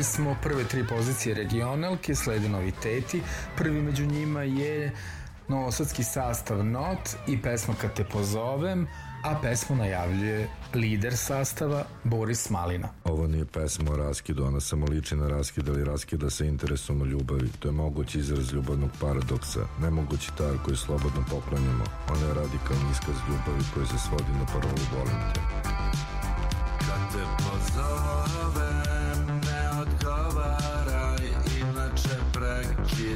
[0.00, 3.22] Čuli smo prve tri pozicije regionalke, slede noviteti.
[3.56, 4.92] Prvi među njima je
[5.48, 6.98] novosadski sastav Not
[7.28, 8.86] i pesma Kad te pozovem,
[9.24, 12.88] a pesmu najavljuje lider sastava Boris Malina.
[13.04, 17.04] Ovo nije pesma o raskidu, ona samo liči na raskid, ali raskida sa interesom o
[17.04, 17.48] ljubavi.
[17.58, 21.84] To je mogući izraz ljubavnog paradoksa, nemogući tar koji slobodno poklanjamo.
[22.10, 25.40] Ona je radikalni iskaz ljubavi koji se svodi na parolu volim te.
[26.78, 28.79] Kad te pozovem,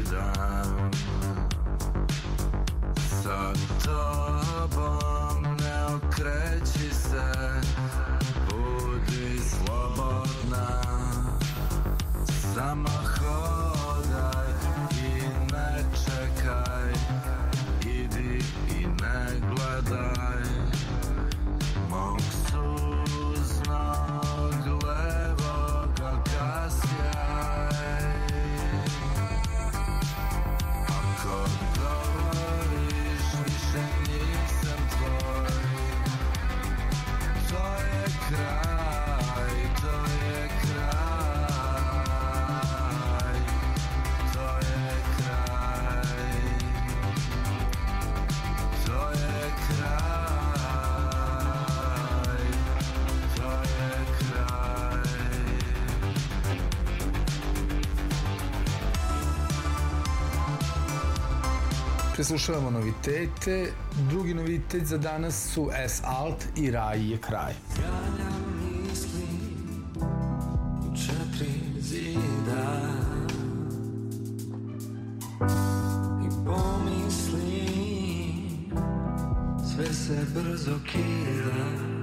[0.05, 0.91] prekidam.
[3.23, 3.53] Sa
[3.85, 7.33] tobom ne okreći se,
[8.49, 10.83] budi slobodna.
[12.55, 13.04] Samo
[62.25, 63.73] Preslušavamo novitete.
[64.09, 67.53] Drugi novitet za danas su S Alt i Raj je kraj.
[70.81, 72.81] u četiri zida
[76.27, 77.69] i pomisli
[79.75, 81.94] sve se brzo kida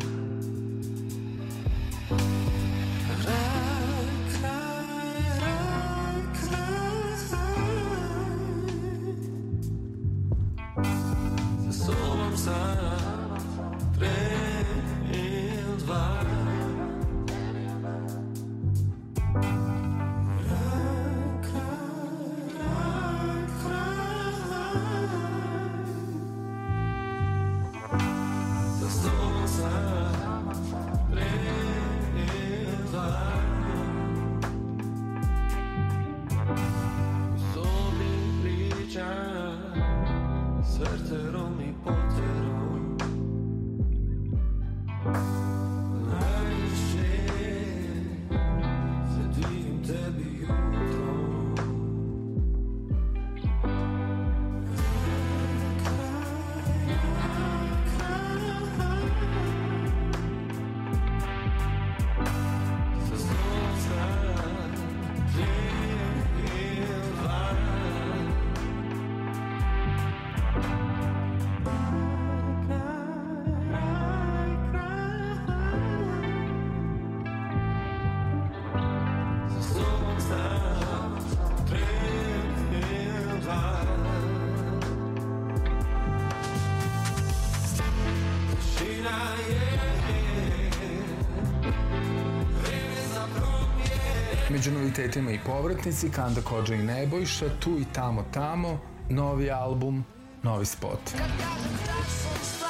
[94.91, 100.03] novitetima i povratnici, Kanda Kođa i Nebojša, tu i tamo tamo, novi album,
[100.43, 100.99] novi spot.
[101.19, 102.60] Jer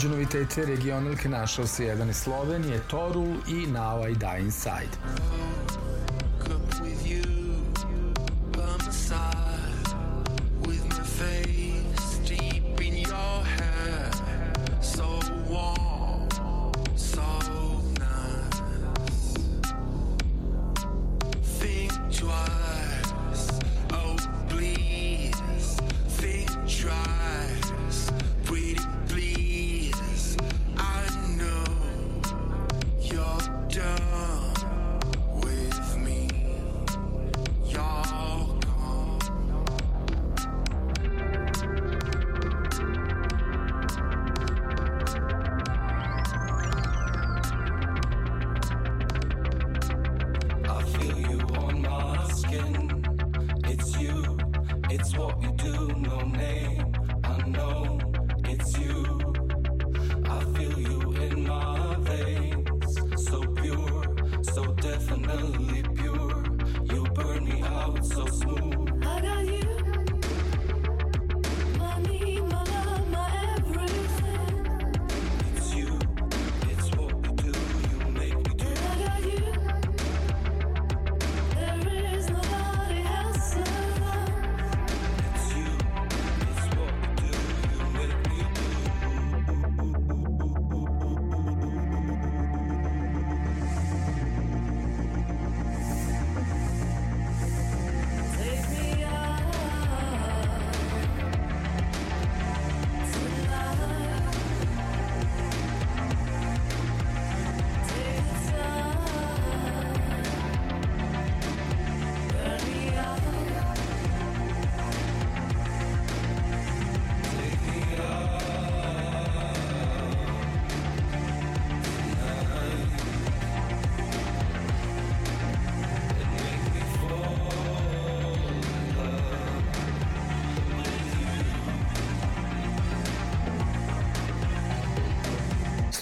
[0.00, 4.96] Među novitete regionalke našao se jedan iz Slovenije, Torul i Now I Die Inside.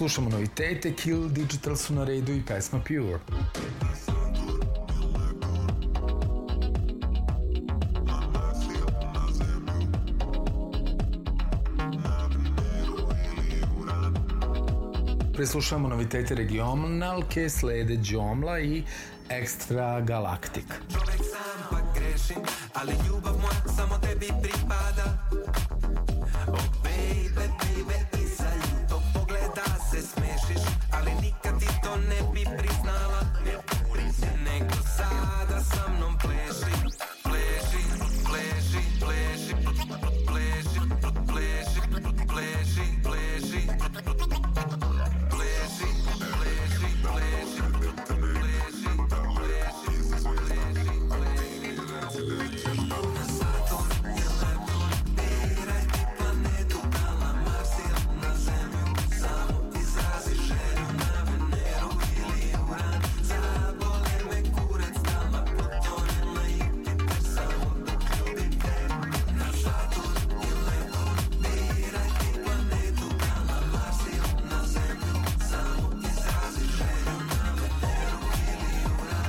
[0.08, 3.18] Slušamo novitete, Kill Digital su na redu i pesma Pure.
[15.34, 18.82] Preslušamo novitete regionalke, slede Džomla i
[19.28, 20.67] Extra Galaktik.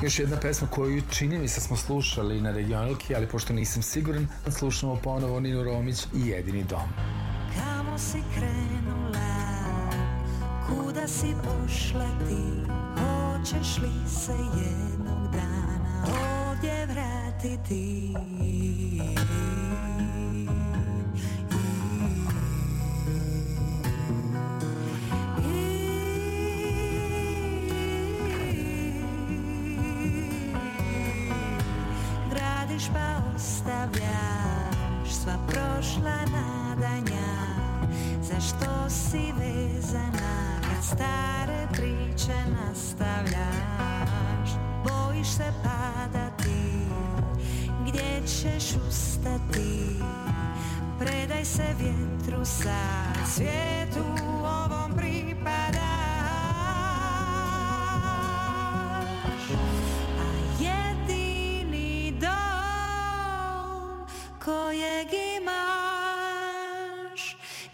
[0.09, 4.27] još jedna pesma koju čini mi se smo slušali na regionalki, ali pošto nisam siguran,
[4.45, 6.89] da slušamo ponovo Ninu Romić i Jedini dom.
[7.55, 9.29] Kamo si krenula,
[10.67, 16.05] kuda si pošla ti, hoćeš li se jednog dana
[16.49, 18.13] ovdje vratiti?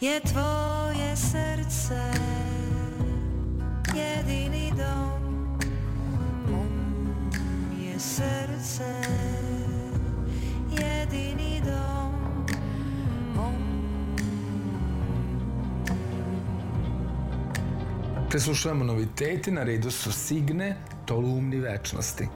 [0.06, 2.02] je tvoje srce
[3.95, 5.57] jedini dom.
[6.52, 7.32] Mom
[7.82, 8.94] je srce
[10.72, 12.45] jedini dom.
[13.36, 13.56] Mom.
[18.30, 20.76] Preslušavamo novitete, na redu su Signe,
[21.06, 22.27] Tolumni večnosti.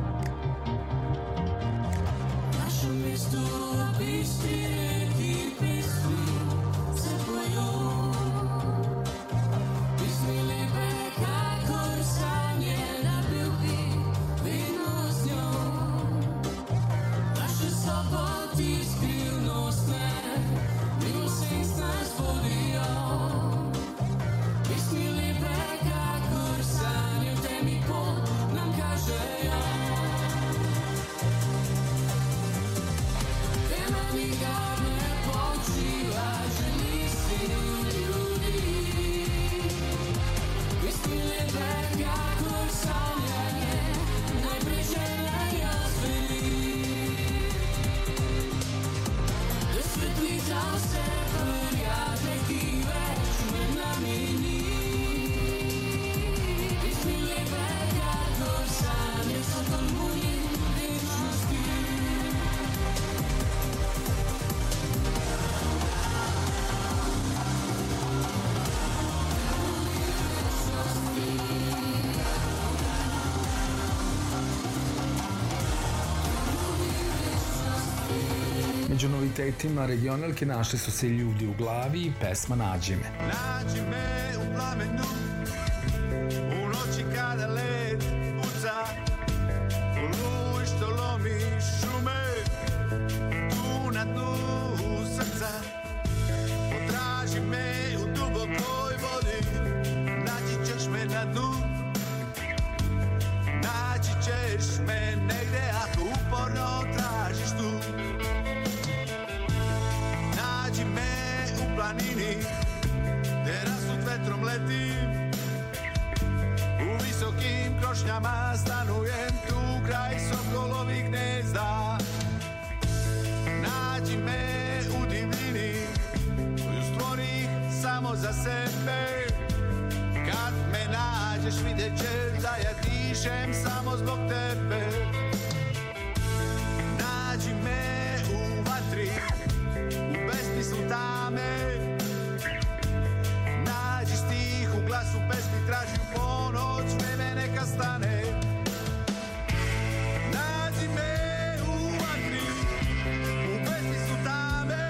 [79.39, 83.11] Među novitetima regionalke našli su se ljudi u glavi i pesma Nađi me.
[83.27, 84.18] Nađi me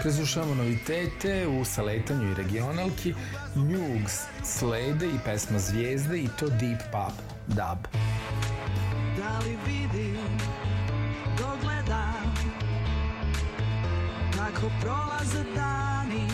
[0.09, 3.13] tame Preslušavamo novitete u saletanju i regionalki,
[3.55, 4.13] Njugs,
[4.43, 7.13] Slede i pesma Zvijezde i to Deep Pop,
[7.47, 7.87] Dub.
[9.17, 10.17] Da li vidim,
[11.37, 12.35] dogledam
[14.35, 16.27] Kako prolaze dani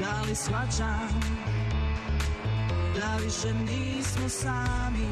[0.00, 1.20] Da li shvaćam
[3.00, 5.08] Da više nismo sami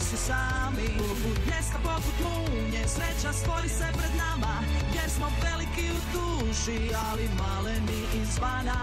[0.00, 0.88] si sami.
[0.98, 4.54] Poput bljeska, poput munje Sreća stvori se pred nama
[4.94, 8.80] Jer smo veliki u duši Ali maleni izvana.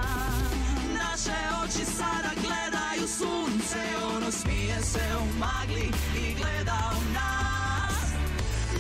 [0.99, 3.81] Naše oči sada gledaju sunce
[4.15, 5.88] Ono smije se u magli
[6.23, 7.98] I gleda u nas.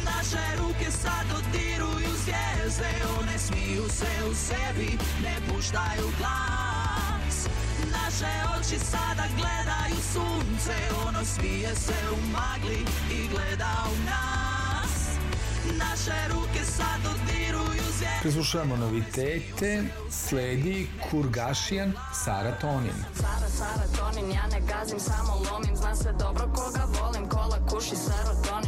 [0.05, 6.48] Naše ruke sad dodiruju zvijezde One smiju se u sebi, ne puštaju glas
[8.19, 10.73] Naše oči sada gledaju sunce
[11.07, 15.17] Ono smije se u magli i gleda u nas.
[15.77, 21.93] Naše ruke sad dodiruju zvijezde Preslušavamo novitete, sledi Kurgašijan,
[22.23, 22.99] Saratonin.
[23.15, 25.75] Sara, Sara, Tonin, ja ne gazim, samo lomim.
[25.75, 28.58] Zna se dobro koga volim, kola kuši serotonin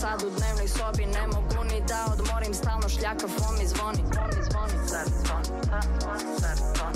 [0.00, 4.28] sad u dnevnoj sobi Ne mogu ni da odmorim, stalno šljaka fon mi zvoni Fon
[4.36, 6.94] mi zvoni, seroton, seroton, seroton,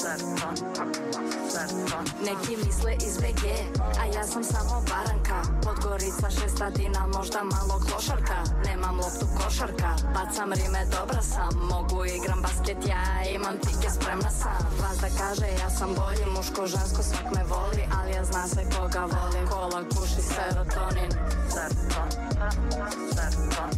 [0.00, 0.71] seroton
[2.24, 3.44] Neki misle iz BG,
[4.00, 5.38] a ja sam samo baranka.
[5.64, 11.52] Podgorica šestatina, možda malo klošarka Nemam loptu košarka, bacam rime, dobra sam.
[11.70, 13.04] Mogu igram basket, ja
[13.34, 14.62] imam tike, spremna sam.
[14.80, 18.62] Vas da kaže, ja sam bolji, muško, žensko, svak me voli Ali ja zna se
[18.74, 21.10] koga volim, kola, kuši, serotonin.
[21.54, 22.08] Seroton,
[23.14, 23.70] seroton,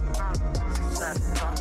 [0.98, 1.54] seroton,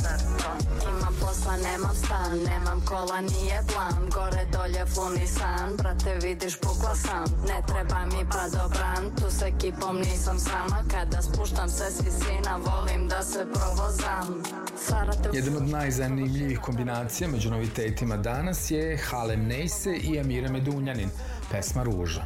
[0.00, 0.56] seroton
[0.90, 1.94] Imam posla, nemam
[2.24, 4.10] stan, nemam kola, nije plan.
[4.10, 10.38] Gore, dolje, funisan, brate, vidiš, pukla sam Ne treba mi padobran, tu s ekipom nisam
[10.38, 10.84] sama.
[10.90, 14.42] Kada spuštam se s visina, volim da se provozam.
[14.76, 21.08] Sarate Jedan od najzanimljivih kombinacija među novitetima danas je Halem Nejse i Amira Medunjanin,
[21.50, 22.24] pesma Ruža.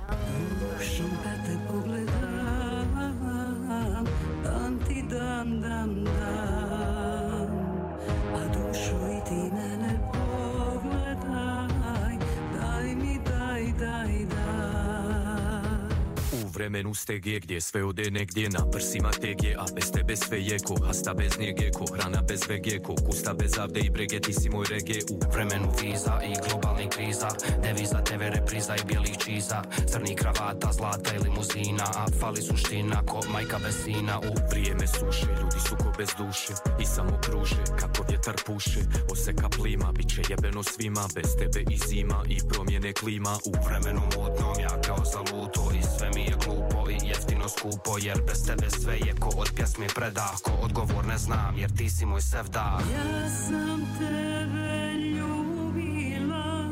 [1.24, 2.58] Kad te pogledam
[4.44, 6.37] Dan ti dan, dan, dan
[9.28, 10.17] dušo i
[16.58, 21.14] vremenu stege gdje sve ode negdje na prsima tegje A bez tebe sve jeko, hasta
[21.14, 24.98] bez njege ko Hrana bez vegeko, kusta bez avde i brege Ti si moj rege.
[25.10, 27.28] U vremenu viza i globalnih kriza
[27.62, 33.20] Deviza, TV repriza i bijelih čiza Crni kravata, zlata i limuzina A fali suština ko
[33.32, 34.18] majka bez sina.
[34.18, 36.52] U Vrijeme suše, ljudi su ko bez duše
[36.82, 38.80] I samo kruže, kako vjetar puše
[39.12, 43.32] Oseka plima, bit će jebeno svima Bez tebe i zima i promjene klima.
[43.50, 48.22] U vremenu mutnom ja kao zaluto I sve mi je glupo i jeftino skupo Jer
[48.26, 52.06] bez tebe sve je ko od pjesme predah Ko odgovor ne znam jer ti si
[52.06, 56.70] moj sevdah Ja sam tebe ljubila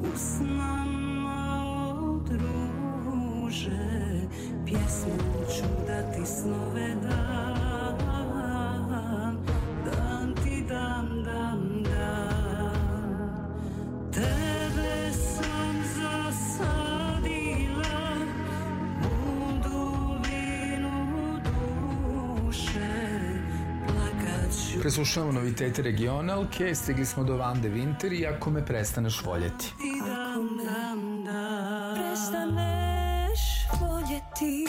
[0.00, 1.64] u snama
[2.02, 3.86] od ruže
[4.66, 5.16] Pjesmu
[5.56, 7.75] ću da ti snove dam
[24.86, 29.64] Preslušavamo novitete regionalke, stigli smo do Vande Winter i ako me prestaneš voljeti.
[29.64, 33.40] ti dam, dam, dam Prestaneš
[33.80, 34.66] voljeti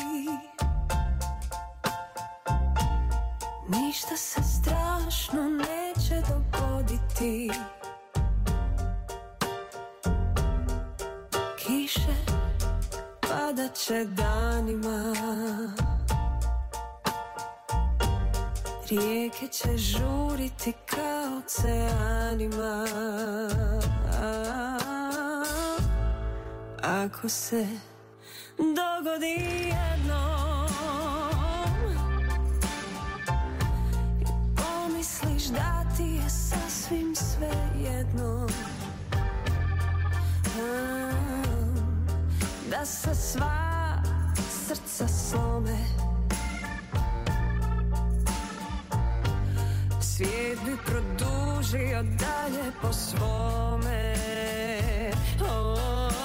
[3.69, 7.51] Ništa se strašno neće dogoditi
[11.57, 12.15] Kiše
[13.21, 15.13] padat će danima
[18.89, 22.87] Rijeke će žuriti kao oceanima.
[26.83, 27.67] Ako se
[28.57, 30.67] dogodi jednom
[34.21, 38.47] I pomisliš da ti je sasvim sve jedno
[42.71, 44.03] Da se sva
[44.67, 46.06] srca slome
[50.15, 54.13] Svijet bi produžio dalje po svome
[55.41, 55.77] oh.
[55.87, 56.16] Znaš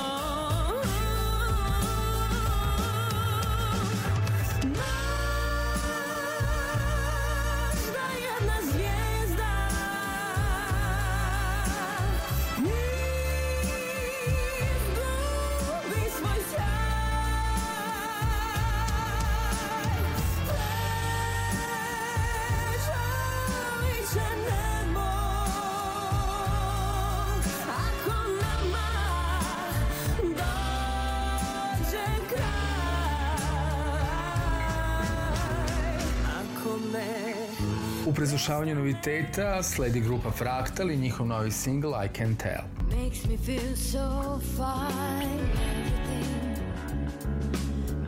[38.22, 42.62] U prezlušavanju noviteta sledi grupa Fraktal i njihov novi single I Can Tell.
[43.02, 45.40] Makes me feel so fine.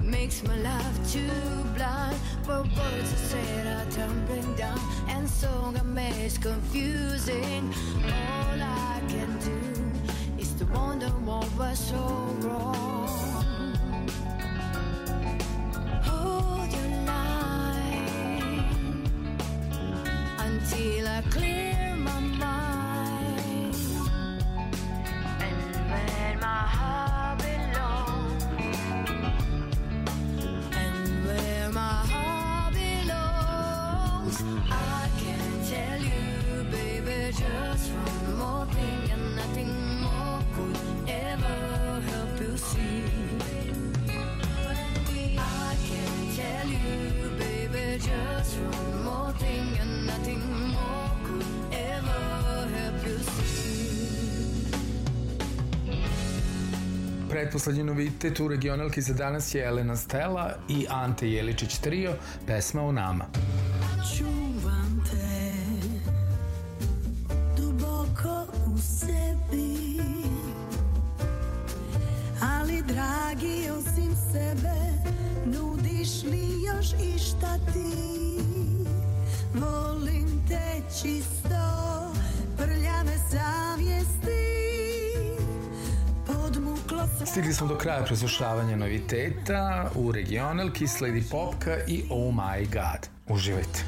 [0.02, 2.16] Makes my life too blind.
[2.44, 4.78] For words I said are tumbling down
[5.16, 7.74] And song I made confusing.
[8.04, 8.33] All
[57.44, 62.12] Pretposlednji novitet u regionalki za danas je Elena Stella i Ante Jeličić trio,
[62.46, 63.24] pesma o nama.
[88.14, 93.08] Preslušavanja noviteta u regionalki, sledi popka i Oh My God.
[93.28, 93.84] Uživajte.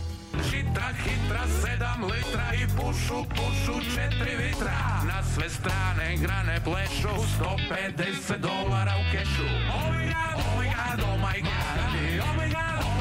[0.50, 8.38] Hitra, hitra, sedam litra i pušu, pušu četiri vitra Na sve strane grane plešu 150
[8.38, 9.46] dolara u kešu
[9.76, 11.90] Oh my god, oh my god, oh my god
[12.28, 12.95] Oh my god,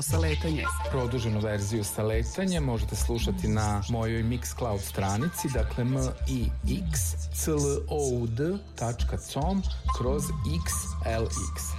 [0.00, 0.64] novo saletanje.
[0.90, 5.96] Produženu verziju saletanja možete slušati na mojoj Mixcloud stranici, dakle m
[6.28, 6.46] i
[6.90, 7.00] x
[7.34, 7.56] c l
[7.88, 9.62] o u d.com
[9.98, 11.69] kroz xlx.